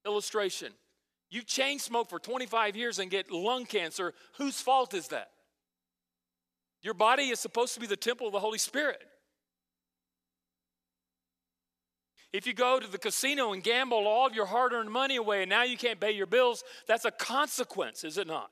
Illustration 0.05 0.73
you 1.33 1.41
chain 1.41 1.79
smoke 1.79 2.11
for 2.11 2.19
25 2.19 2.75
years 2.75 2.99
and 2.99 3.09
get 3.09 3.31
lung 3.31 3.65
cancer. 3.65 4.13
Whose 4.37 4.61
fault 4.61 4.93
is 4.93 5.07
that? 5.07 5.31
Your 6.83 6.93
body 6.93 7.29
is 7.29 7.39
supposed 7.39 7.73
to 7.73 7.79
be 7.79 7.87
the 7.87 7.97
temple 7.97 8.27
of 8.27 8.33
the 8.33 8.39
Holy 8.39 8.59
Spirit. 8.59 9.01
If 12.31 12.45
you 12.45 12.53
go 12.53 12.79
to 12.79 12.85
the 12.85 12.99
casino 12.99 13.51
and 13.51 13.63
gamble 13.63 14.05
all 14.05 14.27
of 14.27 14.35
your 14.35 14.45
hard 14.45 14.73
earned 14.73 14.91
money 14.91 15.15
away 15.15 15.41
and 15.41 15.49
now 15.49 15.63
you 15.63 15.75
can't 15.75 15.99
pay 15.99 16.11
your 16.11 16.27
bills, 16.27 16.63
that's 16.87 17.05
a 17.05 17.11
consequence, 17.11 18.03
is 18.03 18.19
it 18.19 18.27
not? 18.27 18.51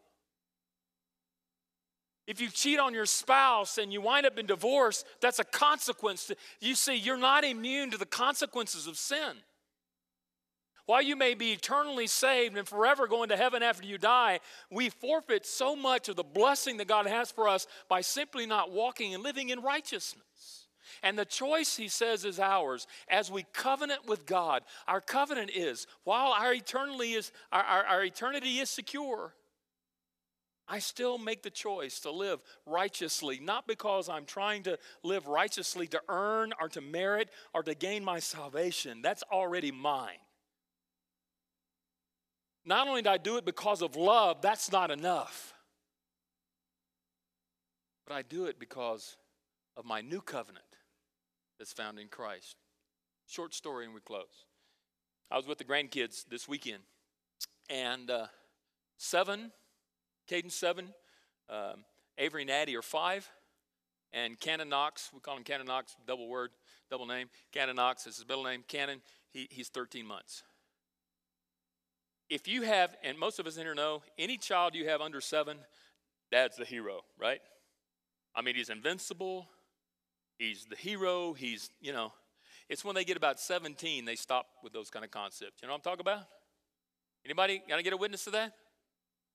If 2.32 2.40
you 2.40 2.48
cheat 2.48 2.80
on 2.80 2.94
your 2.94 3.06
spouse 3.06 3.78
and 3.78 3.92
you 3.92 4.00
wind 4.00 4.26
up 4.26 4.40
in 4.40 4.46
divorce, 4.46 5.04
that's 5.20 5.40
a 5.40 5.44
consequence. 5.44 6.32
You 6.62 6.76
see, 6.76 6.96
you're 6.96 7.18
not 7.18 7.44
immune 7.44 7.92
to 7.92 7.98
the 7.98 8.06
consequences 8.06 8.88
of 8.88 8.96
sin. 8.98 9.34
While 10.86 11.02
you 11.02 11.18
may 11.18 11.34
be 11.34 11.52
eternally 11.52 12.08
saved 12.08 12.56
and 12.56 12.66
forever 12.66 13.06
going 13.06 13.28
to 13.30 13.36
heaven 13.36 13.62
after 13.62 13.86
you 13.86 13.98
die, 13.98 14.40
we 14.72 14.88
forfeit 14.88 15.46
so 15.46 15.76
much 15.76 16.08
of 16.08 16.16
the 16.16 16.24
blessing 16.24 16.78
that 16.78 16.88
God 16.88 17.06
has 17.06 17.32
for 17.32 17.50
us 17.50 17.68
by 17.90 18.00
simply 18.00 18.46
not 18.46 18.72
walking 18.72 19.14
and 19.14 19.22
living 19.22 19.50
in 19.50 19.60
righteousness. 19.60 20.70
And 21.04 21.20
the 21.20 21.26
choice, 21.26 21.76
he 21.76 21.90
says, 21.90 22.24
is 22.24 22.40
ours 22.40 22.88
as 23.10 23.30
we 23.30 23.46
covenant 23.52 24.08
with 24.08 24.26
God. 24.26 24.64
Our 24.88 25.02
covenant 25.02 25.52
is, 25.54 25.86
while 26.06 26.32
our 26.32 26.54
eternity 26.54 27.12
is, 27.12 27.34
our, 27.52 27.62
our, 27.62 27.84
our 27.84 28.04
eternity 28.06 28.60
is 28.60 28.70
secure, 28.70 29.34
I 30.72 30.80
still 30.80 31.18
make 31.18 31.44
the 31.44 31.50
choice 31.50 32.00
to 32.00 32.12
live 32.12 32.40
righteously, 32.66 33.42
not 33.42 33.68
because 33.68 34.08
I'm 34.08 34.24
trying 34.24 34.64
to 34.64 34.80
live 35.04 35.28
righteously 35.28 35.86
to 35.88 36.02
earn 36.08 36.54
or 36.62 36.70
to 36.70 36.80
merit 36.80 37.30
or 37.54 37.62
to 37.62 37.76
gain 37.76 38.06
my 38.06 38.20
salvation. 38.20 39.02
That's 39.02 39.22
already 39.34 39.74
mine. 39.74 40.22
Not 42.64 42.88
only 42.88 43.02
do 43.02 43.10
I 43.10 43.18
do 43.18 43.36
it 43.36 43.44
because 43.44 43.82
of 43.82 43.98
love, 43.98 44.42
that's 44.42 44.72
not 44.72 44.92
enough. 44.92 45.54
But 48.08 48.14
I 48.14 48.22
do 48.22 48.46
it 48.46 48.58
because 48.58 49.18
of 49.76 49.84
my 49.84 50.00
new 50.00 50.22
covenant 50.22 50.64
that's 51.60 51.74
found 51.74 52.00
in 52.00 52.08
Christ. 52.08 52.56
Short 53.28 53.54
story 53.54 53.84
and 53.84 53.94
we 53.94 54.00
close. 54.00 54.46
I 55.30 55.36
was 55.36 55.48
with 55.48 55.58
the 55.58 55.66
grandkids 55.66 56.24
this 56.30 56.48
weekend, 56.48 56.84
and 57.70 58.10
uh, 58.10 58.28
seven 58.98 59.52
Caden 60.30 60.52
seven, 60.52 60.90
um, 61.50 61.84
Avery 62.18 62.44
and 62.44 62.52
Addie 62.52 62.76
are 62.76 62.82
five, 62.82 63.30
and 64.14 64.40
Cannon 64.40 64.70
Knox, 64.70 65.10
we 65.14 65.20
call 65.20 65.38
him 65.38 65.44
Cannon 65.44 65.68
Knox, 65.68 65.96
double 66.06 66.28
word, 66.28 66.52
double 66.90 67.06
name. 67.06 67.30
Cannon 67.52 67.78
Knox 67.78 68.06
is 68.06 68.18
his 68.18 68.28
middle 68.28 68.44
name. 68.44 68.64
Cannon, 68.68 69.02
he, 69.32 69.48
he's 69.50 69.70
13 69.70 70.06
months. 70.06 70.44
If 72.30 72.48
you 72.48 72.62
have, 72.64 72.96
and 73.04 73.18
most 73.18 73.40
of 73.40 73.48
us 73.48 73.58
in 73.58 73.64
here 73.64 73.76
know, 73.76 74.04
any 74.18 74.38
child 74.38 74.76
you 74.76 74.88
have 74.88 75.02
under 75.02 75.22
seven, 75.22 75.58
dad's 76.32 76.58
the 76.58 76.66
hero, 76.66 77.02
right? 77.20 77.42
I 78.36 78.42
mean, 78.42 78.56
he's 78.56 78.70
invincible. 78.70 79.48
He's 80.38 80.66
the 80.66 80.76
hero. 80.76 81.34
He's, 81.34 81.70
you 81.82 81.92
know, 81.94 82.14
it's 82.70 82.86
when 82.86 82.96
they 82.96 83.04
get 83.04 83.18
about 83.18 83.40
17 83.40 84.06
they 84.06 84.16
stop 84.16 84.48
with 84.64 84.72
those 84.74 84.90
kind 84.90 85.04
of 85.04 85.12
concepts. 85.12 85.62
You 85.62 85.68
know 85.68 85.74
what 85.74 85.80
I'm 85.80 85.84
talking 85.84 86.02
about? 86.02 86.26
Anybody 87.26 87.62
got 87.68 87.78
to 87.78 87.84
get 87.84 87.94
a 87.94 87.98
witness 87.98 88.24
to 88.26 88.32
that? 88.32 88.54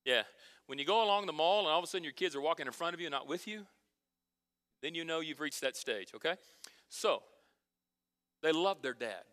Yeah. 0.06 0.22
When 0.66 0.78
you 0.78 0.86
go 0.86 1.04
along 1.04 1.26
the 1.26 1.32
mall 1.32 1.60
and 1.60 1.68
all 1.68 1.78
of 1.78 1.84
a 1.84 1.86
sudden 1.86 2.04
your 2.04 2.12
kids 2.12 2.34
are 2.34 2.40
walking 2.40 2.66
in 2.66 2.72
front 2.72 2.94
of 2.94 3.00
you, 3.00 3.10
not 3.10 3.28
with 3.28 3.46
you, 3.46 3.66
then 4.80 4.94
you 4.94 5.04
know 5.04 5.20
you've 5.20 5.40
reached 5.40 5.60
that 5.60 5.76
stage, 5.76 6.12
okay? 6.14 6.36
So, 6.88 7.22
they 8.42 8.52
love 8.52 8.82
their 8.82 8.94
dad. 8.94 9.24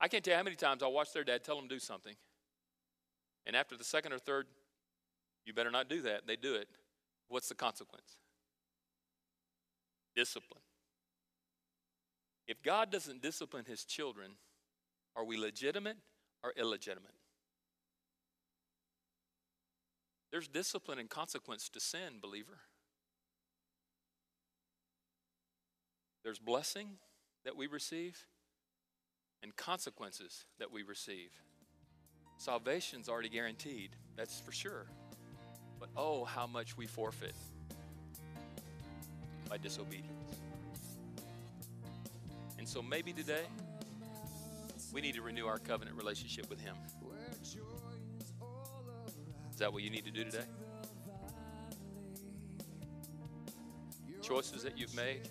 I 0.00 0.08
can't 0.08 0.24
tell 0.24 0.32
you 0.32 0.38
how 0.38 0.42
many 0.42 0.56
times 0.56 0.82
I 0.82 0.88
watch 0.88 1.12
their 1.12 1.24
dad 1.24 1.44
tell 1.44 1.56
them 1.56 1.68
do 1.68 1.78
something. 1.78 2.14
And 3.46 3.54
after 3.54 3.76
the 3.76 3.84
second 3.84 4.12
or 4.12 4.18
third, 4.18 4.46
you 5.44 5.52
better 5.52 5.70
not 5.70 5.88
do 5.88 6.02
that. 6.02 6.26
They 6.26 6.36
do 6.36 6.54
it. 6.54 6.68
What's 7.28 7.48
the 7.48 7.54
consequence? 7.54 8.16
Discipline. 10.16 10.62
If 12.48 12.62
God 12.62 12.90
doesn't 12.90 13.22
discipline 13.22 13.64
his 13.66 13.84
children, 13.84 14.32
are 15.14 15.24
we 15.24 15.36
legitimate 15.36 15.98
or 16.42 16.52
illegitimate? 16.56 17.12
There's 20.30 20.46
discipline 20.46 20.98
and 20.98 21.10
consequence 21.10 21.68
to 21.70 21.80
sin, 21.80 22.20
believer. 22.20 22.58
There's 26.22 26.38
blessing 26.38 26.98
that 27.44 27.56
we 27.56 27.66
receive 27.66 28.26
and 29.42 29.56
consequences 29.56 30.44
that 30.58 30.70
we 30.70 30.82
receive. 30.82 31.30
Salvation's 32.36 33.08
already 33.08 33.28
guaranteed, 33.28 33.90
that's 34.16 34.40
for 34.40 34.52
sure. 34.52 34.86
But 35.78 35.88
oh, 35.96 36.24
how 36.24 36.46
much 36.46 36.76
we 36.76 36.86
forfeit 36.86 37.34
by 39.48 39.56
disobedience. 39.56 40.06
And 42.58 42.68
so 42.68 42.82
maybe 42.82 43.12
today 43.12 43.44
we 44.92 45.00
need 45.00 45.14
to 45.14 45.22
renew 45.22 45.46
our 45.46 45.58
covenant 45.58 45.96
relationship 45.96 46.48
with 46.50 46.60
Him 46.60 46.76
that 49.60 49.72
what 49.72 49.82
you 49.82 49.90
need 49.90 50.04
to 50.06 50.10
do 50.10 50.24
today? 50.24 50.44
Choices 54.22 54.62
that 54.62 54.76
you've 54.78 54.94
made 54.94 55.28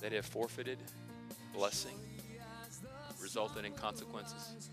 that 0.00 0.12
have 0.12 0.24
forfeited 0.24 0.78
blessing, 1.52 1.94
resulted 3.20 3.64
in 3.64 3.72
consequences. 3.72 4.70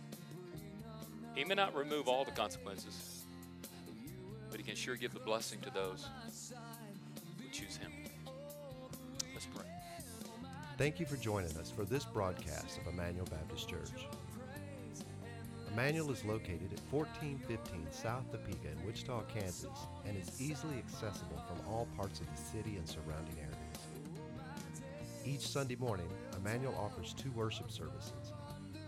He 1.35 1.43
may 1.43 1.55
not 1.55 1.75
remove 1.75 2.07
all 2.07 2.23
the 2.23 2.31
consequences, 2.31 3.23
but 4.49 4.59
He 4.59 4.63
can 4.63 4.75
sure 4.75 4.95
give 4.95 5.13
the 5.13 5.19
blessing 5.19 5.59
to 5.61 5.71
those 5.71 6.07
who 7.41 7.49
choose 7.51 7.77
Him. 7.77 7.91
Let's 9.33 9.47
pray. 9.47 9.65
Thank 10.77 10.99
you 10.99 11.05
for 11.05 11.17
joining 11.17 11.55
us 11.57 11.71
for 11.71 11.83
this 11.83 12.05
broadcast 12.05 12.77
of 12.77 12.87
Immanuel 12.93 13.25
Baptist 13.25 13.67
Church. 13.67 14.07
Immanuel 15.71 16.11
is 16.11 16.25
located 16.25 16.73
at 16.73 16.81
1415 16.91 17.87
South 17.91 18.31
Topeka 18.31 18.69
in 18.71 18.85
Wichita, 18.85 19.21
Kansas, 19.33 19.87
and 20.05 20.17
is 20.17 20.41
easily 20.41 20.77
accessible 20.77 21.41
from 21.47 21.59
all 21.67 21.87
parts 21.95 22.19
of 22.19 22.27
the 22.27 22.41
city 22.41 22.77
and 22.77 22.87
surrounding 22.87 23.35
areas. 23.37 23.55
Each 25.25 25.47
Sunday 25.47 25.75
morning, 25.75 26.09
Immanuel 26.35 26.75
offers 26.75 27.13
two 27.13 27.31
worship 27.31 27.69
services. 27.71 28.33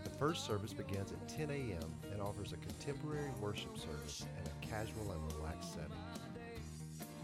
The 0.04 0.10
first 0.10 0.46
service 0.46 0.74
begins 0.74 1.12
at 1.12 1.28
10 1.30 1.52
a.m. 1.52 1.94
and 2.12 2.22
offers 2.22 2.52
a 2.52 2.58
contemporary 2.58 3.32
worship 3.40 3.78
service 3.78 4.26
in 4.44 4.48
a 4.50 4.66
casual 4.66 5.12
and 5.12 5.34
relaxed 5.34 5.74
setting. 5.74 5.92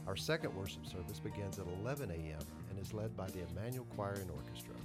Our 0.06 0.16
second 0.16 0.56
worship 0.56 0.86
service 0.86 1.20
begins 1.20 1.58
at 1.58 1.66
11 1.82 2.12
a.m. 2.12 2.46
and 2.70 2.80
is 2.80 2.94
led 2.94 3.18
by 3.18 3.28
the 3.28 3.40
Immanuel 3.50 3.86
Choir 3.96 4.14
and 4.14 4.30
Orchestra. 4.30 4.76